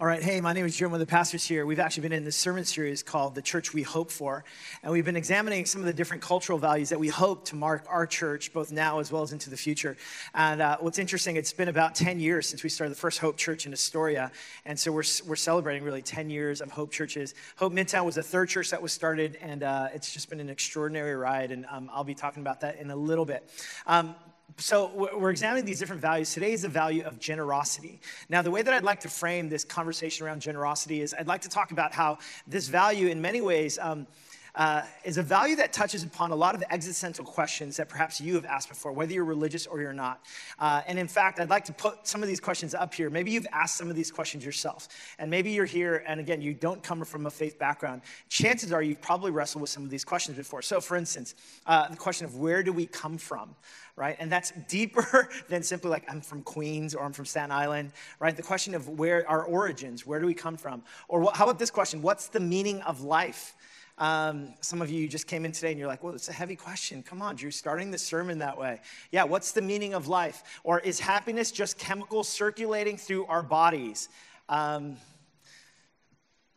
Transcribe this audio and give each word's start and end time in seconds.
All 0.00 0.08
right, 0.08 0.20
hey, 0.20 0.40
my 0.40 0.52
name 0.52 0.66
is 0.66 0.76
Jim, 0.76 0.90
one 0.90 1.00
of 1.00 1.06
the 1.06 1.10
pastors 1.10 1.44
here. 1.44 1.64
We've 1.64 1.78
actually 1.78 2.02
been 2.02 2.12
in 2.12 2.24
this 2.24 2.34
sermon 2.34 2.64
series 2.64 3.00
called 3.00 3.36
The 3.36 3.42
Church 3.42 3.72
We 3.72 3.82
Hope 3.82 4.10
For, 4.10 4.42
and 4.82 4.90
we've 4.90 5.04
been 5.04 5.14
examining 5.14 5.66
some 5.66 5.82
of 5.82 5.86
the 5.86 5.92
different 5.92 6.20
cultural 6.20 6.58
values 6.58 6.88
that 6.88 6.98
we 6.98 7.06
hope 7.06 7.44
to 7.46 7.54
mark 7.54 7.86
our 7.88 8.04
church, 8.04 8.52
both 8.52 8.72
now 8.72 8.98
as 8.98 9.12
well 9.12 9.22
as 9.22 9.32
into 9.32 9.50
the 9.50 9.56
future. 9.56 9.96
And 10.34 10.60
uh, 10.60 10.78
what's 10.80 10.98
interesting, 10.98 11.36
it's 11.36 11.52
been 11.52 11.68
about 11.68 11.94
10 11.94 12.18
years 12.18 12.48
since 12.48 12.64
we 12.64 12.70
started 12.70 12.90
the 12.90 12.98
first 12.98 13.20
Hope 13.20 13.36
Church 13.36 13.66
in 13.66 13.72
Astoria, 13.72 14.32
and 14.64 14.76
so 14.76 14.90
we're, 14.90 15.04
we're 15.28 15.36
celebrating 15.36 15.84
really 15.84 16.02
10 16.02 16.28
years 16.28 16.60
of 16.60 16.72
Hope 16.72 16.90
churches. 16.90 17.36
Hope 17.54 17.72
Midtown 17.72 18.04
was 18.04 18.16
the 18.16 18.22
third 18.24 18.48
church 18.48 18.70
that 18.70 18.82
was 18.82 18.92
started, 18.92 19.38
and 19.40 19.62
uh, 19.62 19.90
it's 19.94 20.12
just 20.12 20.28
been 20.28 20.40
an 20.40 20.48
extraordinary 20.48 21.14
ride, 21.14 21.52
and 21.52 21.66
um, 21.70 21.88
I'll 21.94 22.02
be 22.02 22.16
talking 22.16 22.40
about 22.40 22.62
that 22.62 22.80
in 22.80 22.90
a 22.90 22.96
little 22.96 23.24
bit. 23.24 23.48
Um, 23.86 24.16
so 24.56 24.90
we're 24.94 25.30
examining 25.30 25.64
these 25.64 25.80
different 25.80 26.00
values. 26.00 26.32
Today 26.32 26.52
is 26.52 26.62
the 26.62 26.68
value 26.68 27.02
of 27.02 27.18
generosity. 27.18 28.00
Now, 28.28 28.40
the 28.40 28.50
way 28.50 28.62
that 28.62 28.72
I'd 28.72 28.84
like 28.84 29.00
to 29.00 29.08
frame 29.08 29.48
this 29.48 29.64
conversation 29.64 30.26
around 30.26 30.40
generosity 30.40 31.00
is 31.00 31.12
I'd 31.12 31.26
like 31.26 31.42
to 31.42 31.48
talk 31.48 31.72
about 31.72 31.92
how 31.92 32.18
this 32.46 32.68
value, 32.68 33.08
in 33.08 33.20
many 33.20 33.40
ways, 33.40 33.78
um, 33.80 34.06
uh, 34.54 34.82
is 35.04 35.18
a 35.18 35.22
value 35.22 35.56
that 35.56 35.72
touches 35.72 36.04
upon 36.04 36.30
a 36.30 36.34
lot 36.34 36.54
of 36.54 36.62
existential 36.70 37.24
questions 37.24 37.76
that 37.76 37.88
perhaps 37.88 38.20
you 38.20 38.34
have 38.34 38.44
asked 38.44 38.68
before, 38.68 38.92
whether 38.92 39.12
you're 39.12 39.24
religious 39.24 39.66
or 39.66 39.80
you're 39.80 39.92
not. 39.92 40.24
Uh, 40.58 40.80
and 40.86 40.98
in 40.98 41.08
fact, 41.08 41.40
I'd 41.40 41.50
like 41.50 41.64
to 41.64 41.72
put 41.72 42.06
some 42.06 42.22
of 42.22 42.28
these 42.28 42.40
questions 42.40 42.74
up 42.74 42.94
here. 42.94 43.10
Maybe 43.10 43.32
you've 43.32 43.48
asked 43.52 43.76
some 43.76 43.90
of 43.90 43.96
these 43.96 44.12
questions 44.12 44.44
yourself. 44.44 44.88
And 45.18 45.28
maybe 45.28 45.50
you're 45.50 45.64
here, 45.64 46.04
and 46.06 46.20
again, 46.20 46.40
you 46.40 46.54
don't 46.54 46.82
come 46.82 47.04
from 47.04 47.26
a 47.26 47.30
faith 47.30 47.58
background. 47.58 48.02
Chances 48.28 48.72
are 48.72 48.82
you've 48.82 49.02
probably 49.02 49.32
wrestled 49.32 49.60
with 49.60 49.70
some 49.70 49.82
of 49.82 49.90
these 49.90 50.04
questions 50.04 50.36
before. 50.36 50.62
So, 50.62 50.80
for 50.80 50.96
instance, 50.96 51.34
uh, 51.66 51.88
the 51.88 51.96
question 51.96 52.24
of 52.24 52.36
where 52.36 52.62
do 52.62 52.72
we 52.72 52.86
come 52.86 53.18
from? 53.18 53.56
Right? 53.96 54.16
And 54.18 54.30
that's 54.30 54.52
deeper 54.68 55.28
than 55.48 55.62
simply 55.62 55.90
like, 55.90 56.04
I'm 56.08 56.20
from 56.20 56.42
Queens 56.42 56.94
or 56.94 57.04
I'm 57.04 57.12
from 57.12 57.26
Staten 57.26 57.50
Island, 57.50 57.92
right? 58.18 58.36
The 58.36 58.42
question 58.42 58.74
of 58.74 58.88
where 58.88 59.28
our 59.28 59.44
origins, 59.44 60.06
where 60.06 60.20
do 60.20 60.26
we 60.26 60.34
come 60.34 60.56
from? 60.56 60.82
Or 61.08 61.20
what, 61.20 61.36
how 61.36 61.44
about 61.44 61.58
this 61.58 61.70
question? 61.70 62.02
What's 62.02 62.28
the 62.28 62.40
meaning 62.40 62.80
of 62.82 63.02
life? 63.02 63.54
Um, 63.96 64.54
some 64.60 64.82
of 64.82 64.90
you 64.90 65.06
just 65.06 65.28
came 65.28 65.44
in 65.44 65.52
today 65.52 65.70
and 65.70 65.78
you're 65.78 65.88
like, 65.88 66.02
well, 66.02 66.14
it's 66.14 66.28
a 66.28 66.32
heavy 66.32 66.56
question. 66.56 67.02
Come 67.02 67.22
on, 67.22 67.36
Drew, 67.36 67.52
starting 67.52 67.92
the 67.92 67.98
sermon 67.98 68.38
that 68.38 68.58
way. 68.58 68.80
Yeah, 69.12 69.24
what's 69.24 69.52
the 69.52 69.62
meaning 69.62 69.94
of 69.94 70.08
life? 70.08 70.42
Or 70.64 70.80
is 70.80 70.98
happiness 70.98 71.52
just 71.52 71.78
chemicals 71.78 72.28
circulating 72.28 72.96
through 72.96 73.26
our 73.26 73.42
bodies? 73.42 74.08
Um, 74.48 74.96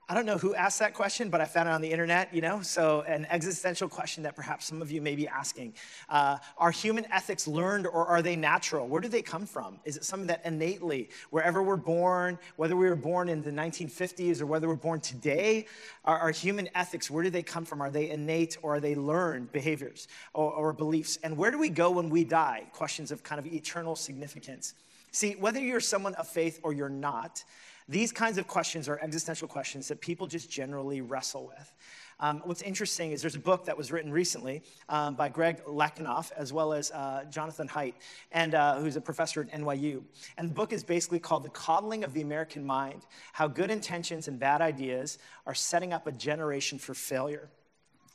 I 0.10 0.14
don't 0.14 0.26
know 0.26 0.38
who 0.38 0.56
asked 0.56 0.80
that 0.80 0.94
question, 0.94 1.30
but 1.30 1.42
I 1.42 1.46
found 1.46 1.68
it 1.68 1.74
on 1.74 1.82
the 1.82 1.92
internet, 1.92 2.34
you 2.34 2.40
know? 2.40 2.62
So, 2.62 3.02
an 3.02 3.28
existential 3.30 3.90
question 3.90 4.24
that 4.24 4.38
perhaps 4.38 4.66
some 4.66 4.82
of 4.82 4.90
you 4.90 5.02
may 5.02 5.18
be 5.18 5.28
asking. 5.28 5.74
Uh, 6.08 6.38
are 6.58 6.72
human 6.72 7.06
ethics 7.12 7.46
learned 7.46 7.86
or 7.86 8.08
are 8.08 8.22
they 8.22 8.38
natural? 8.38 8.88
Where 8.88 9.02
do 9.02 9.10
they 9.10 9.22
come 9.22 9.46
from? 9.46 9.82
Is 9.84 9.98
it 9.98 10.06
something 10.06 10.28
that 10.28 10.46
innately, 10.46 11.10
wherever 11.30 11.62
we're 11.62 11.76
born, 11.76 12.40
whether 12.56 12.78
we 12.78 12.88
were 12.88 12.96
born 12.96 13.28
in 13.28 13.42
the 13.42 13.52
1950s 13.52 14.40
or 14.40 14.46
whether 14.46 14.70
we're 14.70 14.76
born 14.76 15.02
today, 15.02 15.66
are, 16.06 16.18
are 16.18 16.32
human 16.32 16.70
ethics, 16.74 17.12
where 17.12 17.26
do 17.26 17.30
they 17.30 17.44
come 17.44 17.66
from? 17.66 17.82
Are 17.82 17.90
they 17.90 18.10
innate 18.10 18.58
or 18.62 18.76
are 18.76 18.80
they 18.80 18.96
learned 18.96 19.52
behaviors 19.52 20.08
or, 20.34 20.54
or 20.54 20.72
beliefs? 20.72 21.20
And 21.22 21.36
where 21.36 21.52
do 21.52 21.58
we 21.58 21.68
go 21.68 21.92
when 21.92 22.10
we 22.10 22.24
die? 22.24 22.64
Questions 22.72 23.12
of 23.12 23.24
kind 23.24 23.40
of 23.40 23.46
eternal 23.46 23.98
significance. 23.98 24.74
See, 25.12 25.34
whether 25.34 25.60
you're 25.60 25.82
someone 25.82 26.16
of 26.16 26.30
faith 26.30 26.62
or 26.64 26.72
you're 26.72 26.88
not, 26.88 27.44
these 27.90 28.12
kinds 28.12 28.38
of 28.38 28.48
questions 28.48 28.90
are 28.90 29.00
existential 29.02 29.48
questions 29.48 29.88
that 29.88 30.02
people 30.02 30.28
just 30.28 30.50
generally 30.50 31.02
wrestle 31.02 31.48
with. 31.48 31.74
Um, 32.20 32.42
what's 32.46 32.64
interesting 32.64 33.12
is 33.12 33.22
there's 33.22 33.36
a 33.36 33.40
book 33.40 33.66
that 33.66 33.78
was 33.78 33.92
written 33.92 34.12
recently 34.12 34.64
um, 34.90 35.16
by 35.16 35.30
Greg 35.30 35.64
Lukianoff 35.66 36.32
as 36.36 36.52
well 36.52 36.74
as 36.74 36.90
uh, 36.92 37.26
Jonathan 37.30 37.68
Haidt, 37.68 37.94
and 38.32 38.56
uh, 38.56 38.80
who's 38.80 38.96
a 38.96 39.02
professor 39.02 39.42
at 39.42 39.52
NYU. 39.52 40.04
And 40.38 40.50
the 40.50 40.54
book 40.54 40.74
is 40.74 40.84
basically 40.84 41.20
called 41.20 41.44
"The 41.44 41.50
Coddling 41.50 42.04
of 42.04 42.14
the 42.14 42.22
American 42.22 42.66
Mind: 42.66 43.06
How 43.34 43.48
Good 43.48 43.70
Intentions 43.70 44.28
and 44.28 44.40
Bad 44.40 44.62
Ideas 44.62 45.20
Are 45.46 45.54
Setting 45.54 45.94
Up 45.94 46.08
a 46.08 46.12
Generation 46.12 46.80
for 46.80 46.96
Failure." 46.96 47.50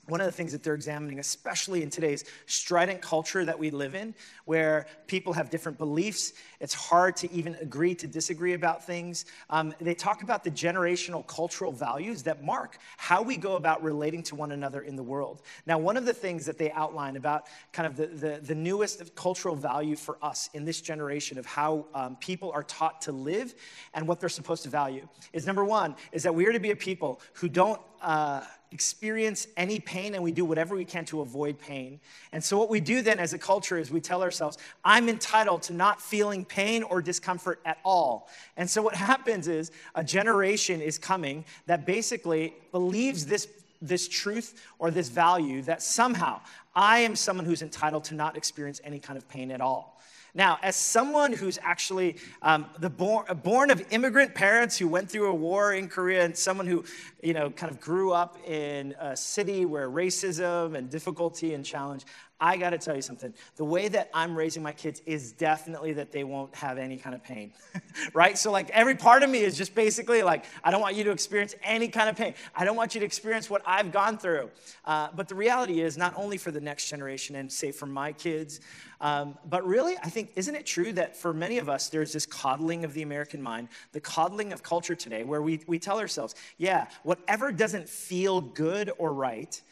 One 0.06 0.20
of 0.20 0.27
the 0.27 0.33
things 0.33 0.50
that 0.50 0.64
they're 0.64 0.75
examining, 0.75 1.20
especially 1.20 1.83
in 1.83 1.89
today's 1.89 2.25
strident 2.47 3.01
culture 3.01 3.45
that 3.45 3.57
we 3.57 3.70
live 3.70 3.95
in, 3.95 4.14
where 4.46 4.86
people 5.07 5.33
have 5.33 5.48
different 5.48 5.79
beliefs, 5.79 6.33
it's 6.58 6.74
hard 6.74 7.14
to 7.17 7.33
even 7.33 7.55
agree 7.61 7.95
to 7.95 8.08
disagree 8.08 8.55
about 8.55 8.85
things. 8.85 9.27
Um, 9.48 9.73
they 9.80 9.95
talk 9.95 10.23
about 10.23 10.42
the 10.42 10.51
generational 10.51 11.24
cultural 11.27 11.70
values 11.70 12.24
that 12.24 12.42
mark 12.42 12.79
how 12.96 13.23
we 13.23 13.36
go 13.36 13.55
about 13.55 13.83
relating 13.83 14.24
to 14.24 14.35
one 14.35 14.51
another 14.51 14.83
in 14.83 14.96
the 14.96 15.02
world. 15.02 15.42
Now, 15.67 15.79
one 15.79 15.96
of 15.96 16.05
the 16.05 16.14
things 16.14 16.46
that 16.46 16.58
they 16.58 16.73
outline 16.73 17.17
about 17.17 17.46
kind 17.73 17.86
of 17.86 17.96
the, 17.96 18.07
the, 18.07 18.41
the 18.42 18.55
newest 18.55 19.14
cultural 19.14 19.55
value 19.55 19.95
for 19.95 20.18
us 20.20 20.51
in 20.52 20.64
this 20.64 20.80
generation 20.80 21.39
of 21.39 21.46
how 21.46 21.86
um, 21.95 22.17
people 22.17 22.51
are 22.52 22.64
taught 22.64 23.02
to 23.02 23.12
live 23.12 23.55
and 23.95 24.08
what 24.08 24.18
they're 24.18 24.29
supposed 24.29 24.64
to 24.64 24.68
value 24.68 25.07
is 25.33 25.46
number 25.46 25.64
one, 25.64 25.95
is 26.11 26.24
that 26.24 26.35
we 26.35 26.45
are 26.46 26.52
to 26.52 26.61
be 26.61 26.73
a 26.73 26.77
people 26.77 27.20
who 27.35 27.48
don't. 27.48 27.80
Uh, 28.02 28.42
experience 28.73 29.46
any 29.57 29.79
pain 29.79 30.14
and 30.14 30.24
we 30.24 30.33
do 30.33 30.45
whatever 30.45 30.74
we 30.74 30.85
can 30.85 31.05
to 31.05 31.20
avoid 31.20 31.58
pain. 31.58 32.01
And 32.33 32.42
so, 32.42 32.58
what 32.58 32.70
we 32.70 32.80
do 32.80 33.02
then 33.02 33.18
as 33.18 33.33
a 33.33 33.39
culture 33.39 33.79
is 33.79 33.90
we 33.90 34.01
tell 34.01 34.23
ourselves, 34.23 34.58
I'm 34.85 35.08
entitled 35.08 35.63
to 35.64 35.74
not 35.74 36.01
feeling 36.01 36.45
pain 36.45 36.83
or 36.83 37.02
discomfort 37.02 37.61
at 37.64 37.79
all. 37.85 38.29
And 38.57 38.68
so, 38.68 38.83
what 38.83 38.95
happens 39.11 39.46
is 39.46 39.70
a 39.95 40.02
generation 40.02 40.80
is 40.80 40.98
coming 40.98 41.45
that 41.67 41.86
basically 41.86 42.55
believes 42.73 43.27
this. 43.27 43.48
This 43.85 44.07
truth 44.07 44.62
or 44.79 44.92
this 44.92 45.08
value 45.08 45.61
that 45.62 45.83
somehow 45.83 46.41
I 46.73 47.01
am 47.01 47.17
someone 47.17 47.45
who's 47.45 47.62
entitled 47.62 48.05
to 48.05 48.14
not 48.14 48.36
experience 48.36 48.80
any 48.85 49.01
kind 49.01 49.17
of 49.17 49.29
pain 49.29 49.51
at 49.51 49.61
all. 49.61 49.92
Now, 50.34 50.58
as 50.62 50.76
someone 50.76 51.34
who's 51.34 51.58
actually 51.62 52.16
um, 52.40 52.66
the 52.78 52.88
born, 52.88 53.26
born 53.42 53.70
of 53.70 53.84
immigrant 53.92 54.34
parents 54.34 54.78
who 54.78 54.88
went 54.88 55.10
through 55.10 55.30
a 55.30 55.34
war 55.34 55.74
in 55.74 55.88
Korea, 55.88 56.24
and 56.24 56.34
someone 56.34 56.66
who, 56.66 56.84
you 57.22 57.34
know, 57.34 57.50
kind 57.50 57.70
of 57.70 57.80
grew 57.80 58.12
up 58.12 58.38
in 58.48 58.94
a 58.98 59.14
city 59.14 59.66
where 59.66 59.90
racism 59.90 60.74
and 60.74 60.88
difficulty 60.88 61.52
and 61.52 61.66
challenge, 61.66 62.06
I 62.42 62.57
got 62.57 62.70
to 62.70 62.79
tell 62.79 62.97
you 62.97 63.03
something. 63.03 63.33
The 63.55 63.64
way 63.64 63.86
that 63.86 64.11
I'm 64.13 64.36
raising 64.36 64.64
my 64.64 64.73
kids 64.73 65.01
is 65.07 65.30
definitely 65.30 65.92
that 65.92 66.11
they 66.11 66.25
won't 66.25 66.53
have 66.57 66.77
any 66.77 66.97
kind 66.97 67.14
of 67.14 67.23
pain, 67.23 67.53
right? 68.14 68.36
So, 68.36 68.51
like, 68.51 68.69
every 68.70 68.97
part 68.97 69.23
of 69.23 69.30
me 69.30 69.42
is 69.42 69.57
just 69.57 69.77
basically 69.77 70.25
like, 70.25 70.45
I 70.64 70.73
don't 70.73 70.80
want 70.80 70.97
you 70.97 71.05
to 71.05 71.13
experience 71.13 71.55
any 71.63 71.86
kind 71.86 72.11
of 72.11 72.17
pain. 72.17 72.35
I 72.53 72.64
don't 72.64 72.75
want 72.75 72.97
you 72.97 72.98
to 72.98 73.07
experience 73.07 73.48
what 73.48 73.63
I've 73.64 73.92
gone 73.92 74.19
through. 74.19 74.51
Uh, 74.85 75.11
but 75.14 75.29
the 75.29 75.36
reality 75.36 75.83
is, 75.83 75.97
not 75.97 76.14
only 76.17 76.36
for 76.36 76.51
the 76.51 76.61
next 76.61 76.91
generation 76.91 77.36
and 77.36 77.51
say 77.51 77.70
for 77.70 77.86
my 77.86 78.11
kids, 78.11 78.59
um, 79.01 79.39
but 79.48 79.64
really, 79.64 79.97
I 79.98 80.09
think, 80.11 80.33
isn't 80.35 80.55
it 80.57 80.67
true 80.67 80.92
that 80.95 81.17
for 81.17 81.33
many 81.33 81.59
of 81.59 81.69
us, 81.69 81.91
there's 81.91 82.13
this 82.13 82.27
coddling 82.27 82.85
of 82.85 82.92
the 82.92 83.03
American 83.03 83.41
mind, 83.41 83.69
the 83.92 84.01
coddling 84.01 84.53
of 84.53 84.64
culture 84.64 84.97
today, 84.97 85.23
where 85.23 85.42
we, 85.42 85.61
we 85.69 85.79
tell 85.79 86.01
ourselves, 86.01 86.35
yeah, 86.59 86.89
whatever 87.05 87.53
doesn't 87.53 87.89
feel 87.89 88.41
good 88.41 88.91
or 88.98 89.13
right, 89.13 89.63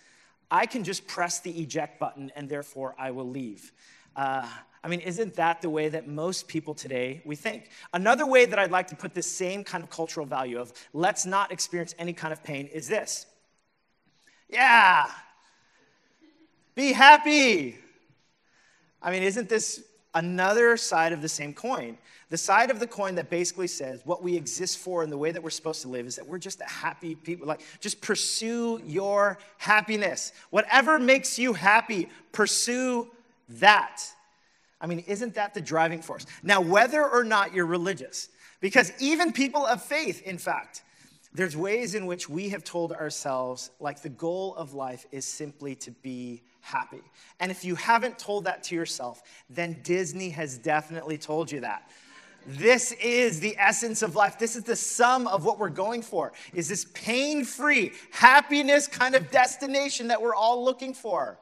I 0.50 0.66
can 0.66 0.84
just 0.84 1.06
press 1.06 1.40
the 1.40 1.50
eject 1.50 1.98
button 1.98 2.32
and 2.34 2.48
therefore 2.48 2.94
I 2.98 3.10
will 3.10 3.28
leave. 3.28 3.72
Uh, 4.16 4.46
I 4.82 4.88
mean, 4.88 5.00
isn't 5.00 5.34
that 5.34 5.60
the 5.60 5.70
way 5.70 5.88
that 5.90 6.08
most 6.08 6.48
people 6.48 6.74
today 6.74 7.20
we 7.24 7.36
think? 7.36 7.70
Another 7.92 8.26
way 8.26 8.46
that 8.46 8.58
I'd 8.58 8.70
like 8.70 8.88
to 8.88 8.96
put 8.96 9.14
this 9.14 9.30
same 9.30 9.62
kind 9.62 9.84
of 9.84 9.90
cultural 9.90 10.26
value 10.26 10.58
of 10.58 10.72
let's 10.92 11.26
not 11.26 11.52
experience 11.52 11.94
any 11.98 12.12
kind 12.12 12.32
of 12.32 12.42
pain 12.42 12.66
is 12.66 12.88
this. 12.88 13.26
Yeah. 14.48 15.06
Be 16.74 16.92
happy. 16.92 17.78
I 19.02 19.10
mean, 19.10 19.22
isn't 19.22 19.48
this 19.48 19.84
another 20.14 20.76
side 20.76 21.12
of 21.12 21.22
the 21.22 21.28
same 21.28 21.54
coin? 21.54 21.98
The 22.28 22.38
side 22.38 22.70
of 22.70 22.78
the 22.78 22.86
coin 22.86 23.16
that 23.16 23.28
basically 23.28 23.66
says 23.66 24.02
what 24.04 24.22
we 24.22 24.36
exist 24.36 24.78
for 24.78 25.02
and 25.02 25.10
the 25.10 25.18
way 25.18 25.32
that 25.32 25.42
we're 25.42 25.50
supposed 25.50 25.82
to 25.82 25.88
live 25.88 26.06
is 26.06 26.16
that 26.16 26.26
we're 26.26 26.38
just 26.38 26.60
a 26.60 26.68
happy 26.68 27.16
people. 27.16 27.46
Like, 27.46 27.62
just 27.80 28.00
pursue 28.00 28.80
your 28.86 29.38
happiness. 29.58 30.32
Whatever 30.50 30.98
makes 30.98 31.38
you 31.38 31.52
happy, 31.52 32.08
pursue 32.32 33.08
that. 33.48 34.02
I 34.80 34.86
mean, 34.86 35.04
isn't 35.06 35.34
that 35.34 35.54
the 35.54 35.60
driving 35.60 36.02
force? 36.02 36.24
Now, 36.42 36.60
whether 36.60 37.04
or 37.04 37.24
not 37.24 37.52
you're 37.52 37.66
religious, 37.66 38.28
because 38.60 38.92
even 39.00 39.32
people 39.32 39.66
of 39.66 39.82
faith, 39.82 40.22
in 40.22 40.38
fact, 40.38 40.82
there's 41.34 41.56
ways 41.56 41.94
in 41.94 42.06
which 42.06 42.28
we 42.28 42.48
have 42.50 42.64
told 42.64 42.92
ourselves, 42.92 43.70
like, 43.80 44.02
the 44.02 44.08
goal 44.08 44.54
of 44.54 44.74
life 44.74 45.06
is 45.12 45.24
simply 45.24 45.74
to 45.76 45.90
be 45.90 46.42
happy. 46.60 47.02
And 47.38 47.50
if 47.50 47.64
you 47.64 47.74
haven't 47.74 48.18
told 48.18 48.44
that 48.44 48.62
to 48.64 48.74
yourself, 48.74 49.22
then 49.48 49.78
Disney 49.82 50.30
has 50.30 50.58
definitely 50.58 51.18
told 51.18 51.50
you 51.50 51.60
that. 51.60 51.90
This 52.46 52.92
is 52.92 53.40
the 53.40 53.54
essence 53.58 54.02
of 54.02 54.16
life. 54.16 54.38
This 54.38 54.56
is 54.56 54.64
the 54.64 54.76
sum 54.76 55.26
of 55.26 55.44
what 55.44 55.58
we're 55.58 55.68
going 55.68 56.02
for. 56.02 56.32
Is 56.54 56.68
this 56.68 56.86
pain-free, 56.94 57.92
happiness 58.10 58.86
kind 58.86 59.14
of 59.14 59.30
destination 59.30 60.08
that 60.08 60.22
we're 60.22 60.34
all 60.34 60.64
looking 60.64 60.94
for? 60.94 61.38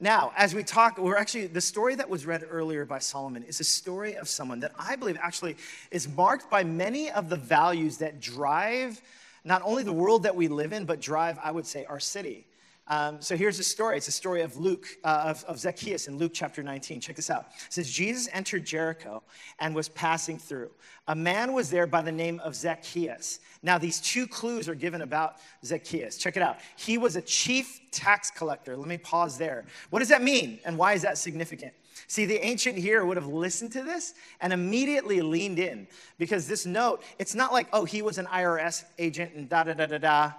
Now, 0.00 0.32
as 0.36 0.54
we 0.54 0.64
talk, 0.64 0.98
we're 0.98 1.16
actually, 1.16 1.46
the 1.46 1.60
story 1.60 1.94
that 1.94 2.08
was 2.08 2.26
read 2.26 2.44
earlier 2.50 2.84
by 2.84 2.98
Solomon 2.98 3.44
is 3.44 3.60
a 3.60 3.64
story 3.64 4.14
of 4.14 4.28
someone 4.28 4.60
that 4.60 4.72
I 4.78 4.96
believe 4.96 5.18
actually 5.20 5.56
is 5.90 6.08
marked 6.08 6.50
by 6.50 6.64
many 6.64 7.10
of 7.10 7.28
the 7.28 7.36
values 7.36 7.98
that 7.98 8.20
drive 8.20 9.00
not 9.44 9.62
only 9.64 9.82
the 9.82 9.92
world 9.92 10.22
that 10.22 10.34
we 10.34 10.48
live 10.48 10.72
in, 10.72 10.86
but 10.86 11.00
drive, 11.00 11.38
I 11.42 11.50
would 11.50 11.66
say, 11.66 11.84
our 11.84 12.00
city. 12.00 12.46
Um, 12.88 13.22
so 13.22 13.36
here's 13.36 13.58
the 13.58 13.64
story. 13.64 13.96
It's 13.96 14.08
a 14.08 14.12
story 14.12 14.42
of 14.42 14.56
Luke, 14.56 14.86
uh, 15.04 15.24
of, 15.26 15.44
of 15.44 15.58
Zacchaeus 15.58 16.08
in 16.08 16.18
Luke 16.18 16.32
chapter 16.34 16.62
19. 16.62 17.00
Check 17.00 17.16
this 17.16 17.30
out. 17.30 17.46
It 17.66 17.72
says, 17.72 17.90
Jesus 17.90 18.28
entered 18.32 18.66
Jericho 18.66 19.22
and 19.60 19.74
was 19.74 19.88
passing 19.88 20.38
through. 20.38 20.70
A 21.06 21.14
man 21.14 21.52
was 21.52 21.70
there 21.70 21.86
by 21.86 22.02
the 22.02 22.12
name 22.12 22.40
of 22.40 22.56
Zacchaeus. 22.56 23.40
Now, 23.62 23.78
these 23.78 24.00
two 24.00 24.26
clues 24.26 24.68
are 24.68 24.74
given 24.74 25.02
about 25.02 25.36
Zacchaeus. 25.64 26.16
Check 26.18 26.36
it 26.36 26.42
out. 26.42 26.58
He 26.76 26.98
was 26.98 27.14
a 27.14 27.22
chief 27.22 27.80
tax 27.92 28.30
collector. 28.30 28.76
Let 28.76 28.88
me 28.88 28.98
pause 28.98 29.38
there. 29.38 29.64
What 29.90 30.00
does 30.00 30.08
that 30.08 30.22
mean, 30.22 30.58
and 30.64 30.76
why 30.76 30.94
is 30.94 31.02
that 31.02 31.18
significant? 31.18 31.72
See, 32.08 32.26
the 32.26 32.44
ancient 32.44 32.76
here 32.76 33.04
would 33.04 33.16
have 33.16 33.26
listened 33.26 33.72
to 33.72 33.82
this 33.82 34.14
and 34.40 34.52
immediately 34.52 35.20
leaned 35.20 35.58
in 35.58 35.86
because 36.18 36.48
this 36.48 36.66
note, 36.66 37.02
it's 37.18 37.34
not 37.34 37.52
like, 37.52 37.68
oh, 37.72 37.84
he 37.84 38.02
was 38.02 38.18
an 38.18 38.26
IRS 38.26 38.84
agent 38.98 39.34
and 39.34 39.48
da 39.48 39.64
da 39.64 39.74
da 39.74 39.86
da 39.86 39.98
da. 39.98 40.32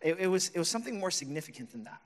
It, 0.00 0.18
it, 0.20 0.26
was, 0.26 0.48
it 0.50 0.58
was 0.58 0.68
something 0.68 0.98
more 0.98 1.10
significant 1.10 1.72
than 1.72 1.84
that. 1.84 2.00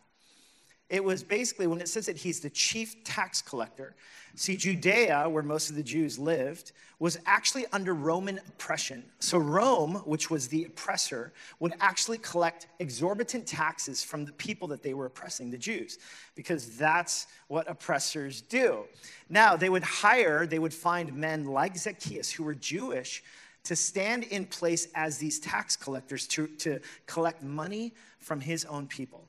It 0.91 1.03
was 1.03 1.23
basically 1.23 1.67
when 1.67 1.81
it 1.81 1.89
says 1.89 2.07
that 2.07 2.17
he's 2.17 2.41
the 2.41 2.51
chief 2.51 3.03
tax 3.05 3.41
collector. 3.41 3.95
See, 4.37 4.57
Judea, 4.57 5.29
where 5.29 5.43
most 5.43 5.71
of 5.71 5.77
the 5.77 5.83
Jews 5.83 6.19
lived, 6.19 6.73
was 6.99 7.19
actually 7.25 7.65
under 7.73 7.95
Roman 7.95 8.39
oppression. 8.49 9.03
So, 9.19 9.39
Rome, 9.39 9.95
which 10.05 10.31
was 10.31 10.49
the 10.49 10.65
oppressor, 10.65 11.33
would 11.59 11.73
actually 11.81 12.19
collect 12.19 12.67
exorbitant 12.81 13.47
taxes 13.47 14.05
from 14.05 14.25
the 14.25 14.33
people 14.33 14.69
that 14.69 14.83
they 14.83 14.93
were 14.93 15.07
oppressing, 15.07 15.51
the 15.51 15.59
Jews, 15.59 15.99
because 16.35 16.77
that's 16.77 17.29
what 17.49 17.69
oppressors 17.69 18.43
do. 18.43 18.85
Now, 19.29 19.57
they 19.57 19.71
would 19.71 19.85
hire, 19.85 20.47
they 20.47 20.59
would 20.59 20.75
find 20.75 21.15
men 21.15 21.47
like 21.47 21.77
Zacchaeus 21.77 22.31
who 22.31 22.45
were 22.45 22.55
Jewish 22.55 23.23
to 23.65 23.75
stand 23.75 24.25
in 24.25 24.45
place 24.47 24.89
as 24.95 25.19
these 25.19 25.39
tax 25.39 25.77
collectors 25.77 26.27
to, 26.29 26.47
to 26.47 26.81
collect 27.07 27.43
money 27.43 27.93
from 28.19 28.41
his 28.41 28.65
own 28.67 28.87
people. 28.87 29.25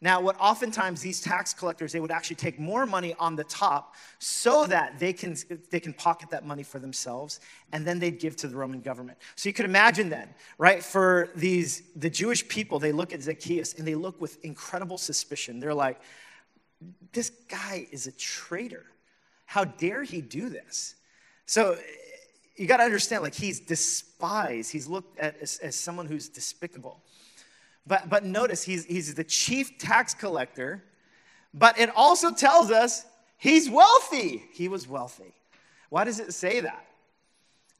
Now, 0.00 0.20
what 0.20 0.36
oftentimes 0.38 1.00
these 1.00 1.22
tax 1.22 1.54
collectors, 1.54 1.92
they 1.92 2.00
would 2.00 2.10
actually 2.10 2.36
take 2.36 2.58
more 2.58 2.84
money 2.84 3.14
on 3.18 3.36
the 3.36 3.44
top 3.44 3.94
so 4.18 4.66
that 4.66 4.98
they 4.98 5.14
can, 5.14 5.34
they 5.70 5.80
can 5.80 5.94
pocket 5.94 6.28
that 6.28 6.44
money 6.44 6.62
for 6.62 6.78
themselves 6.78 7.40
and 7.72 7.86
then 7.86 7.98
they'd 7.98 8.18
give 8.18 8.36
to 8.36 8.48
the 8.48 8.54
Roman 8.54 8.82
government. 8.82 9.16
So 9.34 9.48
you 9.48 9.54
could 9.54 9.64
imagine 9.64 10.10
then, 10.10 10.28
right, 10.58 10.82
for 10.82 11.30
these, 11.34 11.84
the 11.96 12.10
Jewish 12.10 12.46
people, 12.48 12.78
they 12.78 12.92
look 12.92 13.14
at 13.14 13.22
Zacchaeus 13.22 13.74
and 13.74 13.88
they 13.88 13.94
look 13.94 14.20
with 14.20 14.44
incredible 14.44 14.98
suspicion. 14.98 15.58
They're 15.58 15.72
like, 15.72 16.00
this 17.12 17.30
guy 17.48 17.86
is 17.90 18.06
a 18.06 18.12
traitor. 18.12 18.84
How 19.46 19.64
dare 19.64 20.02
he 20.02 20.20
do 20.20 20.50
this? 20.50 20.96
So 21.46 21.78
you 22.56 22.66
got 22.66 22.76
to 22.76 22.84
understand, 22.84 23.22
like, 23.22 23.34
he's 23.34 23.60
despised. 23.60 24.70
He's 24.70 24.86
looked 24.86 25.18
at 25.18 25.36
as, 25.40 25.58
as 25.58 25.76
someone 25.76 26.06
who's 26.06 26.28
despicable. 26.28 27.02
But, 27.86 28.08
but 28.08 28.24
notice, 28.24 28.62
he's, 28.62 28.84
he's 28.84 29.14
the 29.14 29.24
chief 29.24 29.78
tax 29.78 30.14
collector, 30.14 30.84
but 31.52 31.78
it 31.78 31.90
also 31.94 32.32
tells 32.32 32.70
us 32.70 33.04
he's 33.36 33.68
wealthy. 33.68 34.44
He 34.52 34.68
was 34.68 34.88
wealthy. 34.88 35.34
Why 35.90 36.04
does 36.04 36.20
it 36.20 36.32
say 36.32 36.60
that? 36.60 36.86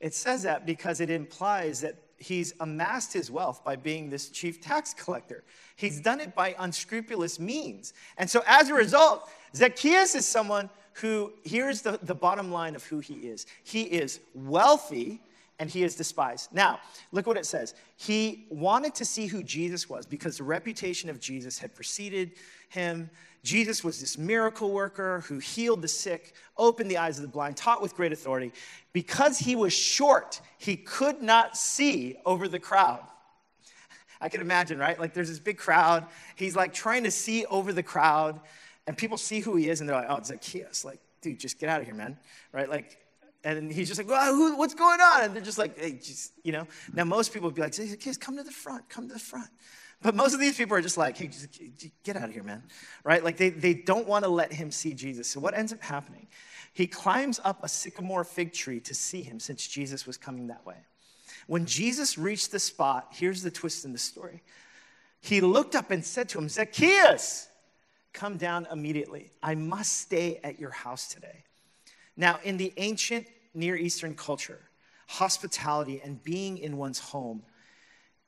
It 0.00 0.15
says 0.15 0.43
that 0.43 0.67
because 0.67 1.00
it 1.00 1.09
implies 1.09 1.81
that 1.81 1.97
he's 2.19 2.53
amassed 2.61 3.12
his 3.12 3.31
wealth 3.31 3.65
by 3.65 3.76
being 3.76 4.11
this 4.11 4.29
chief 4.29 4.61
tax 4.61 4.93
collector. 4.94 5.44
He's 5.76 6.00
done 6.00 6.21
it 6.21 6.35
by 6.35 6.55
unscrupulous 6.59 7.38
means. 7.41 7.93
And 8.19 8.29
so 8.29 8.43
as 8.47 8.69
a 8.69 8.75
result, 8.75 9.31
Zacchaeus 9.55 10.15
is 10.15 10.26
someone 10.26 10.69
who, 10.94 11.32
here's 11.43 11.82
the, 11.82 11.99
the 12.02 12.14
bottom 12.14 12.52
line 12.52 12.75
of 12.75 12.85
who 12.85 13.00
he 13.00 13.14
is 13.14 13.46
he 13.62 13.82
is 13.82 14.20
wealthy 14.35 15.20
and 15.58 15.70
he 15.70 15.85
is 15.85 15.94
despised. 15.94 16.52
Now, 16.52 16.81
look 17.12 17.26
what 17.26 17.37
it 17.37 17.46
says. 17.46 17.75
He 17.96 18.46
wanted 18.50 18.94
to 18.96 19.05
see 19.05 19.26
who 19.26 19.43
Jesus 19.43 19.88
was 19.88 20.05
because 20.05 20.38
the 20.38 20.44
reputation 20.44 21.08
of 21.08 21.20
Jesus 21.20 21.58
had 21.58 21.75
preceded 21.75 22.32
him. 22.69 23.08
Jesus 23.44 23.85
was 23.85 24.00
this 24.00 24.19
miracle 24.19 24.73
worker 24.73 25.20
who 25.20 25.38
healed 25.38 25.82
the 25.82 25.88
sick, 25.88 26.35
opened 26.56 26.91
the 26.91 26.99
eyes 26.99 27.19
of 27.19 27.23
the 27.23 27.29
blind, 27.29 27.56
taught 27.56 27.82
with 27.82 27.94
great 27.94 28.12
authority. 28.12 28.52
Because 28.93 29.38
he 29.38 29.55
was 29.55 29.73
short, 29.73 30.40
he 30.58 30.76
could 30.76 31.23
not 31.23 31.56
see 31.56 32.17
over 32.26 32.49
the 32.49 32.58
crowd. 32.58 33.05
I 34.20 34.29
can 34.29 34.40
imagine, 34.40 34.79
right? 34.79 34.99
Like 34.99 35.12
there's 35.12 35.29
this 35.29 35.38
big 35.38 35.58
crowd. 35.58 36.06
He's 36.35 36.56
like 36.56 36.73
trying 36.73 37.05
to 37.05 37.11
see 37.11 37.44
over 37.47 37.73
the 37.73 37.82
crowd 37.82 38.40
and 38.86 38.96
people 38.96 39.16
see 39.16 39.40
who 39.40 39.56
he 39.56 39.69
is 39.69 39.81
and 39.81 39.88
they're 39.88 39.96
like, 39.96 40.06
oh, 40.08 40.22
Zacchaeus. 40.22 40.84
Like, 40.84 41.00
dude, 41.20 41.40
just 41.40 41.58
get 41.58 41.69
out 41.69 41.81
of 41.81 41.86
here, 41.86 41.94
man. 41.94 42.19
Right? 42.52 42.69
Like, 42.69 42.98
and 43.42 43.70
he's 43.70 43.88
just 43.88 43.98
like, 43.98 44.08
well, 44.08 44.34
who, 44.34 44.56
what's 44.56 44.75
going 44.75 45.00
on? 45.00 45.22
And 45.25 45.34
they're 45.34 45.42
just 45.42 45.58
like, 45.58 45.78
hey, 45.78 45.92
just, 45.92 46.32
you 46.42 46.52
know. 46.52 46.66
Now, 46.94 47.04
most 47.04 47.32
people 47.32 47.48
would 47.48 47.54
be 47.54 47.60
like, 47.60 47.75
Zacchaeus, 47.75 48.16
come 48.16 48.36
to 48.36 48.42
the 48.42 48.50
front, 48.50 48.88
come 48.88 49.06
to 49.08 49.14
the 49.14 49.20
front. 49.20 49.50
But 50.02 50.14
most 50.14 50.34
of 50.34 50.40
these 50.40 50.56
people 50.56 50.76
are 50.76 50.82
just 50.82 50.96
like, 50.96 51.16
hey, 51.16 51.28
just 51.28 51.48
get 52.02 52.16
out 52.16 52.25
of 52.25 52.32
here, 52.34 52.42
man. 52.42 52.62
Right? 53.04 53.22
Like, 53.22 53.36
they, 53.36 53.50
they 53.50 53.75
don't 53.75 54.06
want 54.06 54.25
to 54.25 54.31
let 54.31 54.52
him 54.52 54.70
see 54.70 54.94
Jesus. 54.94 55.28
So, 55.28 55.40
what 55.40 55.54
ends 55.54 55.72
up 55.72 55.82
happening? 55.82 56.26
He 56.72 56.87
climbs 56.87 57.40
up 57.44 57.62
a 57.62 57.69
sycamore 57.69 58.25
fig 58.25 58.52
tree 58.52 58.80
to 58.80 58.94
see 58.94 59.22
him 59.22 59.38
since 59.38 59.66
Jesus 59.66 60.06
was 60.06 60.16
coming 60.16 60.48
that 60.48 60.64
way. 60.66 60.76
When 61.46 61.66
Jesus 61.66 62.19
reached 62.19 62.50
the 62.50 62.58
spot, 62.58 63.08
here's 63.12 63.42
the 63.42 63.50
twist 63.50 63.84
in 63.84 63.92
the 63.92 63.98
story. 63.98 64.42
He 65.20 65.40
looked 65.40 65.75
up 65.75 65.90
and 65.90 66.04
said 66.04 66.28
to 66.30 66.38
him, 66.38 66.48
Zacchaeus, 66.48 67.48
Come 68.14 68.38
down 68.38 68.66
immediately. 68.72 69.31
I 69.43 69.56
must 69.56 69.99
stay 69.99 70.40
at 70.43 70.58
your 70.58 70.70
house 70.70 71.08
today. 71.08 71.44
Now, 72.16 72.38
in 72.44 72.56
the 72.56 72.72
ancient 72.76 73.26
Near 73.55 73.76
Eastern 73.76 74.14
culture, 74.14 74.61
hospitality 75.06 76.00
and 76.02 76.22
being 76.25 76.58
in 76.58 76.76
one's 76.76 77.00
home 77.00 77.43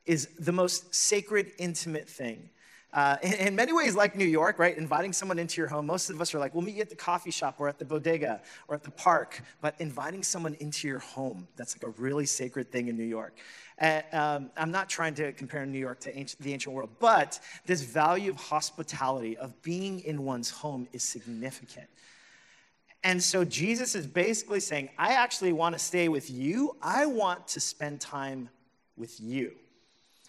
is 0.05 0.29
the 0.39 0.53
most 0.53 0.95
sacred, 0.95 1.53
intimate 1.59 2.09
thing. 2.09 2.51
Uh, 2.93 3.17
in, 3.23 3.33
in, 3.35 3.57
many 3.57 3.73
ways, 3.73 3.95
like 3.95 4.17
New 4.17 4.25
York, 4.25 4.59
right? 4.59 4.77
Inviting 4.77 5.13
someone 5.13 5.39
into 5.39 5.61
your 5.61 5.69
home, 5.69 5.87
most 5.87 6.09
of 6.09 6.21
us 6.21 6.35
are 6.35 6.39
like, 6.39 6.55
we'll 6.55 6.65
meet 6.65 6.77
you 6.77 6.83
at 6.83 6.89
the 6.89 6.97
coffee 6.97 7.31
shop 7.31 7.57
or 7.59 7.69
at 7.69 7.79
the 7.79 7.85
bodega 7.85 8.41
or 8.69 8.75
at 8.75 8.83
the 8.83 8.91
park. 8.91 9.43
But 9.61 9.75
inviting 9.81 10.23
someone 10.23 10.55
into 10.61 10.89
your 10.89 11.01
home, 11.01 11.47
that's 11.57 11.77
like 11.77 11.83
a 11.83 12.01
really 12.01 12.27
sacred 12.27 12.73
thing 12.73 12.89
in 12.89 12.97
New 12.97 13.05
York. 13.05 13.37
Um, 13.81 14.51
I'm 14.57 14.71
not 14.71 14.89
trying 14.89 15.15
to 15.17 15.33
compare 15.33 15.67
New 15.67 15.79
York 15.79 16.01
to 16.01 16.17
ancient, 16.17 16.43
the 16.43 16.53
ancient 16.53 16.75
world, 16.75 16.91
but 16.99 17.39
this 17.67 17.83
value 17.83 18.31
of 18.31 18.37
hospitality, 18.37 19.37
of 19.37 19.61
being 19.63 20.01
in 20.01 20.25
one's 20.25 20.51
home, 20.51 20.89
is 20.93 21.03
significant. 21.03 21.89
And 23.05 23.23
so 23.23 23.45
Jesus 23.45 23.95
is 23.95 24.07
basically 24.07 24.61
saying, 24.61 24.89
I 24.99 25.13
actually 25.13 25.53
want 25.53 25.75
to 25.75 25.79
stay 25.79 26.09
with 26.09 26.31
you. 26.31 26.77
I 26.81 27.07
want 27.07 27.47
to 27.49 27.61
spend 27.61 28.01
time 28.01 28.49
with 28.97 29.21
you. 29.21 29.53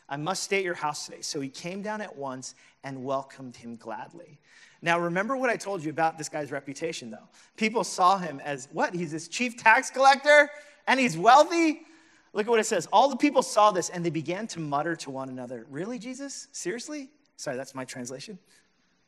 I 0.09 0.17
must 0.17 0.44
stay 0.44 0.57
at 0.57 0.63
your 0.63 0.73
house 0.73 1.05
today. 1.05 1.21
So 1.21 1.39
he 1.39 1.49
came 1.49 1.81
down 1.81 2.01
at 2.01 2.15
once 2.15 2.55
and 2.83 3.03
welcomed 3.03 3.55
him 3.55 3.77
gladly. 3.77 4.39
Now, 4.81 4.99
remember 4.99 5.35
what 5.35 5.49
I 5.49 5.57
told 5.57 5.83
you 5.83 5.89
about 5.89 6.17
this 6.17 6.29
guy's 6.29 6.51
reputation, 6.51 7.09
though. 7.09 7.27
People 7.55 7.83
saw 7.83 8.17
him 8.17 8.39
as 8.44 8.67
what? 8.71 8.94
He's 8.94 9.11
this 9.11 9.27
chief 9.27 9.57
tax 9.57 9.89
collector 9.89 10.49
and 10.88 10.99
he's 10.99 11.17
wealthy? 11.17 11.81
Look 12.33 12.45
at 12.45 12.50
what 12.50 12.59
it 12.59 12.65
says. 12.65 12.88
All 12.91 13.09
the 13.09 13.15
people 13.15 13.41
saw 13.41 13.71
this 13.71 13.89
and 13.89 14.06
they 14.06 14.09
began 14.09 14.47
to 14.47 14.59
mutter 14.59 14.95
to 14.97 15.09
one 15.09 15.30
another, 15.30 15.66
Really, 15.69 15.99
Jesus? 15.99 16.47
Seriously? 16.52 17.09
Sorry, 17.37 17.56
that's 17.56 17.75
my 17.75 17.85
translation. 17.85 18.37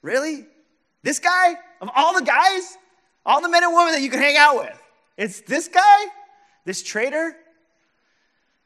Really? 0.02 0.46
This 1.04 1.20
guy? 1.20 1.56
Of 1.82 1.90
all 1.96 2.14
the 2.14 2.26
guys? 2.26 2.78
All 3.26 3.42
the 3.42 3.50
men 3.50 3.64
and 3.64 3.74
women 3.74 3.94
that 3.94 4.02
you 4.02 4.10
can 4.10 4.20
hang 4.20 4.38
out 4.38 4.56
with? 4.58 4.82
It's 5.18 5.42
this 5.42 5.68
guy? 5.68 6.06
This 6.66 6.84
traitor? 6.84 7.36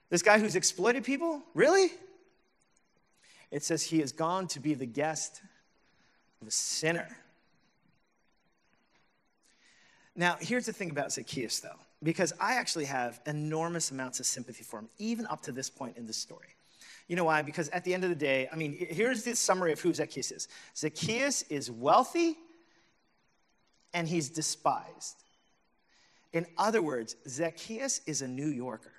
This 0.09 0.21
guy 0.21 0.39
who's 0.39 0.55
exploited 0.55 1.03
people? 1.03 1.41
Really? 1.53 1.91
It 3.51 3.63
says 3.63 3.83
he 3.83 3.99
has 3.99 4.11
gone 4.11 4.47
to 4.47 4.59
be 4.59 4.73
the 4.73 4.85
guest 4.85 5.41
of 6.41 6.47
a 6.47 6.51
sinner. 6.51 7.07
Now, 10.15 10.37
here's 10.39 10.65
the 10.65 10.73
thing 10.73 10.91
about 10.91 11.11
Zacchaeus, 11.11 11.59
though 11.59 11.79
because 12.03 12.33
I 12.39 12.55
actually 12.55 12.85
have 12.85 13.21
enormous 13.25 13.91
amounts 13.91 14.19
of 14.19 14.25
sympathy 14.25 14.63
for 14.63 14.79
him, 14.79 14.89
even 14.97 15.25
up 15.27 15.41
to 15.43 15.51
this 15.51 15.69
point 15.69 15.97
in 15.97 16.05
the 16.05 16.13
story. 16.13 16.49
You 17.07 17.15
know 17.15 17.23
why? 17.25 17.41
Because 17.41 17.69
at 17.69 17.83
the 17.83 17.93
end 17.93 18.03
of 18.03 18.09
the 18.09 18.15
day, 18.15 18.47
I 18.51 18.55
mean, 18.55 18.75
here's 18.77 19.23
the 19.23 19.35
summary 19.35 19.71
of 19.71 19.79
who 19.79 19.93
Zacchaeus 19.93 20.31
is 20.31 20.47
Zacchaeus 20.75 21.43
is 21.43 21.69
wealthy 21.69 22.37
and 23.93 24.07
he's 24.07 24.29
despised. 24.29 25.23
In 26.31 26.47
other 26.57 26.81
words, 26.81 27.15
Zacchaeus 27.27 28.01
is 28.05 28.21
a 28.21 28.27
New 28.27 28.47
Yorker. 28.47 28.91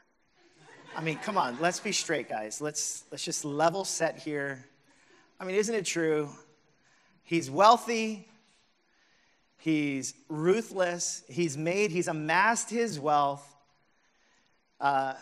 I 0.97 1.03
mean, 1.03 1.19
come 1.19 1.37
on, 1.37 1.59
let's 1.61 1.81
be 1.81 1.91
straight, 1.91 2.29
guys. 2.29 2.61
Let's, 2.61 3.05
let's 3.11 3.25
just 3.25 3.45
level 3.45 3.85
set 3.85 4.19
here. 4.19 4.65
I 5.41 5.45
mean, 5.45 5.57
isn't 5.57 5.75
it 5.75 5.85
true? 5.85 6.29
He's 7.25 7.51
wealthy, 7.51 8.29
He's 9.65 10.13
ruthless. 10.29 11.25
He's 11.27 11.57
made, 11.57 11.91
he's 11.91 12.09
amassed 12.09 12.69
his 12.69 13.01
wealth 13.01 13.43
uh, 14.79 15.15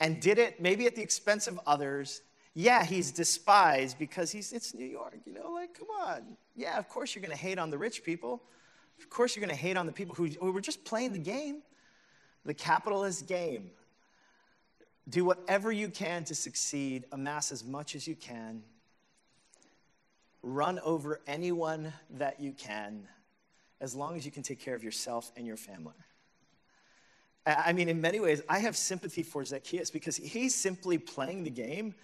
and 0.00 0.22
did 0.22 0.38
it 0.38 0.58
maybe 0.58 0.86
at 0.86 0.96
the 0.96 1.02
expense 1.02 1.46
of 1.46 1.60
others. 1.66 2.22
Yeah, 2.54 2.82
he's 2.82 3.12
despised 3.12 3.98
because 3.98 4.32
he's, 4.32 4.54
it's 4.54 4.72
New 4.72 4.86
York, 4.86 5.18
you 5.26 5.34
know, 5.34 5.50
like, 5.52 5.78
come 5.78 5.88
on. 5.90 6.38
Yeah, 6.56 6.78
of 6.78 6.88
course 6.88 7.14
you're 7.14 7.20
going 7.20 7.36
to 7.36 7.42
hate 7.42 7.58
on 7.58 7.68
the 7.68 7.76
rich 7.76 8.04
people. 8.04 8.42
Of 8.98 9.10
course 9.10 9.36
you're 9.36 9.44
going 9.44 9.54
to 9.54 9.62
hate 9.62 9.76
on 9.76 9.84
the 9.84 9.92
people 9.92 10.14
who, 10.14 10.28
who 10.40 10.50
were 10.50 10.62
just 10.62 10.82
playing 10.82 11.12
the 11.12 11.18
game, 11.18 11.60
the 12.46 12.54
capitalist 12.54 13.28
game. 13.28 13.70
Do 15.10 15.26
whatever 15.26 15.70
you 15.70 15.90
can 15.90 16.24
to 16.24 16.34
succeed, 16.34 17.04
amass 17.12 17.52
as 17.52 17.62
much 17.64 17.94
as 17.94 18.08
you 18.08 18.16
can. 18.16 18.62
run 20.42 20.80
over 20.80 21.20
anyone 21.26 21.92
that 22.10 22.40
you 22.40 22.52
can, 22.52 23.06
as 23.82 23.94
long 23.94 24.16
as 24.16 24.24
you 24.24 24.30
can 24.30 24.44
take 24.44 24.60
care 24.60 24.74
of 24.74 24.82
yourself 24.82 25.30
and 25.36 25.46
your 25.46 25.56
family. 25.56 25.92
I 27.44 27.72
mean, 27.72 27.88
in 27.88 28.00
many 28.00 28.20
ways, 28.20 28.40
I 28.48 28.60
have 28.60 28.76
sympathy 28.76 29.24
for 29.24 29.44
Zacchaeus 29.44 29.90
because 29.90 30.16
he's 30.16 30.54
simply 30.54 30.96
playing 30.96 31.42
the 31.42 31.50
game 31.50 31.94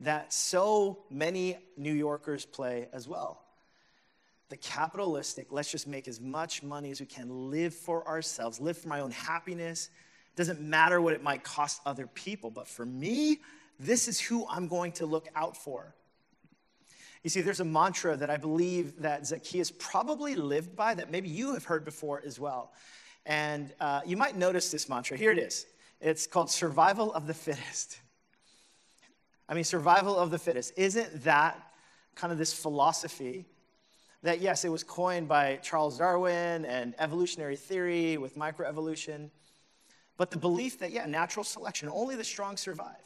that 0.00 0.32
so 0.32 1.04
many 1.10 1.58
New 1.76 1.92
Yorkers 1.92 2.46
play 2.46 2.88
as 2.94 3.06
well. 3.06 3.42
The 4.48 4.56
capitalistic, 4.56 5.48
let's 5.50 5.70
just 5.70 5.86
make 5.86 6.08
as 6.08 6.20
much 6.20 6.62
money 6.62 6.90
as 6.90 7.00
we 7.00 7.06
can, 7.06 7.50
live 7.50 7.74
for 7.74 8.08
ourselves, 8.08 8.58
live 8.58 8.78
for 8.78 8.88
my 8.88 9.00
own 9.00 9.10
happiness. 9.10 9.90
Doesn't 10.36 10.60
matter 10.60 11.00
what 11.02 11.12
it 11.12 11.22
might 11.22 11.44
cost 11.44 11.82
other 11.84 12.06
people, 12.06 12.50
but 12.50 12.66
for 12.66 12.86
me, 12.86 13.40
this 13.78 14.08
is 14.08 14.18
who 14.18 14.46
I'm 14.48 14.68
going 14.68 14.92
to 14.92 15.04
look 15.06 15.28
out 15.34 15.56
for. 15.56 15.94
You 17.26 17.30
see, 17.30 17.40
there's 17.40 17.58
a 17.58 17.64
mantra 17.64 18.16
that 18.18 18.30
I 18.30 18.36
believe 18.36 19.02
that 19.02 19.26
Zacchaeus 19.26 19.72
probably 19.80 20.36
lived 20.36 20.76
by 20.76 20.94
that 20.94 21.10
maybe 21.10 21.28
you 21.28 21.54
have 21.54 21.64
heard 21.64 21.84
before 21.84 22.22
as 22.24 22.38
well. 22.38 22.72
And 23.26 23.72
uh, 23.80 24.02
you 24.06 24.16
might 24.16 24.36
notice 24.36 24.70
this 24.70 24.88
mantra. 24.88 25.16
Here 25.16 25.32
it 25.32 25.38
is 25.38 25.66
it's 26.00 26.28
called 26.28 26.52
survival 26.52 27.12
of 27.14 27.26
the 27.26 27.34
fittest. 27.34 27.98
I 29.48 29.54
mean, 29.54 29.64
survival 29.64 30.16
of 30.16 30.30
the 30.30 30.38
fittest. 30.38 30.74
Isn't 30.76 31.24
that 31.24 31.60
kind 32.14 32.32
of 32.32 32.38
this 32.38 32.52
philosophy 32.52 33.46
that, 34.22 34.40
yes, 34.40 34.64
it 34.64 34.68
was 34.68 34.84
coined 34.84 35.26
by 35.26 35.56
Charles 35.64 35.98
Darwin 35.98 36.64
and 36.64 36.94
evolutionary 37.00 37.56
theory 37.56 38.18
with 38.18 38.38
microevolution, 38.38 39.30
but 40.16 40.30
the 40.30 40.38
belief 40.38 40.78
that, 40.78 40.92
yeah, 40.92 41.06
natural 41.06 41.42
selection, 41.42 41.88
only 41.92 42.14
the 42.14 42.22
strong 42.22 42.56
survive. 42.56 43.02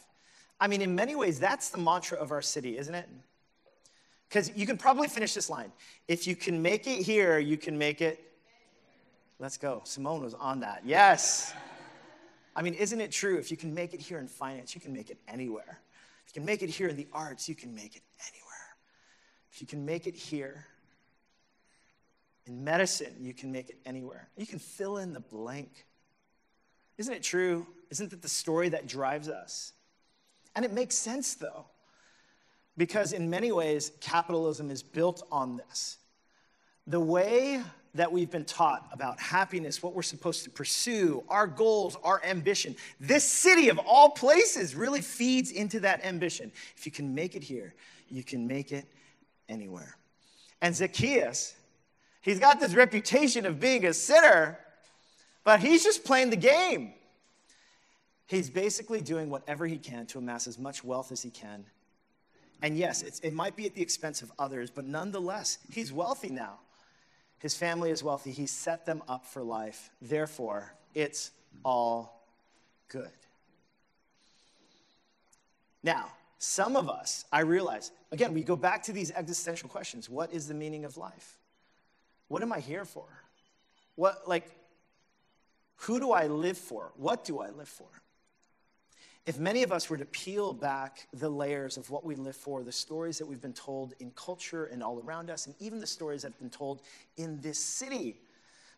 I 0.60 0.66
mean, 0.66 0.82
in 0.82 0.94
many 0.94 1.14
ways, 1.14 1.40
that's 1.40 1.70
the 1.70 1.78
mantra 1.78 2.18
of 2.18 2.32
our 2.32 2.42
city, 2.42 2.76
isn't 2.76 2.94
it? 2.94 3.08
Because 4.30 4.52
you 4.54 4.64
can 4.64 4.78
probably 4.78 5.08
finish 5.08 5.34
this 5.34 5.50
line. 5.50 5.72
If 6.06 6.24
you 6.24 6.36
can 6.36 6.62
make 6.62 6.86
it 6.86 7.02
here, 7.02 7.40
you 7.40 7.56
can 7.56 7.76
make 7.76 8.00
it. 8.00 8.32
Let's 9.40 9.56
go. 9.56 9.82
Simone 9.84 10.22
was 10.22 10.34
on 10.34 10.60
that. 10.60 10.82
Yes. 10.84 11.52
I 12.54 12.62
mean, 12.62 12.74
isn't 12.74 13.00
it 13.00 13.10
true? 13.10 13.38
If 13.38 13.50
you 13.50 13.56
can 13.56 13.74
make 13.74 13.92
it 13.92 14.00
here 14.00 14.20
in 14.20 14.28
finance, 14.28 14.72
you 14.72 14.80
can 14.80 14.92
make 14.92 15.10
it 15.10 15.18
anywhere. 15.26 15.80
If 16.26 16.36
you 16.36 16.40
can 16.40 16.44
make 16.44 16.62
it 16.62 16.70
here 16.70 16.88
in 16.88 16.96
the 16.96 17.08
arts, 17.12 17.48
you 17.48 17.56
can 17.56 17.74
make 17.74 17.96
it 17.96 18.02
anywhere. 18.28 18.76
If 19.50 19.60
you 19.60 19.66
can 19.66 19.84
make 19.84 20.06
it 20.06 20.14
here 20.14 20.64
in 22.46 22.62
medicine, 22.62 23.16
you 23.18 23.34
can 23.34 23.50
make 23.50 23.68
it 23.68 23.78
anywhere. 23.84 24.28
You 24.36 24.46
can 24.46 24.60
fill 24.60 24.98
in 24.98 25.12
the 25.12 25.20
blank. 25.20 25.86
Isn't 26.98 27.14
it 27.14 27.24
true? 27.24 27.66
Isn't 27.90 28.10
that 28.10 28.22
the 28.22 28.28
story 28.28 28.68
that 28.68 28.86
drives 28.86 29.28
us? 29.28 29.72
And 30.54 30.64
it 30.64 30.72
makes 30.72 30.94
sense, 30.94 31.34
though, 31.34 31.66
because 32.76 33.12
in 33.12 33.28
many 33.28 33.52
ways, 33.52 33.92
capitalism 34.00 34.70
is 34.70 34.82
built 34.82 35.26
on 35.30 35.56
this. 35.56 35.98
The 36.86 37.00
way 37.00 37.62
that 37.94 38.10
we've 38.10 38.30
been 38.30 38.44
taught 38.44 38.88
about 38.92 39.18
happiness, 39.18 39.82
what 39.82 39.94
we're 39.94 40.02
supposed 40.02 40.44
to 40.44 40.50
pursue, 40.50 41.24
our 41.28 41.46
goals, 41.46 41.96
our 42.04 42.22
ambition. 42.24 42.76
This 43.00 43.24
city 43.24 43.68
of 43.68 43.78
all 43.78 44.10
places 44.10 44.74
really 44.74 45.00
feeds 45.00 45.50
into 45.50 45.80
that 45.80 46.04
ambition. 46.04 46.52
If 46.76 46.86
you 46.86 46.92
can 46.92 47.14
make 47.14 47.34
it 47.34 47.42
here, 47.42 47.74
you 48.08 48.22
can 48.22 48.46
make 48.46 48.70
it 48.70 48.86
anywhere. 49.48 49.96
And 50.62 50.74
Zacchaeus, 50.74 51.54
he's 52.20 52.38
got 52.38 52.60
this 52.60 52.74
reputation 52.74 53.44
of 53.44 53.58
being 53.58 53.84
a 53.86 53.92
sinner, 53.92 54.58
but 55.42 55.60
he's 55.60 55.82
just 55.82 56.04
playing 56.04 56.30
the 56.30 56.36
game. 56.36 56.94
He's 58.26 58.48
basically 58.48 59.00
doing 59.00 59.30
whatever 59.30 59.66
he 59.66 59.78
can 59.78 60.06
to 60.06 60.18
amass 60.18 60.46
as 60.46 60.58
much 60.58 60.84
wealth 60.84 61.10
as 61.10 61.22
he 61.22 61.30
can. 61.30 61.64
And 62.62 62.76
yes, 62.76 63.20
it 63.22 63.32
might 63.32 63.56
be 63.56 63.66
at 63.66 63.74
the 63.74 63.82
expense 63.82 64.22
of 64.22 64.30
others, 64.38 64.70
but 64.70 64.84
nonetheless, 64.84 65.58
he's 65.72 65.92
wealthy 65.92 66.28
now. 66.28 66.58
His 67.38 67.54
family 67.54 67.90
is 67.90 68.04
wealthy. 68.04 68.32
He 68.32 68.46
set 68.46 68.84
them 68.84 69.02
up 69.08 69.24
for 69.24 69.42
life. 69.42 69.90
Therefore, 70.02 70.74
it's 70.94 71.30
all 71.64 72.22
good. 72.88 73.10
Now, 75.82 76.12
some 76.38 76.76
of 76.76 76.90
us, 76.90 77.24
I 77.32 77.40
realize, 77.40 77.92
again, 78.12 78.34
we 78.34 78.42
go 78.42 78.56
back 78.56 78.82
to 78.84 78.92
these 78.92 79.10
existential 79.10 79.68
questions. 79.68 80.10
What 80.10 80.32
is 80.32 80.48
the 80.48 80.54
meaning 80.54 80.84
of 80.84 80.98
life? 80.98 81.38
What 82.28 82.42
am 82.42 82.52
I 82.52 82.60
here 82.60 82.84
for? 82.84 83.06
What, 83.96 84.28
like, 84.28 84.50
who 85.76 85.98
do 85.98 86.12
I 86.12 86.26
live 86.26 86.58
for? 86.58 86.92
What 86.96 87.24
do 87.24 87.40
I 87.40 87.50
live 87.50 87.68
for? 87.68 87.88
If 89.26 89.38
many 89.38 89.62
of 89.62 89.70
us 89.70 89.90
were 89.90 89.98
to 89.98 90.06
peel 90.06 90.52
back 90.52 91.06
the 91.12 91.28
layers 91.28 91.76
of 91.76 91.90
what 91.90 92.04
we 92.04 92.14
live 92.16 92.36
for, 92.36 92.62
the 92.62 92.72
stories 92.72 93.18
that 93.18 93.26
we've 93.26 93.40
been 93.40 93.52
told 93.52 93.94
in 94.00 94.10
culture 94.12 94.66
and 94.66 94.82
all 94.82 95.00
around 95.04 95.30
us, 95.30 95.46
and 95.46 95.54
even 95.60 95.78
the 95.78 95.86
stories 95.86 96.22
that 96.22 96.32
have 96.32 96.38
been 96.38 96.50
told 96.50 96.82
in 97.16 97.40
this 97.40 97.58
city, 97.58 98.20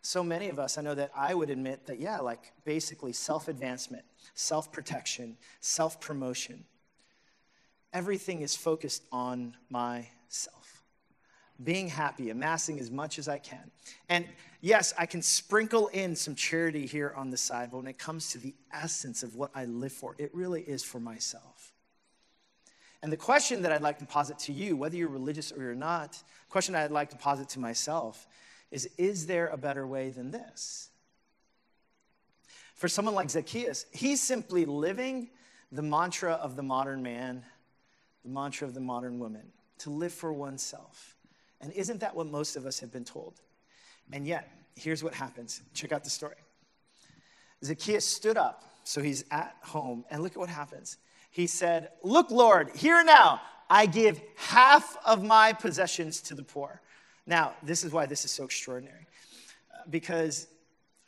so 0.01 0.21
many 0.21 0.49
of 0.49 0.59
us, 0.59 0.77
I 0.77 0.81
know 0.81 0.95
that 0.95 1.11
I 1.15 1.33
would 1.33 1.49
admit 1.49 1.85
that, 1.85 1.97
yeah, 1.99 2.19
like 2.19 2.51
basically 2.65 3.13
self 3.13 3.47
advancement, 3.47 4.03
self 4.35 4.71
protection, 4.71 5.37
self 5.61 6.01
promotion, 6.01 6.65
everything 7.93 8.41
is 8.41 8.55
focused 8.55 9.03
on 9.11 9.55
myself 9.69 10.62
being 11.61 11.87
happy, 11.87 12.29
amassing 12.29 12.79
as 12.79 12.89
much 12.89 13.19
as 13.19 13.27
I 13.27 13.37
can. 13.37 13.71
And 14.09 14.25
yes, 14.61 14.93
I 14.97 15.05
can 15.05 15.21
sprinkle 15.21 15.87
in 15.89 16.15
some 16.15 16.35
charity 16.35 16.85
here 16.85 17.13
on 17.15 17.29
the 17.29 17.37
side, 17.37 17.69
but 17.71 17.77
when 17.77 17.87
it 17.87 17.97
comes 17.97 18.31
to 18.31 18.37
the 18.37 18.53
essence 18.71 19.23
of 19.23 19.35
what 19.35 19.51
I 19.53 19.65
live 19.65 19.91
for, 19.91 20.15
it 20.17 20.33
really 20.33 20.61
is 20.61 20.83
for 20.83 20.99
myself. 20.99 21.73
And 23.01 23.11
the 23.11 23.17
question 23.17 23.61
that 23.63 23.71
I'd 23.71 23.81
like 23.81 23.99
to 23.99 24.05
posit 24.05 24.39
to 24.39 24.53
you, 24.53 24.77
whether 24.77 24.95
you're 24.95 25.09
religious 25.09 25.51
or 25.51 25.61
you're 25.61 25.75
not, 25.75 26.21
question 26.49 26.73
I'd 26.73 26.89
like 26.89 27.09
to 27.09 27.17
posit 27.17 27.49
to 27.49 27.59
myself 27.59 28.25
is 28.71 28.89
Is 28.97 29.27
there 29.27 29.47
a 29.47 29.57
better 29.57 29.85
way 29.85 30.09
than 30.09 30.31
this? 30.31 30.89
For 32.75 32.87
someone 32.87 33.13
like 33.13 33.29
Zacchaeus, 33.29 33.85
he's 33.91 34.21
simply 34.21 34.65
living 34.65 35.29
the 35.71 35.81
mantra 35.81 36.33
of 36.33 36.55
the 36.55 36.63
modern 36.63 37.03
man, 37.03 37.43
the 38.23 38.29
mantra 38.29 38.67
of 38.67 38.73
the 38.73 38.79
modern 38.79 39.19
woman 39.19 39.51
to 39.79 39.89
live 39.89 40.13
for 40.13 40.31
oneself. 40.31 41.12
And 41.63 41.71
isn't 41.71 42.01
that 42.01 42.13
what 42.13 42.27
most 42.27 42.57
of 42.57 42.65
us 42.65 42.79
have 42.81 42.91
been 42.91 43.05
told? 43.05 43.39
And 44.11 44.27
yet, 44.27 44.51
here's 44.75 45.01
what 45.01 45.13
happens. 45.13 45.61
Check 45.73 45.93
out 45.93 46.03
the 46.03 46.09
story. 46.09 46.35
Zacchaeus 47.63 48.05
stood 48.05 48.35
up, 48.35 48.63
so 48.83 49.01
he's 49.01 49.23
at 49.31 49.55
home, 49.61 50.03
and 50.11 50.21
look 50.21 50.33
at 50.33 50.37
what 50.37 50.49
happens. 50.49 50.97
He 51.31 51.47
said, 51.47 51.89
Look, 52.03 52.31
Lord, 52.31 52.69
here 52.75 53.01
now, 53.01 53.41
I 53.69 53.85
give 53.85 54.21
half 54.35 54.97
of 55.05 55.23
my 55.23 55.53
possessions 55.53 56.21
to 56.23 56.35
the 56.35 56.43
poor. 56.43 56.81
Now, 57.25 57.53
this 57.63 57.85
is 57.85 57.93
why 57.93 58.07
this 58.07 58.25
is 58.25 58.31
so 58.31 58.43
extraordinary. 58.43 59.07
Uh, 59.73 59.83
because 59.89 60.47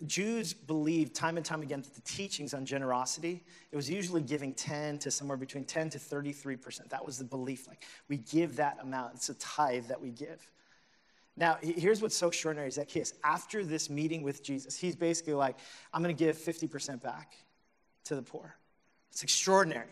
Jews 0.06 0.54
believed 0.54 1.14
time 1.14 1.38
and 1.38 1.46
time 1.46 1.62
again 1.62 1.82
that 1.82 1.94
the 1.94 2.02
teachings 2.02 2.54
on 2.54 2.66
generosity, 2.66 3.44
it 3.72 3.76
was 3.76 3.90
usually 3.90 4.22
giving 4.22 4.54
10 4.54 5.00
to 5.00 5.12
somewhere 5.12 5.38
between 5.38 5.66
10 5.66 5.90
to 5.92 5.98
33%. 5.98 6.90
That 6.90 7.06
was 7.06 7.18
the 7.18 7.24
belief. 7.24 7.68
Like, 7.68 7.84
we 8.08 8.18
give 8.18 8.56
that 8.58 8.78
amount. 8.82 9.16
It's 9.16 9.30
a 9.30 9.34
tithe 9.36 9.88
that 9.88 10.02
we 10.02 10.12
give. 10.12 10.50
Now, 11.38 11.58
here's 11.62 12.02
what's 12.02 12.16
so 12.16 12.28
extraordinary 12.28 12.70
is 12.70 12.76
that 12.76 12.88
case. 12.88 13.14
After 13.24 13.64
this 13.64 13.90
meeting 13.90 14.24
with 14.24 14.42
Jesus, 14.42 14.78
he's 14.78 14.96
basically 14.96 15.34
like, 15.34 15.58
I'm 15.94 16.02
going 16.02 16.16
to 16.16 16.24
give 16.24 16.38
50% 16.38 17.02
back 17.02 17.36
to 18.06 18.16
the 18.16 18.22
poor. 18.22 18.56
It's 19.12 19.24
extraordinary. 19.24 19.92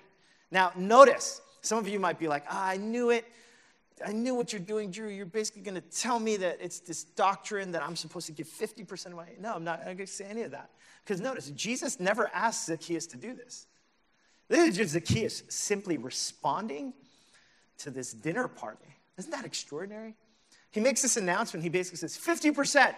Now, 0.51 0.72
notice, 0.75 1.41
some 1.62 1.77
of 1.77 1.88
you 1.88 2.00
might 2.00 2.20
be 2.20 2.27
like, 2.27 2.43
ah, 2.50 2.67
I 2.67 2.77
knew 2.77 3.10
it. 3.10 3.25
I 4.05 4.12
knew 4.12 4.33
what 4.35 4.51
you're 4.51 4.62
doing, 4.62 4.91
Drew. 4.91 5.09
You're 5.09 5.25
basically 5.25 5.62
going 5.62 5.75
to 5.75 5.81
tell 5.81 6.19
me 6.19 6.38
that 6.38 6.57
it's 6.59 6.79
this 6.79 7.03
doctrine 7.03 7.71
that 7.71 7.83
I'm 7.83 7.95
supposed 7.95 8.25
to 8.27 8.31
give 8.31 8.47
50% 8.47 9.07
of 9.07 9.13
my. 9.13 9.27
No, 9.39 9.53
I'm 9.53 9.63
not 9.63 9.83
going 9.83 9.97
to 9.97 10.07
say 10.07 10.25
any 10.25 10.41
of 10.41 10.51
that. 10.51 10.71
Because 11.03 11.21
notice, 11.21 11.50
Jesus 11.51 12.00
never 12.00 12.29
asked 12.33 12.65
Zacchaeus 12.65 13.07
to 13.07 13.17
do 13.17 13.33
this. 13.33 13.67
This 14.47 14.69
is 14.69 14.77
just 14.77 14.93
Zacchaeus 14.93 15.43
simply 15.50 15.97
responding 15.97 16.93
to 17.79 17.91
this 17.91 18.13
dinner 18.13 18.47
party. 18.47 18.85
Isn't 19.17 19.31
that 19.31 19.45
extraordinary? 19.45 20.15
He 20.71 20.79
makes 20.79 21.01
this 21.01 21.17
announcement. 21.17 21.63
He 21.63 21.69
basically 21.69 21.97
says, 21.97 22.17
50%. 22.17 22.88
I'm 22.88 22.95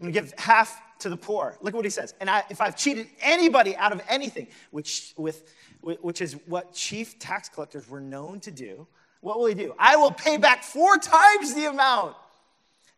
going 0.00 0.12
to 0.12 0.20
give 0.20 0.34
half 0.38 0.80
to 1.00 1.08
the 1.08 1.16
poor. 1.16 1.56
Look 1.60 1.74
at 1.74 1.76
what 1.76 1.84
he 1.84 1.90
says. 1.90 2.14
And 2.20 2.28
I, 2.28 2.44
if 2.50 2.60
I've 2.60 2.76
cheated 2.76 3.08
anybody 3.20 3.76
out 3.76 3.92
of 3.92 4.02
anything, 4.08 4.48
which, 4.70 5.14
with, 5.16 5.54
which 5.80 6.20
is 6.20 6.34
what 6.46 6.72
chief 6.72 7.18
tax 7.18 7.48
collectors 7.48 7.88
were 7.88 8.00
known 8.00 8.40
to 8.40 8.50
do, 8.50 8.86
what 9.24 9.38
will 9.38 9.46
he 9.46 9.54
do? 9.54 9.74
I 9.78 9.96
will 9.96 10.10
pay 10.10 10.36
back 10.36 10.62
four 10.62 10.98
times 10.98 11.54
the 11.54 11.64
amount. 11.64 12.14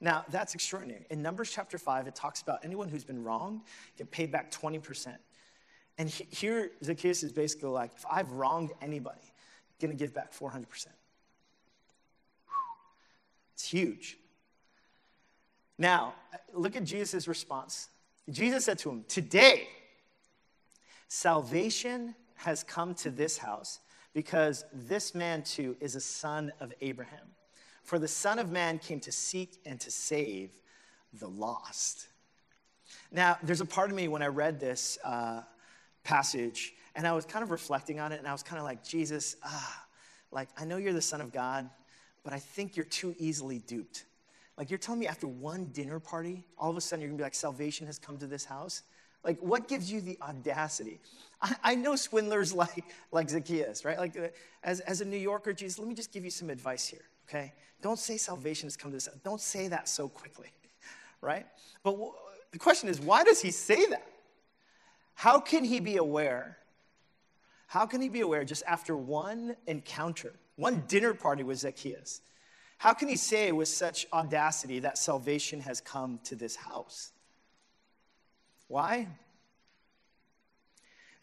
Now, 0.01 0.25
that's 0.29 0.57
extraordinary. 0.57 1.07
In 1.09 1.23
Numbers 1.23 1.53
chapter 1.55 1.79
5, 1.79 2.09
it 2.09 2.17
talks 2.17 2.43
about 2.43 2.65
anyone 2.65 2.89
who's 2.89 3.05
been 3.05 3.23
wronged 3.23 3.61
get 3.97 4.11
paid 4.11 4.33
back 4.33 4.51
20%. 4.51 5.15
And 5.99 6.11
here, 6.11 6.73
Zacchaeus 6.83 7.23
is 7.23 7.31
basically 7.31 7.69
like, 7.69 7.93
if 7.97 8.05
I've 8.11 8.33
wronged 8.33 8.73
anybody, 8.83 9.21
I'm 9.23 9.87
going 9.87 9.97
to 9.97 10.05
give 10.05 10.13
back 10.13 10.33
400%. 10.33 10.65
It's 13.55 13.69
huge. 13.69 14.19
Now, 15.79 16.15
look 16.53 16.75
at 16.75 16.83
Jesus' 16.83 17.29
response. 17.29 17.89
Jesus 18.29 18.65
said 18.65 18.81
to 18.81 18.91
him, 18.91 19.05
Today, 19.07 19.69
salvation 21.07 22.17
has 22.35 22.65
come 22.65 22.95
to 22.97 23.11
this 23.11 23.39
house 23.39 23.79
because 24.17 24.65
this 24.73 25.15
man 25.15 25.43
too 25.43 25.77
is 25.79 25.95
a 25.95 26.01
son 26.01 26.51
of 26.59 26.73
Abraham. 26.81 27.27
For 27.83 27.99
the 27.99 28.09
Son 28.09 28.39
of 28.39 28.51
Man 28.51 28.79
came 28.79 28.99
to 29.01 29.13
seek 29.13 29.61
and 29.67 29.79
to 29.81 29.91
save 29.91 30.53
the 31.21 31.29
lost. 31.29 32.09
Now, 33.13 33.37
there's 33.43 33.61
a 33.61 33.67
part 33.67 33.91
of 33.91 33.95
me 33.95 34.09
when 34.09 34.23
I 34.23 34.29
read 34.29 34.59
this 34.59 34.97
uh, 35.05 35.43
passage, 36.03 36.73
and 36.95 37.07
I 37.07 37.13
was 37.13 37.27
kind 37.27 37.43
of 37.43 37.51
reflecting 37.51 38.01
on 38.01 38.11
it, 38.11 38.19
and 38.19 38.27
I 38.27 38.33
was 38.33 38.43
kind 38.43 38.59
of 38.59 38.65
like, 38.65 38.83
Jesus, 38.83 39.37
ah, 39.45 39.85
like, 40.33 40.49
I 40.57 40.65
know 40.65 40.79
you're 40.79 40.95
the 40.95 41.03
Son 41.03 41.21
of 41.21 41.31
God, 41.31 41.69
but 42.25 42.33
I 42.33 42.39
think 42.39 42.75
you're 42.75 42.87
too 42.87 43.15
easily 43.19 43.59
duped. 43.59 44.07
Like, 44.57 44.71
you're 44.71 44.79
telling 44.79 45.01
me 45.01 45.09
after 45.09 45.29
one 45.29 45.67
dinner 45.75 46.01
party, 46.01 46.43
all 46.57 46.71
of 46.71 46.77
a 46.79 46.81
sudden 46.81 47.03
you're 47.03 47.11
gonna 47.11 47.19
be 47.19 47.25
like, 47.25 47.35
salvation 47.35 47.87
has 47.87 47.99
come 47.99 48.17
to 48.17 48.27
this 48.27 48.47
house? 48.47 48.83
Like, 49.27 49.41
what 49.41 49.67
gives 49.67 49.91
you 49.91 50.01
the 50.01 50.17
audacity? 50.23 51.01
I, 51.43 51.57
I 51.65 51.75
know 51.75 51.97
swindlers 51.97 52.55
like, 52.55 52.85
like 53.11 53.29
Zacchaeus, 53.29 53.85
right? 53.85 53.99
Like, 53.99 54.17
uh, 54.17 54.29
as, 54.63 54.81
as 54.81 55.01
a 55.01 55.05
New 55.05 55.19
Yorker, 55.19 55.53
Jesus, 55.53 55.81
let 55.81 55.89
me 55.89 55.95
just 55.95 56.13
give 56.13 56.25
you 56.25 56.31
some 56.31 56.49
advice 56.49 56.87
here, 56.87 57.05
okay? 57.29 57.53
Don't 57.83 57.99
say 57.99 58.17
salvation 58.17 58.67
has 58.67 58.77
come 58.77 58.93
to 58.93 58.97
this. 58.97 59.09
Don't 59.25 59.41
say 59.41 59.67
that 59.69 59.89
so 59.89 60.09
quickly, 60.09 60.49
right? 61.21 61.45
But 61.83 61.93
w- 61.93 62.13
the 62.53 62.59
question 62.59 62.89
is, 62.89 63.01
why 63.01 63.25
does 63.25 63.43
he 63.43 63.51
say 63.51 63.87
that? 63.87 64.07
How 65.15 65.41
can 65.41 65.65
he 65.65 65.81
be 65.81 65.97
aware? 65.97 66.59
How 67.67 67.85
can 67.85 68.01
he 68.01 68.09
be 68.09 68.21
aware 68.21 68.45
just 68.45 68.63
after 68.65 68.97
one 68.97 69.57
encounter, 69.67 70.35
one 70.55 70.85
dinner 70.87 71.15
party 71.15 71.43
with 71.43 71.59
Zacchaeus? 71.59 72.21
How 72.79 72.93
can 72.93 73.09
he 73.09 73.17
say 73.17 73.51
with 73.51 73.69
such 73.69 74.07
audacity 74.13 74.79
that 74.81 74.99
salvation 74.99 75.61
has 75.63 75.81
come 75.81 76.21
to 76.25 76.37
this 76.37 76.55
house? 76.55 77.11
Why? 78.69 79.09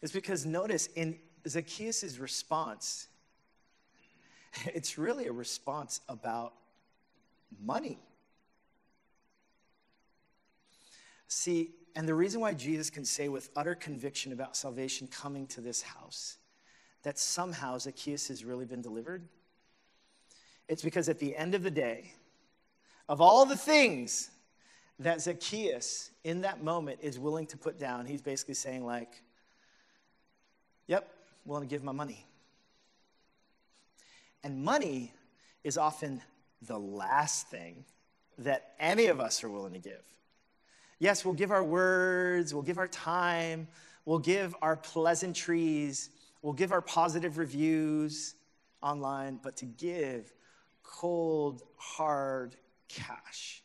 It's 0.02 0.12
because 0.12 0.44
notice 0.44 0.88
in 0.94 1.18
Zacchaeus' 1.46 2.18
response, 2.18 3.08
it's 4.66 4.98
really 4.98 5.26
a 5.26 5.32
response 5.32 6.00
about 6.08 6.54
money. 7.62 7.98
See, 11.28 11.70
and 11.96 12.08
the 12.08 12.14
reason 12.14 12.40
why 12.40 12.54
Jesus 12.54 12.90
can 12.90 13.04
say 13.04 13.28
with 13.28 13.50
utter 13.56 13.74
conviction 13.74 14.32
about 14.32 14.56
salvation 14.56 15.06
coming 15.06 15.46
to 15.48 15.60
this 15.60 15.82
house 15.82 16.38
that 17.02 17.18
somehow 17.18 17.78
Zacchaeus 17.78 18.28
has 18.28 18.44
really 18.44 18.64
been 18.64 18.80
delivered, 18.80 19.28
it's 20.68 20.82
because 20.82 21.08
at 21.08 21.18
the 21.18 21.36
end 21.36 21.54
of 21.54 21.62
the 21.62 21.70
day, 21.70 22.12
of 23.08 23.20
all 23.20 23.44
the 23.44 23.56
things 23.56 24.30
that 24.98 25.20
Zacchaeus 25.20 26.10
in 26.22 26.42
that 26.42 26.62
moment 26.62 27.00
is 27.02 27.18
willing 27.18 27.46
to 27.46 27.56
put 27.56 27.78
down, 27.78 28.06
he's 28.06 28.22
basically 28.22 28.54
saying, 28.54 28.84
like, 28.84 29.22
yep, 30.86 31.08
willing 31.44 31.66
to 31.66 31.72
give 31.72 31.82
my 31.82 31.92
money. 31.92 32.24
And 34.42 34.62
money 34.62 35.12
is 35.64 35.78
often 35.78 36.22
the 36.62 36.78
last 36.78 37.48
thing 37.48 37.84
that 38.38 38.72
any 38.78 39.06
of 39.06 39.20
us 39.20 39.42
are 39.42 39.48
willing 39.48 39.72
to 39.72 39.78
give. 39.78 40.02
Yes, 40.98 41.24
we'll 41.24 41.34
give 41.34 41.50
our 41.50 41.64
words, 41.64 42.54
we'll 42.54 42.62
give 42.62 42.78
our 42.78 42.88
time, 42.88 43.66
we'll 44.04 44.18
give 44.18 44.54
our 44.62 44.76
pleasantries, 44.76 46.10
we'll 46.42 46.52
give 46.52 46.72
our 46.72 46.82
positive 46.82 47.36
reviews 47.36 48.34
online, 48.82 49.40
but 49.42 49.56
to 49.56 49.64
give 49.64 50.32
cold, 50.82 51.62
hard 51.76 52.56
cash 52.88 53.63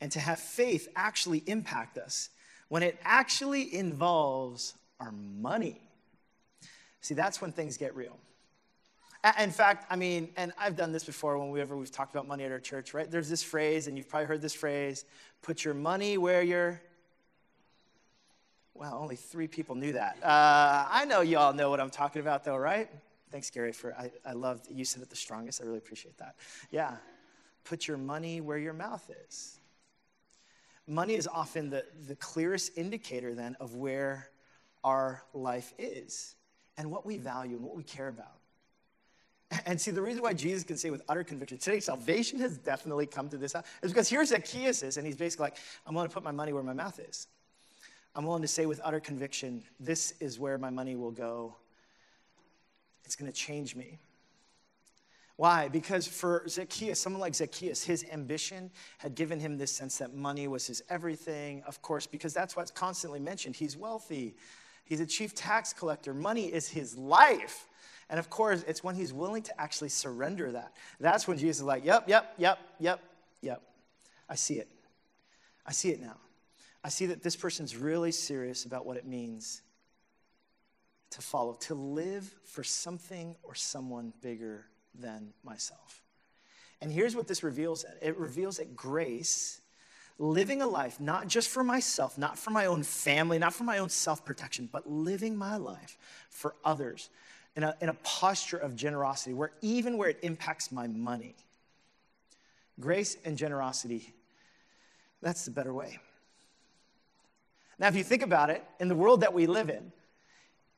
and 0.00 0.12
to 0.12 0.20
have 0.20 0.38
faith 0.38 0.88
actually 0.96 1.42
impact 1.46 1.98
us 1.98 2.30
when 2.68 2.82
it 2.82 2.98
actually 3.04 3.74
involves 3.74 4.74
our 5.00 5.12
money. 5.12 5.80
See, 7.00 7.14
that's 7.14 7.40
when 7.40 7.52
things 7.52 7.76
get 7.76 7.94
real. 7.94 8.18
In 9.40 9.50
fact, 9.50 9.86
I 9.90 9.96
mean, 9.96 10.28
and 10.36 10.52
I've 10.58 10.76
done 10.76 10.92
this 10.92 11.04
before 11.04 11.36
whenever 11.36 11.52
we 11.52 11.60
ever 11.60 11.76
we've 11.76 11.90
talked 11.90 12.14
about 12.14 12.28
money 12.28 12.44
at 12.44 12.52
our 12.52 12.60
church, 12.60 12.94
right? 12.94 13.10
There's 13.10 13.28
this 13.28 13.42
phrase, 13.42 13.88
and 13.88 13.96
you've 13.96 14.08
probably 14.08 14.26
heard 14.26 14.40
this 14.40 14.54
phrase: 14.54 15.04
"Put 15.42 15.64
your 15.64 15.74
money 15.74 16.16
where 16.16 16.42
your." 16.42 16.80
Well, 18.74 18.94
only 18.94 19.16
three 19.16 19.48
people 19.48 19.74
knew 19.74 19.94
that. 19.94 20.18
Uh, 20.22 20.86
I 20.90 21.06
know 21.06 21.22
you 21.22 21.38
all 21.38 21.52
know 21.52 21.70
what 21.70 21.80
I'm 21.80 21.90
talking 21.90 22.20
about, 22.20 22.44
though, 22.44 22.56
right? 22.56 22.88
Thanks, 23.30 23.50
Gary, 23.50 23.72
for 23.72 23.94
I, 23.94 24.10
I 24.24 24.32
loved 24.32 24.68
you 24.70 24.84
said 24.84 25.02
it 25.02 25.10
the 25.10 25.16
strongest. 25.16 25.60
I 25.60 25.64
really 25.64 25.78
appreciate 25.78 26.18
that. 26.18 26.36
Yeah, 26.70 26.96
put 27.64 27.88
your 27.88 27.96
money 27.98 28.40
where 28.40 28.58
your 28.58 28.74
mouth 28.74 29.10
is. 29.26 29.58
Money 30.86 31.14
is 31.14 31.26
often 31.26 31.70
the, 31.70 31.84
the 32.06 32.16
clearest 32.16 32.76
indicator 32.76 33.34
then 33.34 33.56
of 33.58 33.74
where 33.74 34.30
our 34.84 35.22
life 35.34 35.74
is 35.78 36.36
and 36.78 36.90
what 36.90 37.04
we 37.04 37.18
value 37.18 37.56
and 37.56 37.64
what 37.64 37.76
we 37.76 37.82
care 37.82 38.08
about. 38.08 38.36
And 39.64 39.80
see, 39.80 39.92
the 39.92 40.02
reason 40.02 40.22
why 40.22 40.32
Jesus 40.32 40.64
can 40.64 40.76
say 40.76 40.90
with 40.90 41.02
utter 41.08 41.22
conviction, 41.22 41.58
today 41.58 41.80
salvation 41.80 42.40
has 42.40 42.58
definitely 42.58 43.06
come 43.06 43.28
to 43.28 43.36
this 43.36 43.52
house, 43.52 43.64
is 43.82 43.92
because 43.92 44.08
here's 44.08 44.30
Zacchaeus 44.30 44.82
is, 44.82 44.96
and 44.96 45.06
he's 45.06 45.16
basically 45.16 45.44
like, 45.44 45.56
I'm 45.86 45.94
willing 45.94 46.08
to 46.08 46.14
put 46.14 46.24
my 46.24 46.32
money 46.32 46.52
where 46.52 46.64
my 46.64 46.72
mouth 46.72 46.98
is. 46.98 47.28
I'm 48.14 48.24
willing 48.24 48.42
to 48.42 48.48
say 48.48 48.66
with 48.66 48.80
utter 48.82 48.98
conviction, 48.98 49.62
this 49.78 50.14
is 50.20 50.38
where 50.38 50.58
my 50.58 50.70
money 50.70 50.96
will 50.96 51.10
go. 51.10 51.54
It's 53.04 53.14
going 53.14 53.30
to 53.30 53.36
change 53.36 53.76
me. 53.76 53.98
Why? 55.36 55.68
Because 55.68 56.06
for 56.06 56.44
Zacchaeus, 56.48 56.98
someone 56.98 57.20
like 57.20 57.34
Zacchaeus, 57.34 57.84
his 57.84 58.04
ambition 58.10 58.70
had 58.98 59.14
given 59.14 59.38
him 59.38 59.58
this 59.58 59.70
sense 59.70 59.98
that 59.98 60.14
money 60.14 60.48
was 60.48 60.66
his 60.66 60.82
everything, 60.88 61.62
of 61.66 61.82
course, 61.82 62.06
because 62.06 62.32
that's 62.32 62.56
what's 62.56 62.70
constantly 62.70 63.20
mentioned. 63.20 63.54
He's 63.54 63.76
wealthy, 63.76 64.34
he's 64.84 65.00
a 65.00 65.06
chief 65.06 65.34
tax 65.34 65.74
collector, 65.74 66.14
money 66.14 66.46
is 66.46 66.68
his 66.68 66.96
life. 66.96 67.68
And 68.08 68.18
of 68.18 68.30
course, 68.30 68.64
it's 68.66 68.82
when 68.82 68.94
he's 68.94 69.12
willing 69.12 69.42
to 69.42 69.60
actually 69.60 69.88
surrender 69.88 70.52
that. 70.52 70.72
That's 71.00 71.28
when 71.28 71.38
Jesus 71.38 71.58
is 71.58 71.64
like, 71.64 71.84
yep, 71.84 72.08
yep, 72.08 72.34
yep, 72.38 72.58
yep, 72.78 73.00
yep. 73.42 73.62
I 74.28 74.36
see 74.36 74.54
it. 74.54 74.68
I 75.66 75.72
see 75.72 75.90
it 75.90 76.00
now. 76.00 76.16
I 76.82 76.88
see 76.88 77.06
that 77.06 77.22
this 77.22 77.34
person's 77.34 77.76
really 77.76 78.12
serious 78.12 78.64
about 78.64 78.86
what 78.86 78.96
it 78.96 79.04
means 79.04 79.62
to 81.10 81.20
follow, 81.20 81.54
to 81.54 81.74
live 81.74 82.32
for 82.44 82.62
something 82.62 83.36
or 83.42 83.54
someone 83.54 84.12
bigger 84.22 84.66
than 85.00 85.32
myself. 85.44 86.02
And 86.80 86.92
here's 86.92 87.16
what 87.16 87.26
this 87.26 87.42
reveals 87.42 87.84
it 88.02 88.16
reveals 88.16 88.58
that 88.58 88.76
grace, 88.76 89.60
living 90.18 90.62
a 90.62 90.66
life 90.66 91.00
not 91.00 91.28
just 91.28 91.48
for 91.48 91.64
myself, 91.64 92.18
not 92.18 92.38
for 92.38 92.50
my 92.50 92.66
own 92.66 92.82
family, 92.82 93.38
not 93.38 93.54
for 93.54 93.64
my 93.64 93.78
own 93.78 93.88
self 93.88 94.24
protection, 94.24 94.68
but 94.70 94.88
living 94.88 95.36
my 95.36 95.56
life 95.56 95.98
for 96.30 96.54
others 96.64 97.10
in 97.56 97.62
a, 97.62 97.74
in 97.80 97.88
a 97.88 97.94
posture 97.94 98.58
of 98.58 98.76
generosity, 98.76 99.32
where 99.32 99.52
even 99.62 99.96
where 99.96 100.10
it 100.10 100.18
impacts 100.22 100.70
my 100.70 100.86
money, 100.86 101.34
grace 102.78 103.16
and 103.24 103.38
generosity, 103.38 104.12
that's 105.22 105.46
the 105.46 105.50
better 105.50 105.72
way. 105.72 105.98
Now, 107.78 107.88
if 107.88 107.96
you 107.96 108.04
think 108.04 108.22
about 108.22 108.50
it, 108.50 108.62
in 108.78 108.88
the 108.88 108.94
world 108.94 109.22
that 109.22 109.32
we 109.32 109.46
live 109.46 109.70
in, 109.70 109.92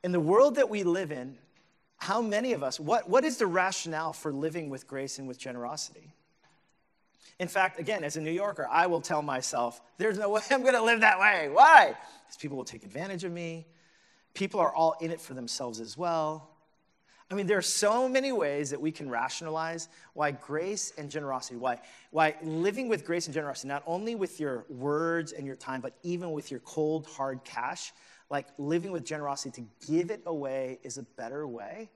in 0.03 0.13
the 0.13 0.21
world 0.21 0.57
that 0.57 0.71
we 0.71 0.85
live 0.85 1.13
in, 1.13 1.37
how 1.99 2.23
many 2.23 2.53
of 2.53 2.63
us, 2.63 2.81
what, 2.81 3.09
what 3.09 3.25
is 3.25 3.37
the 3.37 3.47
rationale 3.47 4.13
for 4.13 4.33
living 4.33 4.71
with 4.71 4.87
grace 4.87 5.19
and 5.19 5.29
with 5.29 5.39
generosity? 5.39 6.15
In 7.39 7.49
fact, 7.49 7.79
again, 7.79 8.03
as 8.03 8.17
a 8.17 8.21
New 8.21 8.33
Yorker, 8.33 8.67
I 8.71 8.87
will 8.87 9.01
tell 9.01 9.23
myself, 9.23 9.81
there's 9.99 10.19
no 10.19 10.31
way 10.31 10.41
I'm 10.51 10.65
gonna 10.65 10.83
live 10.83 11.01
that 11.01 11.21
way. 11.21 11.49
Why? 11.53 11.97
Because 12.27 12.37
people 12.37 12.57
will 12.57 12.65
take 12.65 12.85
advantage 12.85 13.25
of 13.25 13.33
me. 13.33 13.67
People 14.35 14.61
are 14.61 14.75
all 14.75 14.97
in 15.01 15.11
it 15.11 15.21
for 15.21 15.35
themselves 15.35 15.81
as 15.81 15.97
well. 15.97 16.51
I 17.31 17.35
mean, 17.35 17.47
there 17.47 17.59
are 17.59 17.63
so 17.63 18.09
many 18.09 18.33
ways 18.33 18.71
that 18.71 18.81
we 18.81 18.91
can 18.91 19.11
rationalize 19.11 19.89
why 20.15 20.31
grace 20.31 20.93
and 20.97 21.11
generosity, 21.11 21.57
why, 21.57 21.81
why 22.11 22.37
living 22.43 22.89
with 22.89 23.05
grace 23.05 23.27
and 23.27 23.35
generosity, 23.35 23.69
not 23.69 23.83
only 23.87 24.15
with 24.15 24.41
your 24.41 24.65
words 24.71 25.33
and 25.33 25.47
your 25.47 25.57
time, 25.57 25.83
but 25.83 25.93
even 26.03 26.33
with 26.33 26.51
your 26.51 26.61
cold, 26.61 27.07
hard 27.07 27.45
cash, 27.45 27.93
like 28.31 28.47
living 28.59 28.93
with 28.93 29.05
generosity 29.05 29.63
to 29.63 29.87
give 29.93 30.11
it 30.11 30.23
away 30.27 30.79
is 30.83 30.99
a 30.99 31.03
better 31.03 31.47
way. 31.47 31.91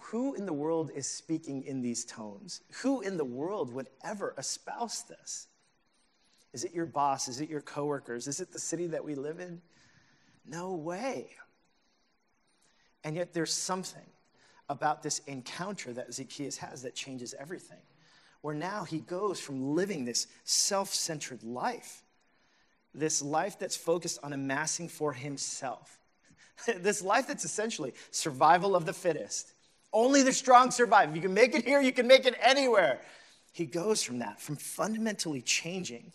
Who 0.00 0.34
in 0.34 0.46
the 0.46 0.52
world 0.52 0.90
is 0.94 1.06
speaking 1.06 1.64
in 1.64 1.82
these 1.82 2.04
tones? 2.04 2.60
Who 2.82 3.00
in 3.00 3.16
the 3.16 3.24
world 3.24 3.72
would 3.72 3.88
ever 4.04 4.34
espouse 4.38 5.02
this? 5.02 5.48
Is 6.52 6.64
it 6.64 6.72
your 6.72 6.86
boss? 6.86 7.28
Is 7.28 7.40
it 7.40 7.50
your 7.50 7.60
coworkers? 7.60 8.28
Is 8.28 8.40
it 8.40 8.52
the 8.52 8.58
city 8.58 8.86
that 8.88 9.04
we 9.04 9.14
live 9.14 9.40
in? 9.40 9.60
No 10.46 10.74
way. 10.74 11.30
And 13.04 13.16
yet, 13.16 13.32
there's 13.32 13.52
something 13.52 14.06
about 14.68 15.02
this 15.02 15.20
encounter 15.20 15.92
that 15.92 16.12
Zacchaeus 16.12 16.58
has 16.58 16.82
that 16.82 16.94
changes 16.94 17.34
everything. 17.38 17.78
Where 18.40 18.54
now 18.54 18.84
he 18.84 18.98
goes 18.98 19.40
from 19.40 19.74
living 19.74 20.04
this 20.04 20.26
self 20.44 20.92
centered 20.92 21.42
life, 21.42 22.02
this 22.94 23.22
life 23.22 23.58
that's 23.58 23.76
focused 23.76 24.18
on 24.22 24.32
amassing 24.32 24.88
for 24.88 25.12
himself, 25.12 25.98
this 26.78 27.02
life 27.02 27.26
that's 27.26 27.44
essentially 27.44 27.94
survival 28.10 28.74
of 28.74 28.86
the 28.86 28.92
fittest. 28.92 29.52
Only 29.92 30.22
the 30.22 30.32
strong 30.32 30.70
survive. 30.70 31.10
If 31.10 31.16
you 31.16 31.22
can 31.22 31.32
make 31.32 31.54
it 31.54 31.64
here, 31.64 31.80
you 31.80 31.92
can 31.92 32.06
make 32.06 32.26
it 32.26 32.34
anywhere. 32.42 33.00
He 33.52 33.64
goes 33.64 34.02
from 34.02 34.18
that, 34.18 34.40
from 34.40 34.56
fundamentally 34.56 35.40
changing, 35.40 36.12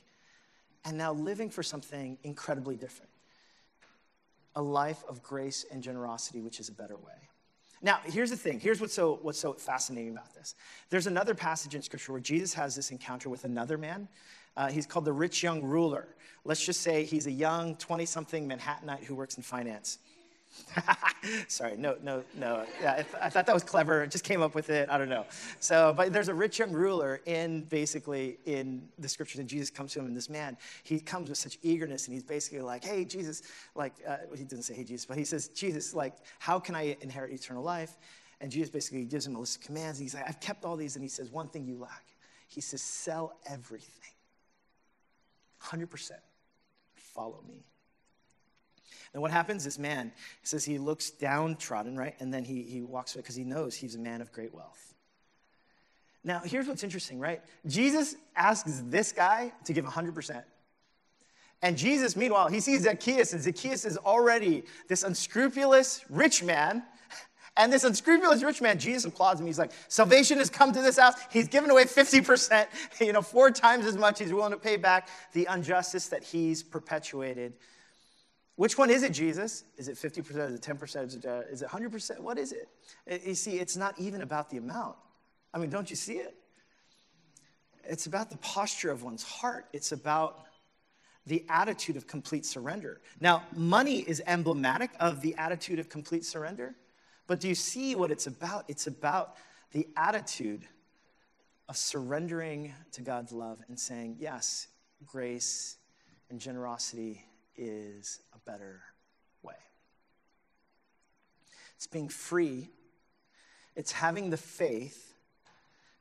and 0.86 0.98
now 0.98 1.14
living 1.14 1.50
for 1.50 1.64
something 1.64 2.18
incredibly 2.24 2.76
different 2.76 3.10
a 4.56 4.62
life 4.62 5.04
of 5.10 5.24
grace 5.24 5.66
and 5.72 5.82
generosity, 5.82 6.40
which 6.40 6.60
is 6.60 6.70
a 6.70 6.74
better 6.74 6.96
way. 6.96 7.30
Now, 7.82 8.00
here's 8.06 8.30
the 8.30 8.38
thing. 8.38 8.60
Here's 8.60 8.80
what's 8.80 8.94
so, 8.94 9.20
what's 9.22 9.40
so 9.40 9.54
fascinating 9.54 10.12
about 10.12 10.34
this. 10.34 10.56
There's 10.90 11.08
another 11.08 11.36
passage 11.36 11.76
in 11.76 11.82
Scripture 11.82 12.14
where 12.14 12.22
Jesus 12.22 12.54
has 12.54 12.76
this 12.76 12.92
encounter 12.92 13.30
with 13.30 13.44
another 13.44 13.78
man. 13.78 14.08
Uh, 14.56 14.70
he's 14.70 14.86
called 14.86 15.06
the 15.06 15.14
rich 15.14 15.44
young 15.44 15.64
ruler. 15.64 16.08
Let's 16.46 16.64
just 16.64 16.82
say 16.82 17.06
he's 17.06 17.28
a 17.28 17.32
young 17.32 17.76
20 17.76 18.06
something 18.06 18.48
Manhattanite 18.48 19.04
who 19.04 19.16
works 19.16 19.38
in 19.38 19.44
finance. 19.44 20.00
Sorry, 21.48 21.76
no, 21.78 21.96
no, 22.02 22.24
no. 22.36 22.66
Yeah, 22.82 23.04
I, 23.22 23.30
thought 23.30 23.46
that 23.46 23.54
was 23.54 23.64
clever. 23.64 24.06
Just 24.08 24.24
came 24.24 24.42
up 24.42 24.56
with 24.56 24.70
it. 24.70 24.90
I 24.90 24.98
don't 24.98 25.10
know. 25.10 25.26
So, 25.60 25.94
but 25.96 26.14
there's 26.14 26.28
a 26.28 26.34
rich 26.34 26.60
young 26.60 26.72
ruler 26.72 27.22
in 27.26 27.62
basically 27.64 28.38
in 28.46 28.88
the 29.00 29.10
scriptures, 29.10 29.40
and 29.40 29.48
Jesus 29.48 29.70
comes 29.70 29.94
to 29.94 30.00
him, 30.00 30.06
and 30.08 30.16
this 30.16 30.30
man, 30.30 30.58
he 30.84 31.00
comes 31.00 31.30
with 31.30 31.38
such 31.38 31.58
eagerness, 31.64 32.08
and 32.08 32.14
he's 32.14 32.24
basically 32.24 32.62
like, 32.62 32.84
"Hey, 32.84 33.06
Jesus," 33.06 33.44
like 33.76 33.94
uh, 34.08 34.18
he 34.36 34.44
doesn't 34.44 34.64
say, 34.64 34.74
"Hey, 34.74 34.84
Jesus," 34.84 35.06
but 35.06 35.18
he 35.18 35.26
says, 35.26 35.48
"Jesus, 35.50 35.94
like, 35.94 36.14
how 36.40 36.60
can 36.60 36.76
I 36.76 36.98
inherit 37.02 37.32
eternal 37.32 37.64
life?" 37.64 37.98
And 38.42 38.52
Jesus 38.52 38.70
basically 38.70 39.06
gives 39.06 39.26
him 39.26 39.36
a 39.36 39.40
list 39.40 39.58
of 39.58 39.64
commands. 39.64 40.00
And 40.00 40.06
he's 40.06 40.14
like, 40.14 40.28
"I've 40.28 40.40
kept 40.40 40.66
all 40.66 40.76
these," 40.76 40.96
and 40.96 41.04
he 41.04 41.10
says, 41.10 41.32
"One 41.32 41.48
thing 41.48 41.66
you 41.66 41.78
lack." 41.78 42.06
He 42.48 42.62
says, 42.62 42.82
"Sell 42.82 43.38
everything, 43.50 44.13
hundred 45.64 45.90
percent, 45.90 46.22
follow 46.96 47.44
me." 47.48 47.64
And 49.14 49.22
what 49.22 49.32
happens? 49.32 49.64
This 49.64 49.78
man 49.78 50.12
says 50.42 50.66
he 50.66 50.78
looks 50.78 51.12
downtrodden, 51.12 51.98
right? 51.98 52.16
And 52.20 52.34
then 52.34 52.44
he, 52.44 52.64
he 52.64 52.82
walks 52.82 53.14
away 53.14 53.22
because 53.22 53.36
he 53.36 53.44
knows 53.44 53.76
he's 53.76 53.96
a 53.96 54.00
man 54.00 54.22
of 54.22 54.32
great 54.32 54.54
wealth. 54.54 54.94
Now, 56.24 56.40
here's 56.40 56.68
what's 56.68 56.84
interesting, 56.84 57.20
right? 57.20 57.42
Jesus 57.68 58.16
asks 58.36 58.82
this 58.86 59.12
guy 59.12 59.52
to 59.66 59.74
give 59.74 59.86
100%. 59.86 60.44
And 61.62 61.78
Jesus, 61.78 62.16
meanwhile, 62.16 62.50
he 62.50 62.60
sees 62.60 62.82
Zacchaeus, 62.82 63.34
and 63.34 63.42
Zacchaeus 63.42 63.86
is 63.86 63.98
already 63.98 64.64
this 64.88 65.04
unscrupulous 65.04 66.04
rich 66.10 66.44
man. 66.44 66.84
And 67.56 67.72
this 67.72 67.84
unscrupulous 67.84 68.44
rich 68.44 68.62
man, 68.62 68.80
Jesus 68.80 69.06
applauds 69.06 69.40
him. 69.40 69.46
He's 69.46 69.60
like, 69.60 69.72
Salvation 69.88 70.40
has 70.40 70.50
come 70.50 70.74
to 70.74 70.82
this 70.82 70.98
house. 70.98 71.14
He's 71.32 71.48
given 71.48 71.70
away 71.70 71.86
50%, 71.86 72.68
you 73.02 73.14
know, 73.14 73.22
four 73.22 73.52
times 73.52 73.86
as 73.86 73.96
much. 73.96 74.20
He's 74.20 74.34
willing 74.34 74.52
to 74.52 74.58
pay 74.58 74.78
back 74.78 75.08
the 75.34 75.48
injustice 75.54 76.08
that 76.08 76.24
he's 76.24 76.64
perpetuated 76.64 77.54
which 78.56 78.78
one 78.78 78.90
is 78.90 79.04
it, 79.04 79.12
Jesus? 79.12 79.64
Is 79.78 79.88
it 79.88 79.96
50%? 79.96 80.50
Is 80.50 80.56
it 80.56 80.62
10%? 80.62 81.08
Is 81.08 81.16
it, 81.16 81.26
uh, 81.26 81.42
is 81.52 81.62
it 81.62 81.70
100%? 81.70 82.20
What 82.20 82.38
is 82.38 82.52
it? 82.52 82.70
You 83.26 83.34
see, 83.34 83.58
it's 83.58 83.76
not 83.76 84.00
even 84.00 84.22
about 84.22 84.50
the 84.50 84.58
amount. 84.58 84.96
I 85.54 85.58
mean, 85.58 85.70
don't 85.70 85.90
you 85.90 85.96
see 85.96 86.14
it? 86.14 86.36
It's 87.84 88.06
about 88.06 88.30
the 88.30 88.38
posture 88.38 88.92
of 88.92 89.04
one's 89.04 89.24
heart. 89.24 89.66
It's 89.74 89.92
about 89.92 90.46
the 91.26 91.44
attitude 91.50 91.98
of 91.98 92.06
complete 92.06 92.46
surrender. 92.46 93.02
Now, 93.20 93.44
money 93.56 94.00
is 94.00 94.22
emblematic 94.28 94.92
of 95.00 95.22
the 95.22 95.36
attitude 95.36 95.80
of 95.80 95.90
complete 95.90 96.24
surrender, 96.24 96.76
but 97.28 97.40
do 97.40 97.48
you 97.48 97.56
see 97.56 97.96
what 97.96 98.12
it's 98.12 98.28
about? 98.28 98.66
It's 98.68 98.88
about 98.88 99.36
the 99.72 99.88
attitude 99.96 100.64
of 101.70 101.78
surrendering 101.78 102.74
to 102.92 103.02
God's 103.02 103.32
love 103.32 103.60
and 103.68 103.80
saying, 103.80 104.18
Yes, 104.20 104.68
grace 105.06 105.78
and 106.30 106.40
generosity 106.40 107.26
is 107.56 108.20
a 108.34 108.40
better 108.50 108.82
way. 109.42 109.56
It's 111.76 111.88
being 111.88 112.10
free, 112.10 112.70
it's 113.76 113.92
having 113.92 114.30
the 114.30 114.38
faith 114.38 115.14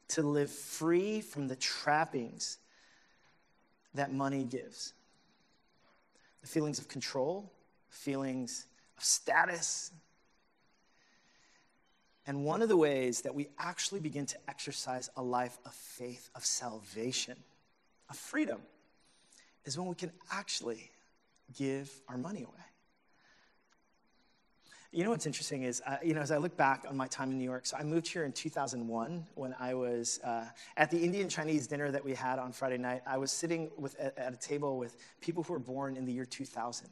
to 0.08 0.22
live 0.22 0.50
free 0.50 1.20
from 1.20 1.48
the 1.48 1.56
trappings 1.56 2.58
that 3.94 4.12
money 4.12 4.44
gives 4.44 4.92
the 6.42 6.48
feelings 6.48 6.78
of 6.78 6.88
control, 6.88 7.50
feelings 7.88 8.66
of 8.98 9.04
status. 9.04 9.92
And 12.26 12.44
one 12.44 12.62
of 12.62 12.68
the 12.68 12.76
ways 12.76 13.22
that 13.22 13.34
we 13.34 13.48
actually 13.58 14.00
begin 14.00 14.26
to 14.26 14.38
exercise 14.48 15.10
a 15.16 15.22
life 15.22 15.58
of 15.64 15.72
faith, 15.72 16.30
of 16.34 16.44
salvation, 16.44 17.36
of 18.08 18.16
freedom, 18.16 18.60
is 19.64 19.76
when 19.76 19.88
we 19.88 19.94
can 19.94 20.12
actually 20.30 20.90
give 21.56 21.90
our 22.08 22.16
money 22.16 22.42
away. 22.42 22.52
You 24.94 25.04
know 25.04 25.10
what's 25.10 25.24
interesting 25.24 25.62
is, 25.62 25.80
uh, 25.86 25.96
you 26.04 26.12
know, 26.12 26.20
as 26.20 26.30
I 26.30 26.36
look 26.36 26.54
back 26.54 26.84
on 26.86 26.98
my 26.98 27.06
time 27.06 27.30
in 27.30 27.38
New 27.38 27.44
York, 27.44 27.64
so 27.64 27.78
I 27.78 27.82
moved 27.82 28.06
here 28.06 28.24
in 28.24 28.32
2001 28.32 29.26
when 29.36 29.56
I 29.58 29.72
was 29.72 30.20
uh, 30.22 30.44
at 30.76 30.90
the 30.90 31.02
Indian 31.02 31.30
Chinese 31.30 31.66
dinner 31.66 31.90
that 31.90 32.04
we 32.04 32.12
had 32.12 32.38
on 32.38 32.52
Friday 32.52 32.76
night. 32.76 33.00
I 33.06 33.16
was 33.16 33.32
sitting 33.32 33.70
with, 33.78 33.98
at, 33.98 34.16
at 34.18 34.34
a 34.34 34.36
table 34.36 34.76
with 34.76 34.98
people 35.22 35.44
who 35.44 35.54
were 35.54 35.58
born 35.58 35.96
in 35.96 36.04
the 36.04 36.12
year 36.12 36.26
2000, 36.26 36.88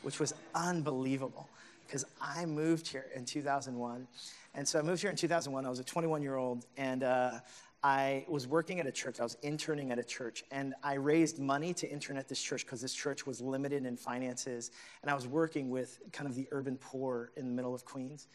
which 0.00 0.18
was 0.18 0.32
unbelievable 0.54 1.46
because 1.92 2.06
I 2.22 2.46
moved 2.46 2.88
here 2.88 3.04
in 3.14 3.26
2001. 3.26 4.08
And 4.54 4.66
so 4.66 4.78
I 4.78 4.82
moved 4.82 5.02
here 5.02 5.10
in 5.10 5.16
2001. 5.16 5.66
I 5.66 5.68
was 5.68 5.78
a 5.78 5.84
21 5.84 6.22
year 6.22 6.36
old, 6.36 6.64
and 6.78 7.02
uh, 7.02 7.40
I 7.82 8.24
was 8.28 8.46
working 8.46 8.80
at 8.80 8.86
a 8.86 8.90
church. 8.90 9.20
I 9.20 9.24
was 9.24 9.36
interning 9.42 9.90
at 9.90 9.98
a 9.98 10.02
church, 10.02 10.42
and 10.50 10.72
I 10.82 10.94
raised 10.94 11.38
money 11.38 11.74
to 11.74 11.86
intern 11.86 12.16
at 12.16 12.30
this 12.30 12.40
church 12.40 12.64
because 12.64 12.80
this 12.80 12.94
church 12.94 13.26
was 13.26 13.42
limited 13.42 13.84
in 13.84 13.98
finances. 13.98 14.70
And 15.02 15.10
I 15.10 15.14
was 15.14 15.26
working 15.26 15.68
with 15.68 16.00
kind 16.12 16.26
of 16.26 16.34
the 16.34 16.48
urban 16.50 16.78
poor 16.78 17.30
in 17.36 17.44
the 17.44 17.52
middle 17.52 17.74
of 17.74 17.84
Queens. 17.84 18.26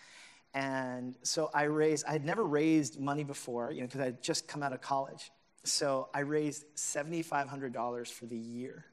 And 0.54 1.16
so 1.24 1.50
I 1.52 1.64
raised, 1.64 2.06
I 2.08 2.12
had 2.12 2.26
never 2.26 2.44
raised 2.44 3.00
money 3.00 3.24
before, 3.24 3.72
you 3.72 3.82
know, 3.82 3.88
because 3.88 4.02
I 4.02 4.06
had 4.06 4.22
just 4.22 4.48
come 4.48 4.62
out 4.62 4.72
of 4.72 4.82
college. 4.82 5.32
So 5.64 6.10
I 6.14 6.20
raised 6.20 6.64
$7,500 6.76 8.08
for 8.12 8.28
the 8.28 8.38
year. 8.38 8.86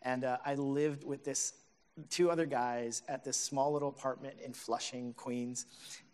And 0.00 0.24
uh, 0.24 0.38
I 0.44 0.54
lived 0.54 1.04
with 1.04 1.22
this 1.22 1.52
two 2.10 2.30
other 2.30 2.46
guys 2.46 3.02
at 3.08 3.24
this 3.24 3.36
small 3.36 3.72
little 3.72 3.88
apartment 3.88 4.36
in 4.44 4.52
Flushing, 4.52 5.12
Queens. 5.14 5.66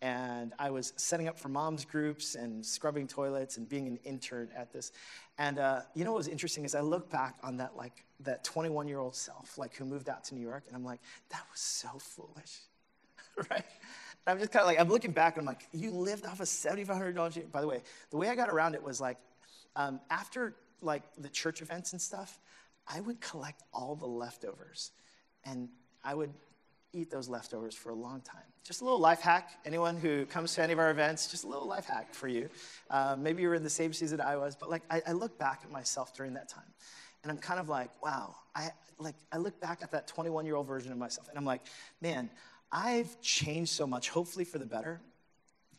And 0.03 0.53
I 0.59 0.71
was 0.71 0.93
setting 0.97 1.29
up 1.29 1.39
for 1.39 1.49
moms 1.49 1.85
groups 1.85 2.35
and 2.35 2.65
scrubbing 2.65 3.07
toilets 3.07 3.57
and 3.57 3.69
being 3.69 3.87
an 3.87 3.99
intern 4.05 4.49
at 4.55 4.73
this. 4.73 4.93
And 5.39 5.59
uh, 5.59 5.81
you 5.95 6.05
know 6.05 6.13
what 6.13 6.19
was 6.19 6.29
interesting 6.29 6.65
is 6.65 6.75
I 6.75 6.81
look 6.81 7.11
back 7.11 7.37
on 7.43 7.57
that 7.59 7.77
like 7.77 8.05
that 8.21 8.45
21 8.45 8.89
year 8.89 8.99
old 8.99 9.17
self, 9.17 9.57
like 9.57 9.75
who 9.75 9.85
moved 9.85 10.09
out 10.09 10.25
to 10.25 10.35
New 10.35 10.43
York, 10.43 10.65
and 10.67 10.77
I'm 10.77 10.85
like, 10.85 11.01
that 11.31 11.43
was 11.51 11.61
so 11.61 11.89
foolish, 11.99 12.59
right? 13.51 13.65
And 14.27 14.35
I'm 14.35 14.39
just 14.39 14.53
kind 14.53 14.63
of 14.63 14.67
like 14.67 14.79
I'm 14.79 14.89
looking 14.89 15.13
back 15.13 15.37
and 15.37 15.43
I'm 15.43 15.47
like, 15.47 15.67
you 15.73 15.91
lived 15.93 16.27
off 16.27 16.41
of 16.41 16.47
$7,500. 16.47 17.51
By 17.51 17.63
the 17.63 17.67
way, 17.67 17.83
the 18.11 18.19
way 18.19 18.29
I 18.29 18.35
got 18.35 18.51
around 18.51 18.75
it 18.75 18.83
was 18.83 19.01
like 19.01 19.17
um, 19.77 20.01
after 20.11 20.55
like 20.83 21.03
the 21.17 21.29
church 21.29 21.63
events 21.63 21.93
and 21.93 22.01
stuff, 22.01 22.39
I 22.87 23.01
would 23.01 23.21
collect 23.21 23.63
all 23.73 23.95
the 23.95 24.07
leftovers 24.07 24.93
and 25.45 25.69
I 26.05 26.15
would 26.15 26.33
eat 26.93 27.11
those 27.11 27.29
leftovers 27.29 27.75
for 27.75 27.91
a 27.91 27.95
long 27.95 28.21
time. 28.21 28.43
Just 28.65 28.81
a 28.81 28.85
little 28.85 28.99
life 28.99 29.21
hack. 29.21 29.51
Anyone 29.65 29.97
who 29.97 30.27
comes 30.27 30.55
to 30.55 30.63
any 30.63 30.73
of 30.73 30.79
our 30.79 30.91
events, 30.91 31.31
just 31.31 31.45
a 31.45 31.47
little 31.47 31.67
life 31.67 31.87
hack 31.87 32.15
for 32.15 32.29
you. 32.29 32.49
Uh, 32.91 33.17
maybe 33.19 33.43
you 33.43 33.49
were 33.49 33.55
in 33.55 33.63
the 33.63 33.71
same 33.71 33.93
season 33.93 34.21
I 34.21 34.37
was, 34.37 34.57
but 34.57 34.71
like 34.71 34.83
I, 34.91 35.03
I 35.07 35.13
look 35.13 35.39
back 35.39 35.61
at 35.65 35.71
myself 35.71 36.15
during 36.15 36.35
that 36.35 36.49
time, 36.49 36.73
and 37.23 37.31
I'm 37.31 37.39
kind 37.39 37.61
of 37.61 37.69
like, 37.69 37.91
wow. 38.03 38.35
I 38.55 38.71
like 38.99 39.15
I 39.33 39.39
look 39.39 39.61
back 39.61 39.83
at 39.83 39.93
that 39.93 40.07
21 40.07 40.47
year 40.47 40.57
old 40.57 40.67
version 40.67 40.93
of 40.93 40.99
myself, 40.99 41.29
and 41.29 41.39
I'm 41.39 41.45
like, 41.45 41.63
man, 42.01 42.31
I've 42.73 43.21
changed 43.21 43.73
so 43.73 43.87
much. 43.87 44.11
Hopefully 44.11 44.45
for 44.45 44.59
the 44.59 44.67
better. 44.67 45.01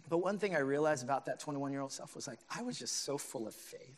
But 0.10 0.18
one 0.18 0.40
thing 0.40 0.56
I 0.56 0.60
realized 0.60 1.04
about 1.04 1.26
that 1.28 1.40
21 1.40 1.72
year 1.72 1.82
old 1.82 1.92
self 1.92 2.16
was 2.16 2.28
like 2.28 2.40
I 2.54 2.64
was 2.64 2.78
just 2.78 3.04
so 3.04 3.18
full 3.18 3.48
of 3.48 3.54
faith. 3.54 3.98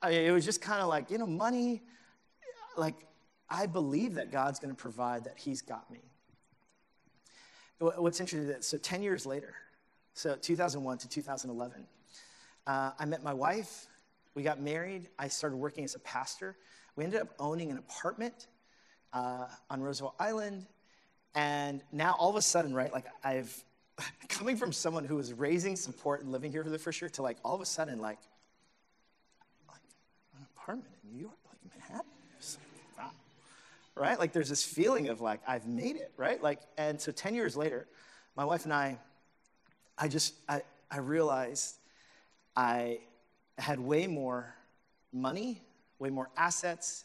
I 0.00 0.10
mean, 0.10 0.20
it 0.20 0.30
was 0.32 0.44
just 0.44 0.60
kind 0.60 0.80
of 0.80 0.88
like 0.88 1.10
you 1.10 1.18
know 1.18 1.26
money, 1.26 1.82
like 2.76 3.06
I 3.48 3.66
believe 3.66 4.14
that 4.14 4.32
God's 4.32 4.58
going 4.58 4.74
to 4.74 4.80
provide, 4.80 5.24
that 5.24 5.38
He's 5.38 5.62
got 5.62 5.90
me. 5.90 6.00
What's 7.78 8.20
interesting 8.20 8.48
is 8.48 8.48
that, 8.48 8.64
so 8.64 8.78
10 8.78 9.02
years 9.02 9.26
later, 9.26 9.54
so 10.14 10.36
2001 10.36 10.98
to 10.98 11.08
2011, 11.08 11.86
uh, 12.66 12.90
I 12.98 13.04
met 13.04 13.22
my 13.22 13.34
wife. 13.34 13.86
We 14.34 14.42
got 14.42 14.60
married. 14.60 15.08
I 15.18 15.28
started 15.28 15.56
working 15.56 15.84
as 15.84 15.94
a 15.94 15.98
pastor. 15.98 16.56
We 16.96 17.04
ended 17.04 17.20
up 17.20 17.34
owning 17.38 17.70
an 17.70 17.78
apartment 17.78 18.46
uh, 19.12 19.46
on 19.70 19.82
Roosevelt 19.82 20.14
Island. 20.18 20.66
And 21.34 21.82
now 21.92 22.14
all 22.18 22.30
of 22.30 22.36
a 22.36 22.42
sudden, 22.42 22.74
right, 22.74 22.92
like 22.92 23.06
I've, 23.22 23.64
coming 24.28 24.56
from 24.56 24.72
someone 24.72 25.04
who 25.04 25.16
was 25.16 25.32
raising 25.32 25.76
support 25.76 26.22
and 26.22 26.32
living 26.32 26.52
here 26.52 26.64
for 26.64 26.70
the 26.70 26.78
first 26.78 27.00
year 27.00 27.08
to 27.10 27.22
like 27.22 27.38
all 27.44 27.54
of 27.54 27.60
a 27.60 27.66
sudden, 27.66 27.98
like, 28.00 28.18
like 29.68 29.80
an 30.36 30.46
apartment 30.56 30.94
in 31.02 31.12
New 31.16 31.20
York 31.20 31.43
right? 33.96 34.18
Like 34.18 34.32
there's 34.32 34.48
this 34.48 34.64
feeling 34.64 35.08
of 35.08 35.20
like, 35.20 35.40
I've 35.46 35.66
made 35.66 35.96
it, 35.96 36.12
right? 36.16 36.42
Like, 36.42 36.60
and 36.76 37.00
so 37.00 37.12
10 37.12 37.34
years 37.34 37.56
later, 37.56 37.86
my 38.36 38.44
wife 38.44 38.64
and 38.64 38.72
I, 38.72 38.98
I 39.96 40.08
just, 40.08 40.34
I, 40.48 40.62
I 40.90 40.98
realized 40.98 41.76
I 42.56 43.00
had 43.58 43.78
way 43.78 44.06
more 44.06 44.54
money, 45.12 45.62
way 45.98 46.10
more 46.10 46.28
assets. 46.36 47.04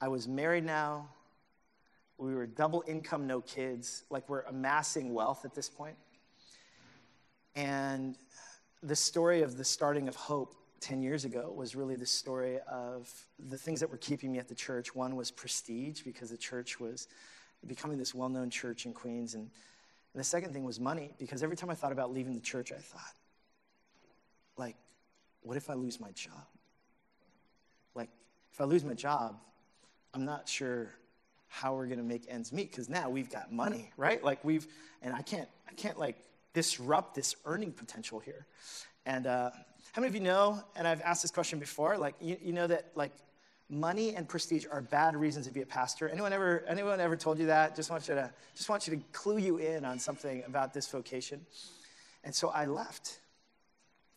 I 0.00 0.08
was 0.08 0.26
married 0.26 0.64
now. 0.64 1.08
We 2.16 2.34
were 2.34 2.46
double 2.46 2.84
income, 2.86 3.26
no 3.26 3.40
kids. 3.40 4.04
Like 4.08 4.28
we're 4.28 4.42
amassing 4.42 5.12
wealth 5.12 5.44
at 5.44 5.54
this 5.54 5.68
point. 5.68 5.96
And 7.54 8.16
the 8.82 8.96
story 8.96 9.42
of 9.42 9.58
the 9.58 9.64
starting 9.64 10.08
of 10.08 10.16
hope 10.16 10.54
10 10.82 11.00
years 11.00 11.24
ago 11.24 11.52
was 11.54 11.74
really 11.76 11.94
the 11.94 12.04
story 12.06 12.58
of 12.70 13.10
the 13.38 13.56
things 13.56 13.80
that 13.80 13.88
were 13.88 13.96
keeping 13.96 14.32
me 14.32 14.38
at 14.38 14.48
the 14.48 14.54
church. 14.54 14.94
One 14.94 15.16
was 15.16 15.30
prestige, 15.30 16.02
because 16.02 16.30
the 16.30 16.36
church 16.36 16.80
was 16.80 17.08
becoming 17.66 17.96
this 17.96 18.14
well 18.14 18.28
known 18.28 18.50
church 18.50 18.84
in 18.84 18.92
Queens. 18.92 19.34
And, 19.34 19.48
And 20.12 20.20
the 20.20 20.24
second 20.24 20.52
thing 20.52 20.64
was 20.64 20.78
money, 20.78 21.12
because 21.18 21.42
every 21.42 21.56
time 21.56 21.70
I 21.70 21.74
thought 21.74 21.92
about 21.92 22.12
leaving 22.12 22.34
the 22.34 22.40
church, 22.40 22.70
I 22.72 22.76
thought, 22.76 23.14
like, 24.56 24.76
what 25.42 25.56
if 25.56 25.70
I 25.70 25.74
lose 25.74 25.98
my 26.00 26.10
job? 26.10 26.46
Like, 27.94 28.10
if 28.52 28.60
I 28.60 28.64
lose 28.64 28.84
my 28.84 28.94
job, 28.94 29.36
I'm 30.12 30.24
not 30.24 30.48
sure 30.48 30.90
how 31.48 31.74
we're 31.74 31.86
gonna 31.86 32.02
make 32.02 32.26
ends 32.28 32.52
meet, 32.52 32.70
because 32.70 32.88
now 32.88 33.08
we've 33.08 33.30
got 33.30 33.52
money, 33.52 33.90
right? 33.96 34.22
Like 34.22 34.44
we've, 34.44 34.66
and 35.00 35.14
I 35.14 35.22
can't, 35.22 35.48
I 35.68 35.72
can't 35.74 35.98
like 35.98 36.16
disrupt 36.54 37.14
this 37.14 37.36
earning 37.44 37.72
potential 37.72 38.18
here. 38.18 38.46
And 39.06 39.26
uh, 39.26 39.50
how 39.92 40.00
many 40.00 40.08
of 40.08 40.14
you 40.14 40.20
know, 40.20 40.62
and 40.76 40.86
I've 40.86 41.00
asked 41.02 41.22
this 41.22 41.30
question 41.30 41.58
before, 41.58 41.98
like, 41.98 42.14
you, 42.20 42.36
you 42.42 42.52
know 42.52 42.66
that 42.66 42.92
like 42.94 43.12
money 43.68 44.14
and 44.14 44.28
prestige 44.28 44.66
are 44.70 44.82
bad 44.82 45.16
reasons 45.16 45.46
to 45.46 45.52
be 45.52 45.62
a 45.62 45.66
pastor. 45.66 46.08
Anyone 46.08 46.32
ever, 46.32 46.64
anyone 46.68 47.00
ever 47.00 47.16
told 47.16 47.38
you 47.38 47.46
that? 47.46 47.74
Just 47.74 47.90
want 47.90 48.06
you 48.08 48.14
to, 48.14 48.30
just 48.54 48.68
want 48.68 48.86
you 48.86 48.96
to 48.96 49.02
clue 49.12 49.38
you 49.38 49.56
in 49.56 49.84
on 49.84 49.98
something 49.98 50.42
about 50.46 50.72
this 50.74 50.88
vocation. 50.88 51.44
And 52.24 52.34
so 52.34 52.48
I 52.48 52.66
left. 52.66 53.18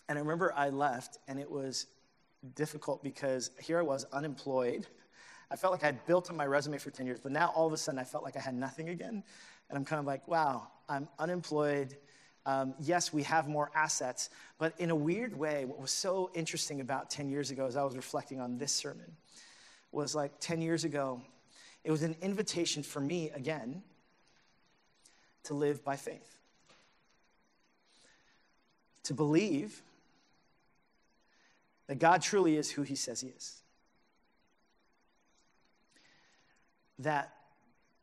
And 0.08 0.20
I 0.20 0.22
remember 0.22 0.54
I 0.56 0.70
left, 0.70 1.18
and 1.28 1.40
it 1.40 1.50
was 1.50 1.88
difficult 2.54 3.04
because 3.04 3.50
here 3.60 3.80
I 3.80 3.82
was 3.82 4.06
unemployed. 4.14 4.86
I 5.50 5.56
felt 5.56 5.74
like 5.74 5.84
I'd 5.84 6.06
built 6.06 6.30
on 6.30 6.38
my 6.38 6.46
resume 6.46 6.78
for 6.78 6.92
10 6.92 7.06
years, 7.06 7.20
but 7.20 7.32
now 7.32 7.52
all 7.56 7.66
of 7.66 7.74
a 7.74 7.78
sudden 7.78 8.00
I 8.00 8.04
felt 8.04 8.24
like 8.24 8.38
I 8.38 8.40
had 8.40 8.54
nothing 8.54 8.90
again. 8.90 9.24
And 9.70 9.78
I'm 9.78 9.86
kind 9.86 10.00
of 10.00 10.06
like, 10.06 10.28
wow, 10.28 10.68
I'm 10.88 11.08
unemployed. 11.18 11.98
Um, 12.46 12.76
yes, 12.80 13.12
we 13.12 13.24
have 13.24 13.48
more 13.48 13.72
assets, 13.74 14.30
but 14.60 14.74
in 14.80 14.92
a 14.92 14.96
weird 14.96 15.36
way, 15.38 15.66
what 15.66 15.82
was 15.82 15.92
so 15.92 16.30
interesting 16.36 16.80
about 16.80 17.10
10 17.10 17.30
years 17.30 17.50
ago 17.50 17.66
as 17.66 17.76
I 17.76 17.84
was 17.84 17.96
reflecting 17.96 18.40
on 18.40 18.58
this 18.58 18.72
sermon 18.72 19.16
was 19.92 20.14
like 20.14 20.40
10 20.40 20.62
years 20.62 20.84
ago, 20.84 21.22
it 21.84 21.92
was 21.92 22.04
an 22.04 22.16
invitation 22.22 22.84
for 22.84 23.00
me 23.00 23.32
again 23.32 23.82
to 25.44 25.54
live 25.54 25.84
by 25.84 25.96
faith, 25.96 26.38
to 29.04 29.14
believe 29.14 29.82
that 31.88 32.00
God 32.00 32.22
truly 32.22 32.58
is 32.58 32.70
who 32.70 32.82
he 32.82 32.96
says 32.96 33.22
he 33.22 33.30
is. 33.30 33.62
That 37.00 37.34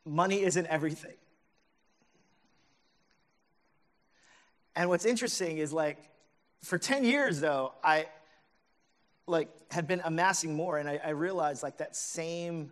money 0.05 0.43
isn't 0.43 0.67
everything. 0.67 1.15
And 4.75 4.89
what's 4.89 5.05
interesting 5.05 5.59
is 5.59 5.73
like, 5.73 5.99
for 6.63 6.79
10 6.79 7.05
years 7.05 7.41
though, 7.41 7.73
I 7.83 8.07
like 9.27 9.49
had 9.71 9.87
been 9.87 10.03
amassing 10.05 10.55
more, 10.55 10.79
and 10.79 10.89
I, 10.89 11.01
I 11.05 11.11
realized 11.11 11.63
like 11.63 11.79
that 11.79 11.97
same 11.97 12.71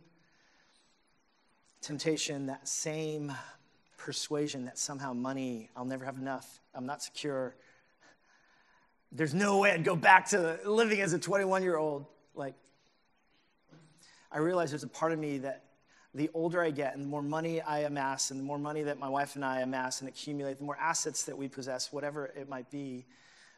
temptation, 1.81 2.47
that 2.47 2.69
same 2.69 3.33
persuasion 3.97 4.65
that 4.65 4.79
somehow 4.79 5.13
money, 5.13 5.71
I'll 5.77 5.85
never 5.85 6.05
have 6.05 6.17
enough, 6.17 6.61
I'm 6.75 6.87
not 6.87 7.03
secure. 7.03 7.55
There's 9.13 9.35
no 9.35 9.59
way 9.59 9.73
I'd 9.73 9.85
go 9.85 9.97
back 9.97 10.29
to 10.31 10.59
living 10.65 11.01
as 11.01 11.13
a 11.13 11.19
21 11.19 11.63
year 11.63 11.77
old. 11.77 12.07
Like, 12.35 12.55
I 14.33 14.39
realized 14.39 14.73
there's 14.73 14.85
a 14.85 14.89
part 14.89 15.13
of 15.13 15.19
me 15.19 15.39
that 15.39 15.65
the 16.14 16.29
older 16.35 16.62
I 16.62 16.70
get 16.70 16.94
and 16.94 17.05
the 17.05 17.09
more 17.09 17.23
money 17.23 17.61
I 17.61 17.81
amass 17.81 18.31
and 18.31 18.40
the 18.40 18.44
more 18.44 18.59
money 18.59 18.83
that 18.83 18.99
my 18.99 19.09
wife 19.09 19.37
and 19.37 19.44
I 19.44 19.61
amass 19.61 20.01
and 20.01 20.09
accumulate, 20.09 20.59
the 20.59 20.64
more 20.64 20.79
assets 20.81 21.25
that 21.25 21.38
we 21.38 21.49
possess, 21.49 21.92
whatever 21.92 22.27
it 22.27 22.49
might 22.49 22.70
be, 22.70 23.05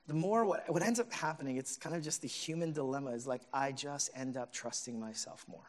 the 0.07 0.15
more 0.15 0.45
what, 0.45 0.69
what 0.69 0.83
ends 0.83 1.01
up 1.01 1.12
happening, 1.12 1.57
it's 1.57 1.77
kind 1.77 1.95
of 1.95 2.03
just 2.03 2.23
the 2.23 2.29
human 2.29 2.73
dilemma 2.73 3.12
is 3.12 3.27
like, 3.27 3.43
I 3.53 3.73
just 3.73 4.11
end 4.15 4.37
up 4.37 4.53
trusting 4.53 4.99
myself 4.99 5.45
more. 5.49 5.61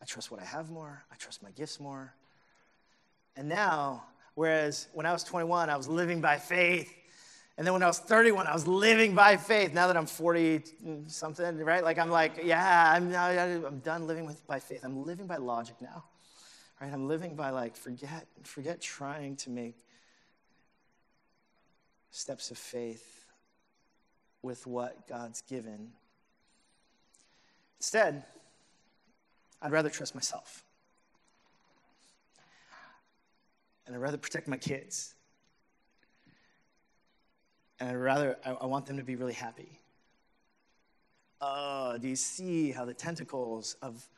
I 0.00 0.04
trust 0.04 0.30
what 0.30 0.40
I 0.40 0.44
have 0.44 0.70
more, 0.70 1.04
I 1.12 1.16
trust 1.16 1.42
my 1.42 1.50
gifts 1.50 1.78
more. 1.78 2.12
And 3.36 3.48
now, 3.48 4.04
whereas 4.34 4.88
when 4.94 5.06
I 5.06 5.12
was 5.12 5.22
21, 5.24 5.70
I 5.70 5.76
was 5.76 5.88
living 5.88 6.20
by 6.20 6.38
faith. 6.38 6.92
And 7.58 7.66
then 7.66 7.72
when 7.72 7.82
I 7.82 7.86
was 7.86 7.98
31, 7.98 8.46
I 8.46 8.52
was 8.52 8.66
living 8.66 9.14
by 9.14 9.38
faith. 9.38 9.72
Now 9.72 9.86
that 9.86 9.96
I'm 9.96 10.06
40 10.06 10.62
something, 11.06 11.56
right? 11.58 11.82
Like 11.82 11.98
I'm 11.98 12.10
like, 12.10 12.40
yeah, 12.42 12.92
I'm, 12.94 13.10
now, 13.10 13.28
I'm 13.28 13.78
done 13.78 14.06
living 14.06 14.26
with, 14.26 14.46
by 14.46 14.60
faith. 14.60 14.80
I'm 14.84 15.06
living 15.06 15.26
by 15.26 15.38
logic 15.38 15.76
now, 15.80 16.04
right? 16.80 16.92
I'm 16.92 17.08
living 17.08 17.34
by 17.34 17.50
like, 17.50 17.74
forget, 17.74 18.26
forget 18.42 18.82
trying 18.82 19.36
to 19.36 19.50
make 19.50 19.74
steps 22.10 22.50
of 22.50 22.58
faith 22.58 23.26
with 24.42 24.66
what 24.66 25.08
God's 25.08 25.40
given. 25.40 25.92
Instead, 27.78 28.22
I'd 29.62 29.72
rather 29.72 29.90
trust 29.90 30.14
myself. 30.14 30.62
And 33.86 33.94
I'd 33.94 34.00
rather 34.00 34.18
protect 34.18 34.46
my 34.46 34.56
kids. 34.58 35.15
And 37.78 37.90
I'd 37.90 37.94
rather, 37.96 38.36
I, 38.44 38.52
I 38.52 38.66
want 38.66 38.86
them 38.86 38.96
to 38.96 39.04
be 39.04 39.16
really 39.16 39.34
happy. 39.34 39.80
Oh, 41.40 41.98
do 42.00 42.08
you 42.08 42.16
see 42.16 42.72
how 42.72 42.84
the 42.84 42.94
tentacles 42.94 43.76
of 43.82 44.08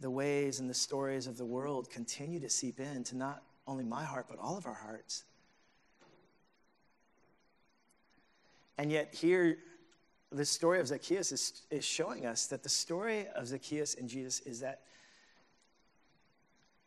the 0.00 0.10
ways 0.10 0.60
and 0.60 0.68
the 0.68 0.74
stories 0.74 1.26
of 1.26 1.38
the 1.38 1.44
world 1.46 1.90
continue 1.90 2.38
to 2.40 2.50
seep 2.50 2.78
into 2.78 3.16
not 3.16 3.42
only 3.66 3.84
my 3.84 4.04
heart, 4.04 4.26
but 4.28 4.38
all 4.38 4.56
of 4.56 4.66
our 4.66 4.74
hearts? 4.74 5.24
And 8.76 8.92
yet, 8.92 9.14
here, 9.14 9.58
the 10.30 10.44
story 10.44 10.78
of 10.78 10.86
Zacchaeus 10.86 11.32
is, 11.32 11.62
is 11.70 11.84
showing 11.84 12.26
us 12.26 12.46
that 12.46 12.62
the 12.62 12.68
story 12.68 13.26
of 13.34 13.46
Zacchaeus 13.46 13.94
and 13.94 14.08
Jesus 14.08 14.40
is 14.40 14.60
that 14.60 14.82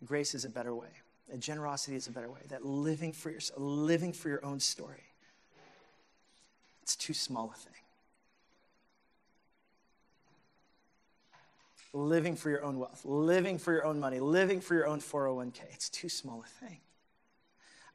grace 0.05 0.33
is 0.33 0.45
a 0.45 0.49
better 0.49 0.73
way, 0.73 0.87
that 1.29 1.39
generosity 1.39 1.97
is 1.97 2.07
a 2.07 2.11
better 2.11 2.29
way, 2.29 2.39
that 2.49 2.65
living 2.65 3.11
for, 3.11 3.29
your, 3.29 3.41
living 3.57 4.13
for 4.13 4.29
your 4.29 4.43
own 4.45 4.59
story, 4.59 5.03
it's 6.91 6.95
too 6.97 7.13
small 7.13 7.53
a 7.55 7.57
thing. 7.57 7.73
Living 11.93 12.35
for 12.35 12.49
your 12.49 12.63
own 12.63 12.79
wealth, 12.79 13.01
living 13.05 13.57
for 13.57 13.71
your 13.71 13.85
own 13.85 13.97
money, 13.97 14.19
living 14.19 14.59
for 14.59 14.75
your 14.75 14.87
own 14.87 14.99
401k, 14.99 15.61
it's 15.71 15.89
too 15.89 16.09
small 16.09 16.43
a 16.43 16.65
thing. 16.65 16.79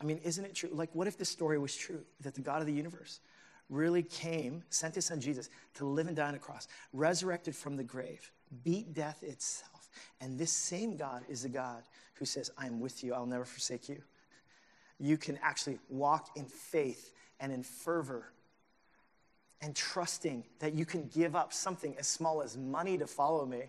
I 0.00 0.04
mean, 0.04 0.18
isn't 0.24 0.44
it 0.44 0.54
true? 0.54 0.70
Like, 0.72 0.94
what 0.94 1.06
if 1.06 1.18
this 1.18 1.28
story 1.28 1.58
was 1.58 1.76
true? 1.76 2.00
That 2.20 2.34
the 2.34 2.40
God 2.40 2.60
of 2.60 2.66
the 2.66 2.72
universe, 2.72 3.20
really 3.68 4.02
came, 4.02 4.62
sent 4.70 4.94
his 4.94 5.04
son 5.04 5.20
Jesus 5.20 5.50
to 5.74 5.84
live 5.84 6.06
and 6.06 6.16
die 6.16 6.28
on 6.28 6.34
a 6.34 6.38
cross, 6.38 6.68
resurrected 6.94 7.54
from 7.54 7.76
the 7.76 7.84
grave, 7.84 8.30
beat 8.64 8.94
death 8.94 9.22
itself. 9.22 9.90
And 10.22 10.38
this 10.38 10.52
same 10.52 10.96
God 10.96 11.22
is 11.28 11.42
the 11.42 11.50
God 11.50 11.82
who 12.14 12.24
says, 12.24 12.50
I 12.56 12.66
am 12.66 12.80
with 12.80 13.04
you, 13.04 13.12
I'll 13.12 13.26
never 13.26 13.44
forsake 13.44 13.90
you. 13.90 14.00
You 14.98 15.18
can 15.18 15.38
actually 15.42 15.78
walk 15.90 16.30
in 16.36 16.46
faith 16.46 17.12
and 17.40 17.52
in 17.52 17.62
fervor 17.62 18.30
and 19.62 19.74
trusting 19.74 20.44
that 20.58 20.74
you 20.74 20.84
can 20.84 21.08
give 21.14 21.34
up 21.34 21.52
something 21.52 21.94
as 21.98 22.06
small 22.06 22.42
as 22.42 22.56
money 22.56 22.98
to 22.98 23.06
follow 23.06 23.46
me. 23.46 23.62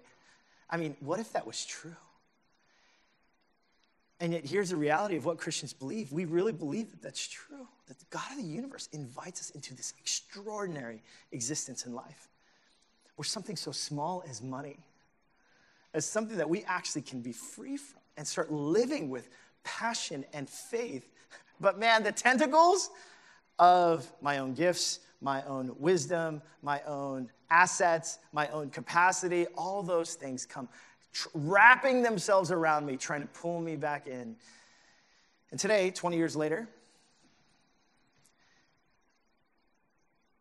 I 0.70 0.78
mean, 0.78 0.96
what 1.00 1.20
if 1.20 1.34
that 1.34 1.48
was 1.48 1.66
true? 1.66 1.96
And 4.20 4.34
yet, 4.34 4.46
here's 4.46 4.72
the 4.72 4.76
reality 4.76 5.16
of 5.16 5.26
what 5.26 5.38
Christians 5.38 5.74
believe. 5.74 6.12
We 6.12 6.26
really 6.26 6.52
believe 6.52 6.90
that 6.90 7.02
that's 7.02 7.28
true, 7.28 7.68
that 7.88 8.00
the 8.00 8.06
God 8.10 8.32
of 8.32 8.38
the 8.38 8.44
universe 8.44 8.90
invites 8.92 9.40
us 9.42 9.50
into 9.52 9.76
this 9.76 9.94
extraordinary 10.00 11.04
existence 11.32 11.86
in 11.86 11.94
life 11.94 12.28
where 13.16 13.26
something 13.26 13.56
so 13.56 13.72
small 13.72 14.24
as 14.30 14.42
money, 14.42 14.78
as 15.94 16.06
something 16.06 16.38
that 16.38 16.50
we 16.50 16.64
actually 16.64 17.04
can 17.04 17.22
be 17.22 17.32
free 17.32 17.78
from 17.78 18.02
and 18.18 18.28
start 18.28 18.52
living 18.52 19.10
with 19.10 19.30
passion 19.64 20.26
and 20.34 20.50
faith. 20.50 21.08
But 21.60 21.78
man, 21.78 22.04
the 22.04 22.12
tentacles 22.12 22.90
of 23.60 24.08
my 24.22 24.40
own 24.40 24.54
gifts, 24.54 25.00
my 25.22 25.44
own 25.44 25.76
wisdom, 25.80 26.42
my 26.62 26.82
own 26.84 27.30
assets, 27.50 28.20
my 28.32 28.48
own 28.50 28.70
capacity, 28.70 29.48
all 29.58 29.82
those 29.82 30.16
things 30.16 30.46
come 30.46 30.68
tr- 31.14 31.30
wrapping 31.34 32.02
themselves 32.02 32.52
around 32.52 32.86
me, 32.86 32.98
trying 32.98 33.22
to 33.22 33.28
pull 33.28 33.60
me 33.60 33.76
back 33.76 34.08
in. 34.08 34.36
And 35.52 35.60
today, 35.60 35.92
20 35.92 36.18
years 36.18 36.36
later, 36.36 36.68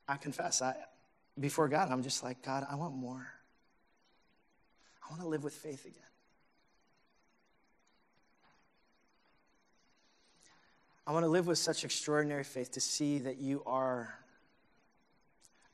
I 0.09 0.17
confess, 0.17 0.63
I, 0.63 0.75
before 1.39 1.69
God, 1.69 1.91
I'm 1.91 2.03
just 2.03 2.23
like, 2.23 2.43
God, 2.43 2.67
I 2.71 2.77
want 2.77 2.95
more. 2.95 3.27
I 5.03 5.11
want 5.11 5.23
to 5.23 5.29
live 5.29 5.45
with 5.45 5.55
faith 5.55 5.85
again. 5.85 6.03
I 11.07 11.13
want 11.13 11.25
to 11.25 11.29
live 11.29 11.47
with 11.47 11.59
such 11.59 11.85
extraordinary 11.85 12.43
faith 12.43 12.73
to 12.73 12.81
see 12.81 13.19
that 13.21 13.39
you 13.39 13.63
are 13.65 14.19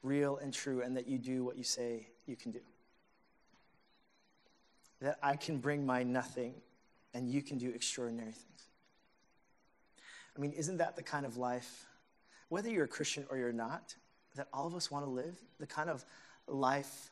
real 0.03 0.37
and 0.39 0.53
true 0.53 0.83
and 0.83 0.97
that 0.97 1.07
you 1.07 1.19
do 1.19 1.45
what 1.45 1.57
you 1.57 1.65
say 1.65 2.09
you 2.27 2.37
can 2.37 2.51
do 2.51 2.61
that 5.03 5.19
I 5.23 5.37
can 5.37 5.59
bring 5.59 5.85
my 5.85 6.03
nothing 6.03 6.55
and 7.13 7.29
you 7.29 7.43
can 7.43 7.59
do 7.59 7.71
extraordinary 7.71 8.33
things. 8.33 8.69
I 10.37 10.41
mean, 10.41 10.53
isn't 10.53 10.79
that 10.79 10.97
the 10.97 11.03
kind 11.03 11.27
of 11.27 11.37
life, 11.37 11.87
whether 12.49 12.71
you're 12.71 12.85
a 12.85 12.89
Christian 12.89 13.27
or 13.29 13.37
you're 13.37 13.53
not, 13.53 13.95
that 14.37 14.49
all 14.53 14.67
of 14.67 14.75
us 14.75 14.91
want 14.91 15.05
to 15.05 15.11
live? 15.11 15.37
The 15.59 15.67
kind 15.67 15.91
of 15.91 16.05
life 16.47 17.11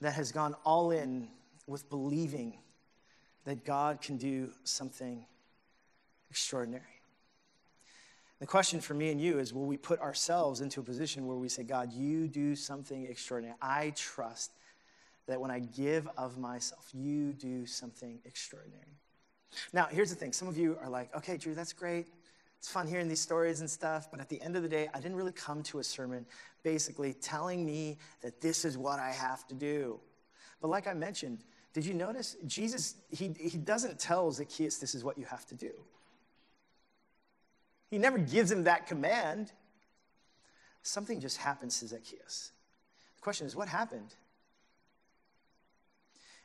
that 0.00 0.14
has 0.14 0.32
gone 0.32 0.54
all 0.64 0.90
in 0.90 1.28
with 1.66 1.88
believing 1.88 2.58
that 3.44 3.64
God 3.64 4.02
can 4.02 4.16
do 4.16 4.50
something 4.64 5.24
extraordinary. 6.28 6.82
The 8.44 8.48
question 8.48 8.78
for 8.78 8.92
me 8.92 9.10
and 9.10 9.18
you 9.18 9.38
is 9.38 9.54
will 9.54 9.64
we 9.64 9.78
put 9.78 10.00
ourselves 10.00 10.60
into 10.60 10.78
a 10.80 10.82
position 10.82 11.26
where 11.26 11.38
we 11.38 11.48
say, 11.48 11.62
God, 11.62 11.94
you 11.94 12.28
do 12.28 12.54
something 12.54 13.06
extraordinary? 13.06 13.56
I 13.62 13.94
trust 13.96 14.52
that 15.26 15.40
when 15.40 15.50
I 15.50 15.60
give 15.60 16.06
of 16.18 16.36
myself, 16.36 16.86
you 16.92 17.32
do 17.32 17.64
something 17.64 18.20
extraordinary. 18.26 18.98
Now, 19.72 19.86
here's 19.90 20.10
the 20.10 20.16
thing 20.16 20.34
some 20.34 20.46
of 20.46 20.58
you 20.58 20.76
are 20.82 20.90
like, 20.90 21.16
okay, 21.16 21.38
Drew, 21.38 21.54
that's 21.54 21.72
great. 21.72 22.08
It's 22.58 22.70
fun 22.70 22.86
hearing 22.86 23.08
these 23.08 23.18
stories 23.18 23.60
and 23.60 23.70
stuff, 23.70 24.10
but 24.10 24.20
at 24.20 24.28
the 24.28 24.42
end 24.42 24.56
of 24.56 24.62
the 24.62 24.68
day, 24.68 24.90
I 24.92 25.00
didn't 25.00 25.16
really 25.16 25.32
come 25.32 25.62
to 25.62 25.78
a 25.78 25.82
sermon 25.82 26.26
basically 26.62 27.14
telling 27.14 27.64
me 27.64 27.96
that 28.20 28.42
this 28.42 28.66
is 28.66 28.76
what 28.76 28.98
I 28.98 29.12
have 29.12 29.48
to 29.48 29.54
do. 29.54 29.98
But 30.60 30.68
like 30.68 30.86
I 30.86 30.92
mentioned, 30.92 31.44
did 31.72 31.86
you 31.86 31.94
notice? 31.94 32.36
Jesus, 32.44 32.96
he, 33.10 33.34
he 33.40 33.56
doesn't 33.56 33.98
tell 33.98 34.30
Zacchaeus 34.30 34.76
this 34.76 34.94
is 34.94 35.02
what 35.02 35.16
you 35.16 35.24
have 35.24 35.46
to 35.46 35.54
do. 35.54 35.72
He 37.94 37.98
never 37.98 38.18
gives 38.18 38.50
him 38.50 38.64
that 38.64 38.88
command. 38.88 39.52
Something 40.82 41.20
just 41.20 41.36
happens 41.36 41.78
to 41.78 41.86
Zacchaeus. 41.86 42.50
The 43.14 43.22
question 43.22 43.46
is, 43.46 43.54
what 43.54 43.68
happened? 43.68 44.12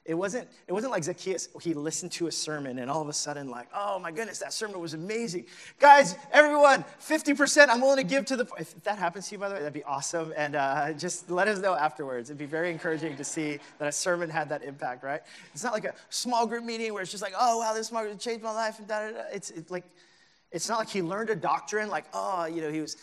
It 0.06 0.14
wasn't, 0.14 0.48
it 0.68 0.74
wasn't 0.74 0.92
like 0.92 1.04
Zacchaeus, 1.04 1.50
he 1.60 1.74
listened 1.74 2.12
to 2.14 2.28
a 2.28 2.32
sermon 2.32 2.78
and 2.78 2.92
all 2.92 3.02
of 3.02 3.08
a 3.08 3.14
sudden, 3.14 3.50
like, 3.50 3.68
oh 3.74 3.98
my 3.98 4.12
goodness, 4.12 4.38
that 4.38 4.54
sermon 4.54 4.80
was 4.80 4.94
amazing. 4.94 5.48
Guys, 5.80 6.16
everyone, 6.32 6.86
50% 7.02 7.68
I'm 7.68 7.82
willing 7.82 7.98
to 7.98 8.04
give 8.04 8.26
to 8.26 8.36
the. 8.36 8.48
If 8.60 8.84
that 8.84 9.00
happens 9.00 9.28
to 9.30 9.34
you, 9.34 9.40
by 9.40 9.50
the 9.50 9.56
way, 9.56 9.62
that'd 9.62 9.74
be 9.74 9.84
awesome. 9.84 10.32
And 10.38 10.56
uh, 10.56 10.94
just 10.94 11.32
let 11.32 11.48
us 11.48 11.58
know 11.58 11.74
afterwards. 11.74 12.30
It'd 12.30 12.38
be 12.38 12.46
very 12.46 12.70
encouraging 12.70 13.18
to 13.18 13.24
see 13.24 13.58
that 13.80 13.88
a 13.88 13.92
sermon 13.92 14.30
had 14.30 14.50
that 14.50 14.62
impact, 14.62 15.04
right? 15.04 15.22
It's 15.56 15.64
not 15.64 15.74
like 15.74 15.86
a 15.86 15.96
small 16.12 16.46
group 16.46 16.64
meeting 16.64 16.94
where 16.94 17.02
it's 17.02 17.10
just 17.10 17.24
like, 17.24 17.34
oh, 17.36 17.58
wow, 17.58 17.74
this 17.74 17.88
small 17.88 18.04
group 18.04 18.20
changed 18.20 18.44
my 18.44 18.52
life. 18.52 18.78
And 18.78 18.88
da, 18.88 19.08
da, 19.08 19.12
da. 19.14 19.24
It's, 19.34 19.50
it's 19.50 19.72
like, 19.72 19.86
it's 20.52 20.68
not 20.68 20.80
like 20.80 20.90
he 20.90 21.02
learned 21.02 21.30
a 21.30 21.36
doctrine, 21.36 21.90
like, 21.90 22.06
oh, 22.14 22.46
you 22.46 22.62
know, 22.62 22.72
he 22.72 22.82
was 22.82 22.98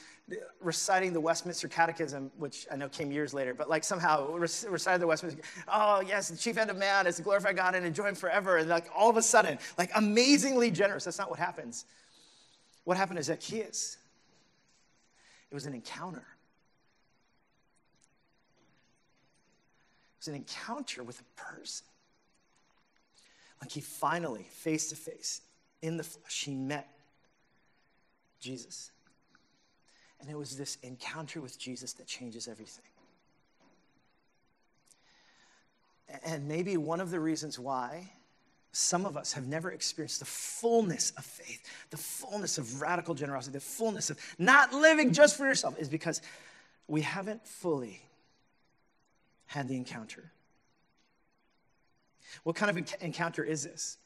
reciting 0.61 1.13
the 1.13 1.21
Westminster 1.21 1.69
Catechism, 1.69 2.33
which 2.37 2.67
I 2.73 2.77
know 2.77 2.89
came 2.89 3.13
years 3.13 3.33
later, 3.33 3.55
but 3.55 3.69
like 3.69 3.85
somehow 3.85 4.33
recited 4.33 5.01
the 5.01 5.07
Westminster. 5.07 5.41
Oh 5.69 6.01
yes, 6.01 6.29
the 6.29 6.37
chief 6.37 6.59
end 6.59 6.69
of 6.71 6.77
man 6.77 7.07
is 7.07 7.17
to 7.17 7.23
glorify 7.23 7.53
God 7.53 7.77
and 7.77 7.87
enjoy 7.87 8.07
Him 8.07 8.17
forever. 8.17 8.57
And 8.57 8.69
like 8.69 8.87
all 8.95 9.09
of 9.09 9.17
a 9.17 9.23
sudden, 9.23 9.59
like 9.79 9.91
amazingly 9.95 10.71
generous. 10.73 11.05
That's 11.05 11.19
not 11.19 11.31
what 11.31 11.39
happens. 11.39 11.85
What 12.85 12.97
happened 12.97 13.19
to 13.19 13.23
Zacchaeus? 13.23 13.99
It 15.51 15.55
was 15.55 15.67
an 15.67 15.75
encounter. 15.75 16.27
It 20.15 20.19
was 20.19 20.29
an 20.29 20.35
encounter 20.35 21.05
with 21.05 21.21
a 21.21 21.41
person. 21.41 21.87
Like 23.61 23.71
he 23.71 23.81
finally, 23.81 24.47
face 24.51 24.89
to 24.91 24.97
face, 24.97 25.41
in 25.83 25.97
the 25.97 26.05
flesh, 26.05 26.45
he 26.45 26.55
met 26.55 26.89
Jesus. 28.41 28.91
And 30.21 30.31
it 30.31 30.37
was 30.37 30.57
this 30.57 30.79
encounter 30.83 31.41
with 31.41 31.59
Jesus 31.59 31.93
that 31.95 32.07
changes 32.07 32.49
everything. 32.49 32.85
And 36.25 36.49
maybe 36.49 36.77
one 36.77 37.01
of 37.01 37.11
the 37.11 37.21
reasons 37.21 37.59
why 37.59 38.11
some 38.73 39.07
of 39.07 39.17
us 39.17 39.33
have 39.33 39.47
never 39.47 39.71
experienced 39.71 40.21
the 40.21 40.27
fullness 40.27 41.13
of 41.17 41.25
faith, 41.25 41.63
the 41.91 41.97
fullness 41.97 42.59
of 42.59 42.81
radical 42.81 43.15
generosity, 43.15 43.53
the 43.53 43.61
fullness 43.61 44.11
of 44.11 44.19
not 44.39 44.73
living 44.73 45.13
just 45.13 45.37
for 45.37 45.47
yourself 45.47 45.79
is 45.79 45.89
because 45.89 46.21
we 46.87 47.01
haven't 47.01 47.47
fully 47.47 48.01
had 49.47 49.69
the 49.69 49.77
encounter. 49.77 50.31
What 52.43 52.57
kind 52.57 52.71
of 52.71 52.95
encounter 53.01 53.43
is 53.43 53.65
this? 53.65 53.99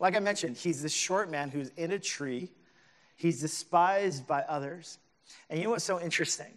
Like 0.00 0.16
I 0.16 0.20
mentioned, 0.20 0.56
he's 0.56 0.82
this 0.82 0.92
short 0.92 1.30
man 1.30 1.50
who's 1.50 1.68
in 1.76 1.92
a 1.92 1.98
tree, 1.98 2.50
he's 3.16 3.40
despised 3.40 4.26
by 4.26 4.42
others. 4.42 4.98
And 5.50 5.58
you 5.58 5.64
know 5.64 5.70
what's 5.72 5.84
so 5.84 6.00
interesting? 6.00 6.52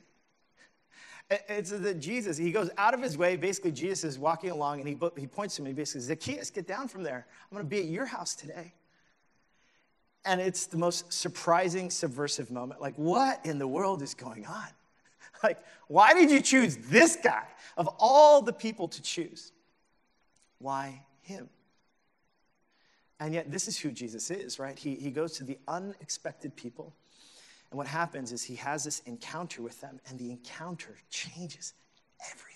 It's 1.29 1.69
that 1.69 1.99
Jesus, 1.99 2.37
he 2.37 2.51
goes 2.51 2.71
out 2.77 2.93
of 2.93 3.01
his 3.01 3.17
way. 3.17 3.35
Basically, 3.35 3.71
Jesus 3.71 4.03
is 4.03 4.19
walking 4.19 4.49
along 4.49 4.79
and 4.79 4.87
he, 4.87 4.97
he 5.15 5.27
points 5.27 5.55
to 5.57 5.61
me. 5.61 5.69
He 5.69 5.73
basically 5.75 6.01
says, 6.01 6.07
Zacchaeus, 6.07 6.49
get 6.49 6.67
down 6.67 6.87
from 6.87 7.03
there. 7.03 7.27
I'm 7.43 7.55
going 7.55 7.65
to 7.65 7.69
be 7.69 7.79
at 7.79 7.85
your 7.85 8.05
house 8.05 8.33
today. 8.33 8.73
And 10.25 10.41
it's 10.41 10.65
the 10.65 10.77
most 10.77 11.13
surprising, 11.13 11.91
subversive 11.91 12.49
moment. 12.51 12.81
Like, 12.81 12.95
what 12.95 13.45
in 13.45 13.59
the 13.59 13.67
world 13.67 14.01
is 14.01 14.13
going 14.13 14.45
on? 14.45 14.67
Like, 15.41 15.59
why 15.87 16.13
did 16.13 16.29
you 16.29 16.41
choose 16.41 16.75
this 16.75 17.15
guy 17.15 17.45
of 17.77 17.87
all 17.97 18.41
the 18.41 18.51
people 18.51 18.89
to 18.89 19.01
choose? 19.01 19.53
Why 20.57 21.01
him? 21.21 21.47
And 23.19 23.33
yet, 23.33 23.51
this 23.51 23.67
is 23.67 23.77
who 23.77 23.91
Jesus 23.91 24.31
is, 24.31 24.59
right? 24.59 24.77
He, 24.77 24.95
he 24.95 25.11
goes 25.11 25.33
to 25.33 25.43
the 25.43 25.57
unexpected 25.67 26.55
people 26.55 26.93
and 27.71 27.77
what 27.77 27.87
happens 27.87 28.31
is 28.31 28.43
he 28.43 28.55
has 28.55 28.83
this 28.83 29.01
encounter 29.05 29.61
with 29.61 29.79
them, 29.79 29.99
and 30.09 30.17
the 30.17 30.31
encounter 30.31 30.95
changes 31.09 31.73
everything. 32.31 32.55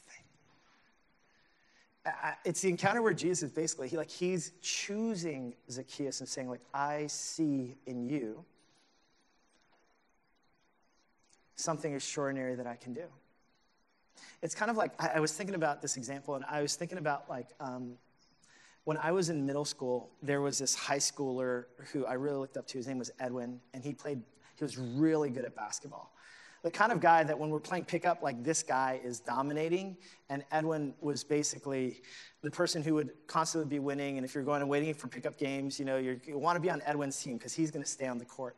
It's 2.43 2.61
the 2.61 2.69
encounter 2.69 3.01
where 3.01 3.13
Jesus 3.13 3.43
is 3.43 3.51
basically, 3.51 3.87
he, 3.87 3.95
like, 3.95 4.09
he's 4.09 4.51
choosing 4.61 5.53
Zacchaeus 5.69 6.19
and 6.19 6.27
saying, 6.27 6.49
like, 6.49 6.63
I 6.73 7.07
see 7.07 7.75
in 7.85 8.09
you 8.09 8.43
something 11.55 11.93
extraordinary 11.93 12.55
that 12.55 12.67
I 12.67 12.75
can 12.75 12.93
do. 12.93 13.05
It's 14.41 14.55
kind 14.55 14.69
of 14.69 14.75
like, 14.75 14.91
I, 14.99 15.19
was 15.19 15.31
thinking 15.31 15.55
about 15.55 15.81
this 15.81 15.95
example, 15.95 16.35
and 16.35 16.43
I 16.49 16.61
was 16.61 16.75
thinking 16.75 16.97
about, 16.97 17.29
like, 17.29 17.49
um, 17.59 17.93
when 18.85 18.97
I 18.97 19.11
was 19.11 19.29
in 19.29 19.45
middle 19.45 19.65
school, 19.65 20.09
there 20.21 20.41
was 20.41 20.57
this 20.59 20.75
high 20.75 20.97
schooler 20.97 21.65
who 21.91 22.05
I 22.05 22.13
really 22.13 22.37
looked 22.37 22.57
up 22.57 22.67
to. 22.67 22.77
His 22.77 22.87
name 22.87 22.99
was 22.99 23.11
Edwin, 23.19 23.59
and 23.73 23.83
he 23.83 23.93
played 23.93 24.21
he 24.55 24.63
was 24.63 24.77
really 24.77 25.29
good 25.29 25.45
at 25.45 25.55
basketball. 25.55 26.13
The 26.63 26.71
kind 26.71 26.91
of 26.91 27.01
guy 27.01 27.23
that 27.23 27.37
when 27.37 27.49
we're 27.49 27.59
playing 27.59 27.85
pickup, 27.85 28.21
like 28.21 28.43
this 28.43 28.63
guy 28.63 29.01
is 29.03 29.19
dominating, 29.19 29.97
and 30.29 30.45
Edwin 30.51 30.93
was 31.01 31.23
basically 31.23 32.01
the 32.41 32.51
person 32.51 32.81
who 32.81 32.93
would 32.93 33.11
constantly 33.27 33.69
be 33.69 33.79
winning. 33.79 34.17
And 34.17 34.25
if 34.25 34.33
you're 34.33 34.43
going 34.43 34.61
and 34.61 34.69
waiting 34.69 34.93
for 34.93 35.07
pickup 35.07 35.37
games, 35.37 35.79
you 35.79 35.85
know, 35.85 35.97
you 35.97 36.19
want 36.27 36.55
to 36.55 36.61
be 36.61 36.69
on 36.69 36.81
Edwin's 36.85 37.21
team 37.21 37.37
because 37.37 37.53
he's 37.53 37.71
going 37.71 37.83
to 37.83 37.89
stay 37.89 38.07
on 38.07 38.17
the 38.17 38.25
court. 38.25 38.55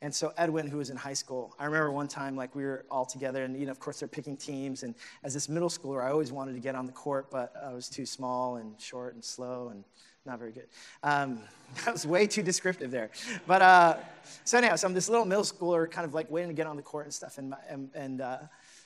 And 0.00 0.14
so 0.14 0.32
Edwin, 0.36 0.68
who 0.68 0.78
was 0.78 0.90
in 0.90 0.96
high 0.96 1.14
school, 1.14 1.54
I 1.58 1.64
remember 1.64 1.90
one 1.90 2.06
time 2.06 2.36
like 2.36 2.54
we 2.54 2.64
were 2.64 2.84
all 2.88 3.04
together, 3.04 3.42
and 3.42 3.58
you 3.58 3.66
know, 3.66 3.72
of 3.72 3.80
course 3.80 3.98
they're 3.98 4.08
picking 4.08 4.36
teams. 4.36 4.84
And 4.84 4.94
as 5.24 5.34
this 5.34 5.48
middle 5.48 5.68
schooler, 5.68 6.04
I 6.04 6.10
always 6.10 6.30
wanted 6.30 6.52
to 6.52 6.60
get 6.60 6.76
on 6.76 6.86
the 6.86 6.92
court, 6.92 7.30
but 7.30 7.52
I 7.64 7.72
was 7.72 7.88
too 7.88 8.06
small 8.06 8.56
and 8.56 8.80
short 8.80 9.14
and 9.14 9.24
slow 9.24 9.68
and 9.70 9.82
not 10.24 10.38
very 10.38 10.52
good. 10.52 10.66
Um, 11.02 11.40
that 11.84 11.92
was 11.92 12.06
way 12.06 12.28
too 12.28 12.42
descriptive 12.42 12.92
there. 12.92 13.10
But 13.46 13.62
uh, 13.62 13.96
so 14.44 14.58
anyhow, 14.58 14.76
so 14.76 14.86
I'm 14.86 14.94
this 14.94 15.08
little 15.08 15.24
middle 15.24 15.42
schooler, 15.42 15.90
kind 15.90 16.04
of 16.04 16.14
like 16.14 16.30
waiting 16.30 16.50
to 16.50 16.54
get 16.54 16.68
on 16.68 16.76
the 16.76 16.82
court 16.82 17.06
and 17.06 17.14
stuff. 17.14 17.38
And, 17.38 17.50
my, 17.50 17.56
and, 17.68 17.90
and 17.94 18.20
uh, 18.20 18.38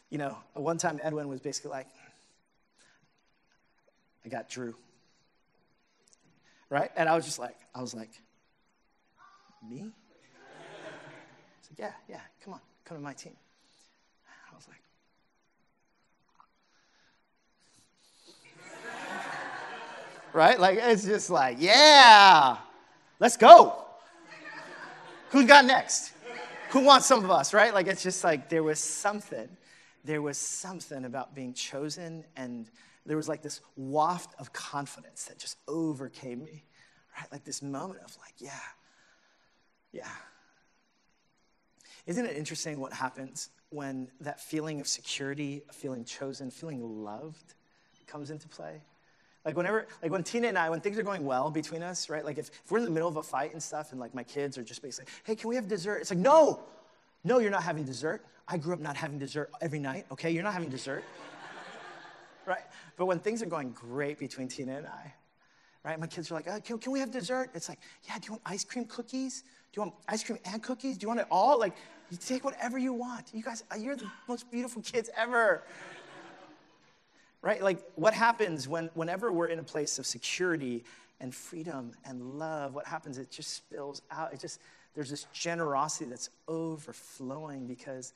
you 0.08 0.16
know, 0.16 0.38
one 0.54 0.78
time 0.78 0.98
Edwin 1.02 1.28
was 1.28 1.40
basically 1.40 1.72
like, 1.72 1.88
I 4.24 4.28
got 4.28 4.48
Drew. 4.48 4.74
Right? 6.70 6.90
And 6.96 7.06
I 7.06 7.14
was 7.14 7.26
just 7.26 7.38
like, 7.38 7.56
I 7.74 7.82
was 7.82 7.94
like, 7.94 8.10
me? 9.68 9.90
Said, 11.76 11.92
yeah, 12.08 12.14
yeah, 12.14 12.20
come 12.44 12.54
on, 12.54 12.60
come 12.84 12.96
to 12.98 13.02
my 13.02 13.12
team. 13.12 13.34
I 14.50 14.54
was 14.54 14.66
like, 14.68 14.80
right? 20.32 20.58
Like, 20.58 20.78
it's 20.80 21.04
just 21.04 21.30
like, 21.30 21.56
yeah, 21.60 22.56
let's 23.20 23.36
go. 23.36 23.76
Who's 25.30 25.46
got 25.46 25.64
next? 25.64 26.12
Who 26.70 26.80
wants 26.80 27.06
some 27.06 27.24
of 27.24 27.30
us, 27.30 27.54
right? 27.54 27.72
Like, 27.72 27.86
it's 27.86 28.02
just 28.02 28.24
like 28.24 28.48
there 28.48 28.62
was 28.62 28.78
something. 28.78 29.48
There 30.04 30.20
was 30.20 30.36
something 30.36 31.04
about 31.04 31.34
being 31.34 31.54
chosen, 31.54 32.24
and 32.36 32.68
there 33.06 33.16
was 33.16 33.28
like 33.28 33.40
this 33.42 33.60
waft 33.76 34.34
of 34.38 34.52
confidence 34.52 35.24
that 35.24 35.38
just 35.38 35.56
overcame 35.68 36.44
me, 36.44 36.64
right? 37.16 37.30
Like 37.32 37.44
this 37.44 37.62
moment 37.62 38.00
of, 38.04 38.16
like, 38.18 38.34
yeah, 38.38 38.50
yeah. 39.92 40.08
Isn't 42.06 42.26
it 42.26 42.36
interesting 42.36 42.80
what 42.80 42.92
happens 42.92 43.50
when 43.70 44.08
that 44.20 44.40
feeling 44.40 44.80
of 44.80 44.88
security, 44.88 45.62
feeling 45.72 46.04
chosen, 46.04 46.50
feeling 46.50 47.04
loved 47.04 47.54
comes 48.06 48.30
into 48.30 48.48
play? 48.48 48.80
Like 49.44 49.56
whenever, 49.56 49.86
like 50.02 50.12
when 50.12 50.22
Tina 50.22 50.48
and 50.48 50.58
I, 50.58 50.70
when 50.70 50.80
things 50.80 50.98
are 50.98 51.02
going 51.02 51.24
well 51.24 51.50
between 51.50 51.82
us, 51.82 52.08
right? 52.08 52.24
Like 52.24 52.38
if, 52.38 52.48
if 52.64 52.70
we're 52.70 52.78
in 52.78 52.84
the 52.84 52.90
middle 52.90 53.08
of 53.08 53.16
a 53.16 53.22
fight 53.22 53.52
and 53.52 53.62
stuff, 53.62 53.90
and 53.90 54.00
like 54.00 54.14
my 54.14 54.22
kids 54.22 54.56
are 54.56 54.62
just 54.62 54.82
basically, 54.82 55.12
hey, 55.24 55.34
can 55.34 55.48
we 55.48 55.56
have 55.56 55.66
dessert? 55.68 55.98
It's 55.98 56.10
like, 56.10 56.18
no, 56.18 56.60
no, 57.24 57.38
you're 57.38 57.50
not 57.50 57.62
having 57.62 57.84
dessert. 57.84 58.24
I 58.46 58.56
grew 58.56 58.74
up 58.74 58.80
not 58.80 58.96
having 58.96 59.18
dessert 59.18 59.50
every 59.60 59.78
night, 59.78 60.06
okay? 60.12 60.30
You're 60.30 60.42
not 60.42 60.52
having 60.52 60.68
dessert. 60.68 61.04
right? 62.46 62.62
But 62.96 63.06
when 63.06 63.18
things 63.18 63.42
are 63.42 63.46
going 63.46 63.70
great 63.72 64.18
between 64.18 64.48
Tina 64.48 64.76
and 64.76 64.86
I, 64.86 65.14
right? 65.84 65.98
My 65.98 66.06
kids 66.06 66.30
are 66.30 66.34
like, 66.34 66.46
oh, 66.48 66.60
can, 66.60 66.78
can 66.78 66.92
we 66.92 67.00
have 67.00 67.10
dessert? 67.10 67.50
It's 67.54 67.68
like, 67.68 67.78
yeah, 68.08 68.18
do 68.18 68.26
you 68.26 68.32
want 68.32 68.42
ice 68.46 68.64
cream 68.64 68.84
cookies? 68.84 69.42
Do 69.72 69.80
you 69.80 69.82
want 69.82 69.94
ice 70.08 70.22
cream 70.22 70.38
and 70.44 70.62
cookies? 70.62 70.98
Do 70.98 71.04
you 71.04 71.08
want 71.08 71.20
it 71.20 71.26
all? 71.30 71.58
Like, 71.58 71.74
you 72.10 72.18
take 72.18 72.44
whatever 72.44 72.78
you 72.78 72.92
want. 72.92 73.30
You 73.32 73.42
guys, 73.42 73.64
uh, 73.72 73.76
you're 73.76 73.96
the 73.96 74.10
most 74.28 74.50
beautiful 74.50 74.82
kids 74.82 75.10
ever 75.16 75.62
right? 77.42 77.62
Like, 77.62 77.78
what 77.96 78.14
happens 78.14 78.68
when, 78.68 78.88
whenever 78.94 79.30
we're 79.32 79.46
in 79.46 79.58
a 79.58 79.64
place 79.64 79.98
of 79.98 80.06
security 80.06 80.84
and 81.20 81.34
freedom 81.34 81.92
and 82.04 82.38
love, 82.38 82.74
what 82.74 82.86
happens? 82.86 83.18
It 83.18 83.30
just 83.30 83.52
spills 83.52 84.00
out. 84.10 84.32
It 84.32 84.40
just, 84.40 84.60
there's 84.94 85.10
this 85.10 85.26
generosity 85.32 86.08
that's 86.08 86.30
overflowing 86.48 87.66
because 87.66 88.14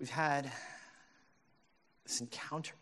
we've 0.00 0.10
had 0.10 0.50
this 2.04 2.20
encounter. 2.20 2.74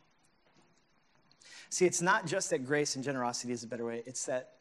See, 1.70 1.86
it's 1.86 2.02
not 2.02 2.26
just 2.26 2.50
that 2.50 2.64
grace 2.64 2.94
and 2.96 3.04
generosity 3.04 3.52
is 3.52 3.64
a 3.64 3.66
better 3.66 3.84
way, 3.84 4.02
it's 4.06 4.26
that 4.26 4.52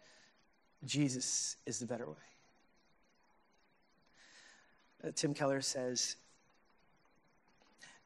Jesus 0.86 1.58
is 1.66 1.80
the 1.80 1.86
better 1.86 2.08
way. 2.08 2.16
Uh, 5.06 5.12
Tim 5.16 5.34
Keller 5.34 5.62
says 5.62 6.16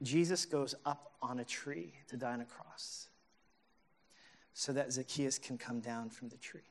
Jesus 0.01 0.45
goes 0.45 0.75
up 0.85 1.11
on 1.21 1.39
a 1.39 1.45
tree 1.45 1.93
to 2.09 2.17
die 2.17 2.33
on 2.33 2.41
a 2.41 2.45
cross 2.45 3.07
so 4.53 4.73
that 4.73 4.91
Zacchaeus 4.91 5.37
can 5.37 5.57
come 5.57 5.79
down 5.79 6.09
from 6.09 6.29
the 6.29 6.37
tree. 6.37 6.61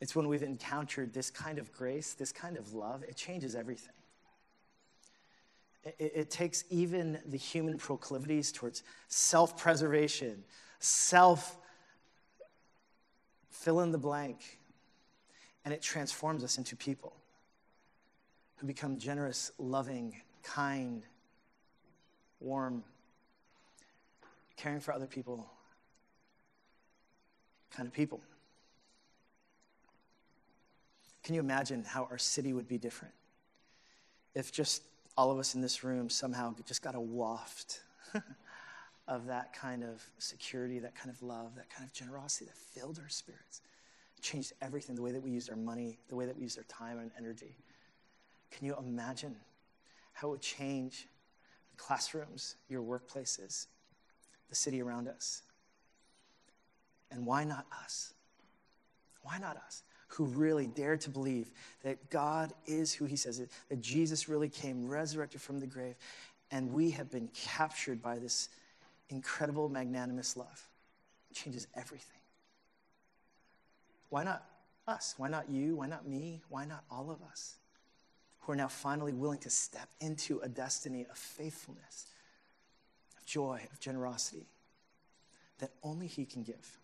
It's 0.00 0.14
when 0.14 0.28
we've 0.28 0.42
encountered 0.42 1.14
this 1.14 1.30
kind 1.30 1.58
of 1.58 1.72
grace, 1.72 2.12
this 2.12 2.32
kind 2.32 2.58
of 2.58 2.74
love, 2.74 3.02
it 3.04 3.16
changes 3.16 3.54
everything. 3.54 3.94
It, 5.84 6.12
it 6.14 6.30
takes 6.30 6.64
even 6.70 7.18
the 7.26 7.36
human 7.36 7.78
proclivities 7.78 8.52
towards 8.52 8.82
self 9.08 9.56
preservation, 9.56 10.44
self 10.78 11.58
fill 13.50 13.80
in 13.80 13.92
the 13.92 13.98
blank, 13.98 14.58
and 15.64 15.72
it 15.72 15.82
transforms 15.82 16.44
us 16.44 16.58
into 16.58 16.76
people 16.76 17.14
who 18.56 18.66
become 18.66 18.98
generous, 18.98 19.50
loving, 19.58 20.20
kind, 20.42 21.02
warm, 22.40 22.84
caring 24.56 24.80
for 24.80 24.92
other 24.92 25.06
people 25.06 25.46
kind 27.74 27.86
of 27.86 27.92
people. 27.92 28.20
Can 31.22 31.34
you 31.34 31.40
imagine 31.40 31.84
how 31.84 32.06
our 32.10 32.18
city 32.18 32.52
would 32.52 32.68
be 32.68 32.78
different 32.78 33.14
if 34.34 34.52
just 34.52 34.82
all 35.16 35.30
of 35.30 35.38
us 35.38 35.54
in 35.54 35.60
this 35.60 35.84
room 35.84 36.10
somehow 36.10 36.54
just 36.66 36.82
got 36.82 36.94
a 36.94 37.00
waft 37.00 37.82
of 39.08 39.26
that 39.26 39.52
kind 39.52 39.84
of 39.84 40.02
security, 40.18 40.78
that 40.80 40.94
kind 40.94 41.10
of 41.10 41.22
love, 41.22 41.54
that 41.56 41.70
kind 41.70 41.86
of 41.86 41.92
generosity 41.92 42.46
that 42.46 42.56
filled 42.56 42.98
our 43.02 43.08
spirits? 43.08 43.60
It 44.16 44.22
changed 44.22 44.52
everything 44.60 44.96
the 44.96 45.02
way 45.02 45.12
that 45.12 45.22
we 45.22 45.30
used 45.30 45.50
our 45.50 45.56
money, 45.56 45.98
the 46.08 46.16
way 46.16 46.26
that 46.26 46.36
we 46.36 46.42
used 46.42 46.58
our 46.58 46.64
time 46.64 46.98
and 46.98 47.10
energy. 47.16 47.56
Can 48.50 48.66
you 48.66 48.76
imagine 48.78 49.36
how 50.12 50.28
it 50.28 50.30
would 50.32 50.40
change 50.40 51.06
the 51.70 51.76
classrooms, 51.76 52.56
your 52.68 52.82
workplaces, 52.82 53.66
the 54.48 54.54
city 54.54 54.82
around 54.82 55.08
us? 55.08 55.42
And 57.10 57.24
why 57.26 57.44
not 57.44 57.66
us? 57.82 58.14
Why 59.22 59.38
not 59.38 59.56
us? 59.56 59.82
Who 60.14 60.24
really 60.24 60.66
dare 60.66 60.96
to 60.96 61.10
believe 61.10 61.50
that 61.82 62.10
God 62.10 62.52
is 62.66 62.92
who 62.92 63.04
He 63.04 63.16
says 63.16 63.42
that 63.68 63.80
Jesus 63.80 64.28
really 64.28 64.48
came 64.48 64.88
resurrected 64.88 65.40
from 65.40 65.60
the 65.60 65.66
grave, 65.66 65.96
and 66.50 66.72
we 66.72 66.90
have 66.90 67.10
been 67.10 67.28
captured 67.34 68.02
by 68.02 68.18
this 68.18 68.48
incredible, 69.08 69.68
magnanimous 69.68 70.36
love. 70.36 70.68
It 71.30 71.36
changes 71.36 71.66
everything. 71.74 72.20
Why 74.10 74.24
not 74.24 74.44
us? 74.86 75.14
Why 75.16 75.28
not 75.28 75.50
you? 75.50 75.76
Why 75.76 75.86
not 75.86 76.06
me? 76.06 76.42
Why 76.48 76.64
not 76.64 76.84
all 76.90 77.10
of 77.10 77.22
us? 77.22 77.56
who 78.44 78.52
are 78.52 78.56
now 78.56 78.68
finally 78.68 79.12
willing 79.12 79.38
to 79.38 79.50
step 79.50 79.88
into 80.00 80.38
a 80.40 80.48
destiny 80.48 81.06
of 81.10 81.16
faithfulness, 81.16 82.06
of 83.16 83.24
joy, 83.24 83.60
of 83.72 83.80
generosity 83.80 84.46
that 85.58 85.70
only 85.82 86.06
He 86.06 86.24
can 86.24 86.42
give. 86.42 86.78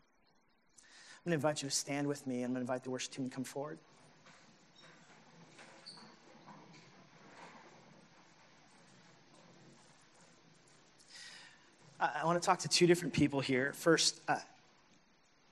I'm 1.21 1.31
going 1.31 1.39
to 1.39 1.47
invite 1.47 1.63
you 1.63 1.69
to 1.69 1.75
stand 1.75 2.07
with 2.09 2.27
me. 2.27 2.37
I'm 2.43 2.55
going 2.55 2.55
to 2.55 2.61
invite 2.61 2.83
the 2.83 2.89
worship 2.89 3.13
team 3.13 3.29
to 3.29 3.35
come 3.35 3.45
forward. 3.45 3.79
I 12.01 12.25
want 12.25 12.41
to 12.41 12.47
talk 12.47 12.61
to 12.61 12.69
two 12.69 12.87
different 12.87 13.13
people 13.13 13.41
here. 13.41 13.75
First, 13.75 14.23
uh, 14.27 14.37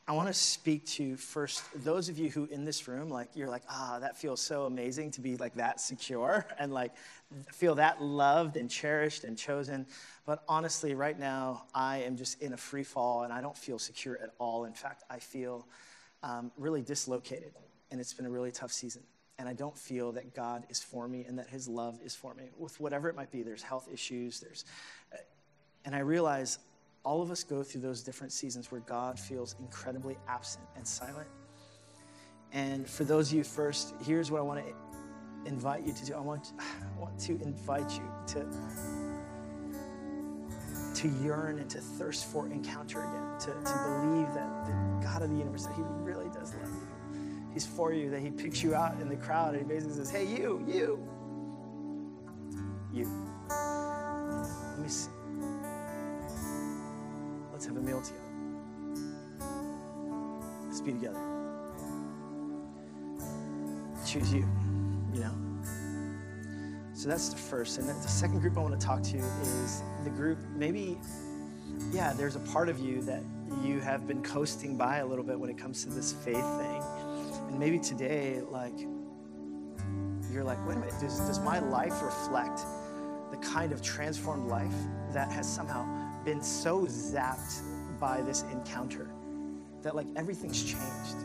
I 0.08 0.12
want 0.12 0.28
to 0.28 0.32
speak 0.34 0.86
to 0.86 1.18
first 1.18 1.62
those 1.84 2.08
of 2.08 2.18
you 2.18 2.30
who 2.30 2.46
in 2.46 2.64
this 2.64 2.88
room, 2.88 3.10
like 3.10 3.28
you're 3.34 3.50
like, 3.50 3.62
ah, 3.68 3.98
that 4.00 4.16
feels 4.16 4.40
so 4.40 4.64
amazing 4.64 5.10
to 5.12 5.20
be 5.20 5.36
like 5.36 5.52
that 5.56 5.82
secure 5.82 6.46
and 6.58 6.72
like 6.72 6.92
feel 7.52 7.74
that 7.74 8.02
loved 8.02 8.56
and 8.56 8.70
cherished 8.70 9.24
and 9.24 9.36
chosen. 9.36 9.86
But 10.24 10.44
honestly, 10.48 10.94
right 10.94 11.18
now, 11.18 11.64
I 11.74 11.98
am 11.98 12.16
just 12.16 12.40
in 12.40 12.54
a 12.54 12.56
free 12.56 12.84
fall 12.84 13.24
and 13.24 13.32
I 13.34 13.42
don't 13.42 13.56
feel 13.56 13.78
secure 13.78 14.18
at 14.22 14.30
all. 14.38 14.64
In 14.64 14.72
fact, 14.72 15.02
I 15.10 15.18
feel 15.18 15.68
um, 16.22 16.52
really 16.56 16.80
dislocated 16.80 17.52
and 17.90 18.00
it's 18.00 18.14
been 18.14 18.24
a 18.24 18.30
really 18.30 18.50
tough 18.50 18.72
season. 18.72 19.02
And 19.38 19.46
I 19.46 19.52
don't 19.52 19.76
feel 19.76 20.12
that 20.12 20.34
God 20.34 20.64
is 20.70 20.82
for 20.82 21.06
me 21.06 21.26
and 21.28 21.38
that 21.38 21.50
His 21.50 21.68
love 21.68 22.00
is 22.02 22.14
for 22.14 22.32
me 22.32 22.44
with 22.56 22.80
whatever 22.80 23.10
it 23.10 23.14
might 23.14 23.30
be. 23.30 23.42
There's 23.42 23.62
health 23.62 23.86
issues, 23.92 24.40
there's, 24.40 24.64
uh, 25.12 25.18
and 25.84 25.94
I 25.94 25.98
realize 25.98 26.58
all 27.04 27.22
of 27.22 27.30
us 27.30 27.44
go 27.44 27.62
through 27.62 27.80
those 27.80 28.02
different 28.02 28.32
seasons 28.32 28.70
where 28.70 28.80
God 28.82 29.18
feels 29.18 29.54
incredibly 29.60 30.16
absent 30.28 30.66
and 30.76 30.86
silent. 30.86 31.28
And 32.52 32.88
for 32.88 33.04
those 33.04 33.30
of 33.30 33.36
you 33.36 33.44
first, 33.44 33.94
here's 34.02 34.30
what 34.30 34.38
I 34.38 34.42
want 34.42 34.66
to 34.66 34.74
invite 35.46 35.86
you 35.86 35.92
to 35.92 36.04
do. 36.04 36.14
I 36.14 36.20
want, 36.20 36.52
I 36.58 37.00
want 37.00 37.18
to 37.20 37.32
invite 37.42 37.90
you 37.92 38.10
to, 38.28 38.46
to 40.94 41.08
yearn 41.22 41.58
and 41.58 41.70
to 41.70 41.78
thirst 41.78 42.26
for 42.26 42.46
encounter 42.46 43.00
again, 43.00 43.38
to, 43.40 43.46
to 43.46 44.00
believe 44.02 44.32
that 44.34 44.66
the 44.66 44.72
God 45.02 45.22
of 45.22 45.30
the 45.30 45.36
universe, 45.36 45.66
that 45.66 45.74
He 45.74 45.82
really 46.00 46.28
does 46.30 46.54
love 46.54 46.68
you. 46.68 46.88
He's 47.52 47.66
for 47.66 47.92
you, 47.92 48.10
that 48.10 48.20
He 48.20 48.30
picks 48.30 48.62
you 48.62 48.74
out 48.74 49.00
in 49.00 49.08
the 49.08 49.16
crowd 49.16 49.54
and 49.54 49.66
He 49.66 49.68
basically 49.68 49.96
says, 49.96 50.10
Hey, 50.10 50.26
you, 50.26 50.64
you, 50.66 51.08
you. 52.92 53.10
Let 53.50 54.78
me 54.78 54.88
see. 54.88 55.10
Let's 57.58 57.66
have 57.66 57.76
a 57.76 57.80
meal 57.80 58.00
together. 58.00 58.22
Let's 60.64 60.80
be 60.80 60.92
together. 60.92 61.18
Choose 64.06 64.32
you, 64.32 64.46
you 65.12 65.18
know. 65.22 65.34
So 66.94 67.08
that's 67.08 67.30
the 67.30 67.36
first. 67.36 67.78
And 67.78 67.88
the 67.88 67.94
second 67.94 68.38
group 68.38 68.56
I 68.56 68.60
want 68.60 68.78
to 68.78 68.86
talk 68.86 69.02
to 69.02 69.16
is 69.18 69.82
the 70.04 70.10
group, 70.10 70.38
maybe, 70.54 71.00
yeah, 71.90 72.12
there's 72.12 72.36
a 72.36 72.40
part 72.40 72.68
of 72.68 72.78
you 72.78 73.02
that 73.02 73.24
you 73.64 73.80
have 73.80 74.06
been 74.06 74.22
coasting 74.22 74.76
by 74.76 74.98
a 74.98 75.06
little 75.06 75.24
bit 75.24 75.36
when 75.36 75.50
it 75.50 75.58
comes 75.58 75.82
to 75.82 75.90
this 75.90 76.12
faith 76.12 76.36
thing. 76.36 76.82
And 77.48 77.58
maybe 77.58 77.80
today, 77.80 78.40
like, 78.52 78.78
you're 80.30 80.44
like, 80.44 80.64
wait 80.64 80.76
a 80.76 80.78
minute, 80.78 80.94
does, 81.00 81.18
does 81.18 81.40
my 81.40 81.58
life 81.58 82.04
reflect 82.04 82.60
the 83.32 83.36
kind 83.38 83.72
of 83.72 83.82
transformed 83.82 84.48
life 84.48 84.76
that 85.12 85.32
has 85.32 85.52
somehow 85.52 85.97
been 86.24 86.42
so 86.42 86.86
zapped 86.86 87.62
by 87.98 88.20
this 88.22 88.42
encounter 88.52 89.10
that 89.82 89.94
like 89.94 90.06
everything's 90.16 90.62
changed, 90.62 91.16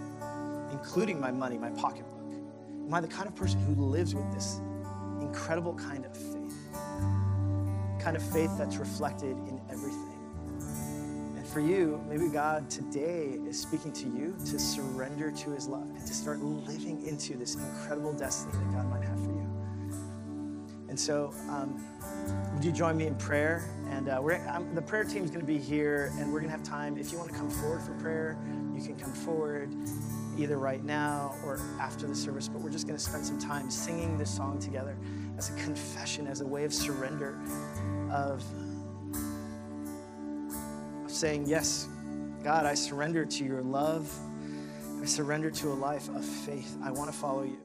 including 0.72 1.20
my 1.20 1.32
money, 1.32 1.58
my 1.58 1.70
pocketbook. 1.72 2.32
Am 2.86 2.94
I 2.94 3.02
the 3.02 3.08
kind 3.08 3.28
of 3.28 3.36
person 3.36 3.60
who 3.62 3.82
lives 3.82 4.14
with 4.14 4.32
this 4.34 4.60
incredible 5.22 5.74
kind 5.74 6.06
of 6.06 6.16
faith? 6.16 6.56
Kind 8.00 8.18
of 8.18 8.24
faith 8.32 8.52
that's 8.58 8.78
reflected 8.78 9.38
in 9.48 9.62
everything. 9.70 10.20
And 11.38 11.48
for 11.48 11.60
you, 11.60 12.04
maybe 12.10 12.28
God 12.28 12.70
today 12.70 13.40
is 13.48 13.60
speaking 13.60 13.92
to 13.94 14.06
you 14.06 14.36
to 14.46 14.60
surrender 14.60 15.32
to 15.32 15.52
his 15.52 15.68
love 15.68 15.90
and 15.96 16.06
to 16.06 16.14
start 16.14 16.40
living 16.40 17.06
into 17.08 17.38
this 17.38 17.56
incredible 17.56 18.14
destiny 18.14 18.54
that 18.54 18.74
God 18.74 18.90
might 18.90 19.04
have 19.04 19.20
for 19.20 19.32
you. 19.32 19.44
And 20.90 21.00
so, 21.00 21.34
um, 21.50 21.84
would 22.54 22.64
you 22.64 22.72
join 22.72 22.98
me 22.98 23.08
in 23.08 23.16
prayer? 23.16 23.68
And 23.94 24.10
uh, 24.10 24.60
the 24.74 24.82
prayer 24.82 25.04
team 25.04 25.24
is 25.24 25.30
going 25.30 25.42
to 25.42 25.46
be 25.46 25.60
here, 25.60 26.12
and 26.18 26.34
we're 26.34 26.40
going 26.40 26.52
to 26.52 26.58
have 26.58 26.64
time. 26.64 26.98
If 26.98 27.12
you 27.12 27.20
want 27.20 27.30
to 27.30 27.38
come 27.38 27.50
forward 27.50 27.84
for 27.84 27.94
prayer, 27.94 28.38
you 28.76 28.82
can 28.82 28.96
come 28.96 29.14
forward 29.14 29.72
either 30.36 30.58
right 30.58 30.84
now 30.84 31.36
or 31.46 31.60
after 31.80 32.08
the 32.08 32.16
service. 32.16 32.48
But 32.48 32.64
we're 32.64 32.72
just 32.72 32.88
going 32.88 32.98
to 32.98 33.04
spend 33.04 33.24
some 33.24 33.38
time 33.38 33.70
singing 33.70 34.18
this 34.18 34.36
song 34.36 34.58
together 34.58 34.98
as 35.38 35.52
a 35.52 35.54
confession, 35.62 36.26
as 36.26 36.42
a 36.42 36.46
way 36.46 36.64
of 36.64 36.74
surrender, 36.74 37.40
of, 38.12 38.44
of 41.06 41.12
saying, 41.12 41.46
Yes, 41.46 41.88
God, 42.44 42.66
I 42.66 42.74
surrender 42.74 43.26
to 43.26 43.44
your 43.46 43.62
love. 43.62 44.12
I 45.02 45.06
surrender 45.06 45.52
to 45.52 45.72
a 45.72 45.76
life 45.76 46.10
of 46.10 46.26
faith. 46.26 46.78
I 46.84 46.90
want 46.90 47.12
to 47.12 47.18
follow 47.18 47.44
you. 47.44 47.63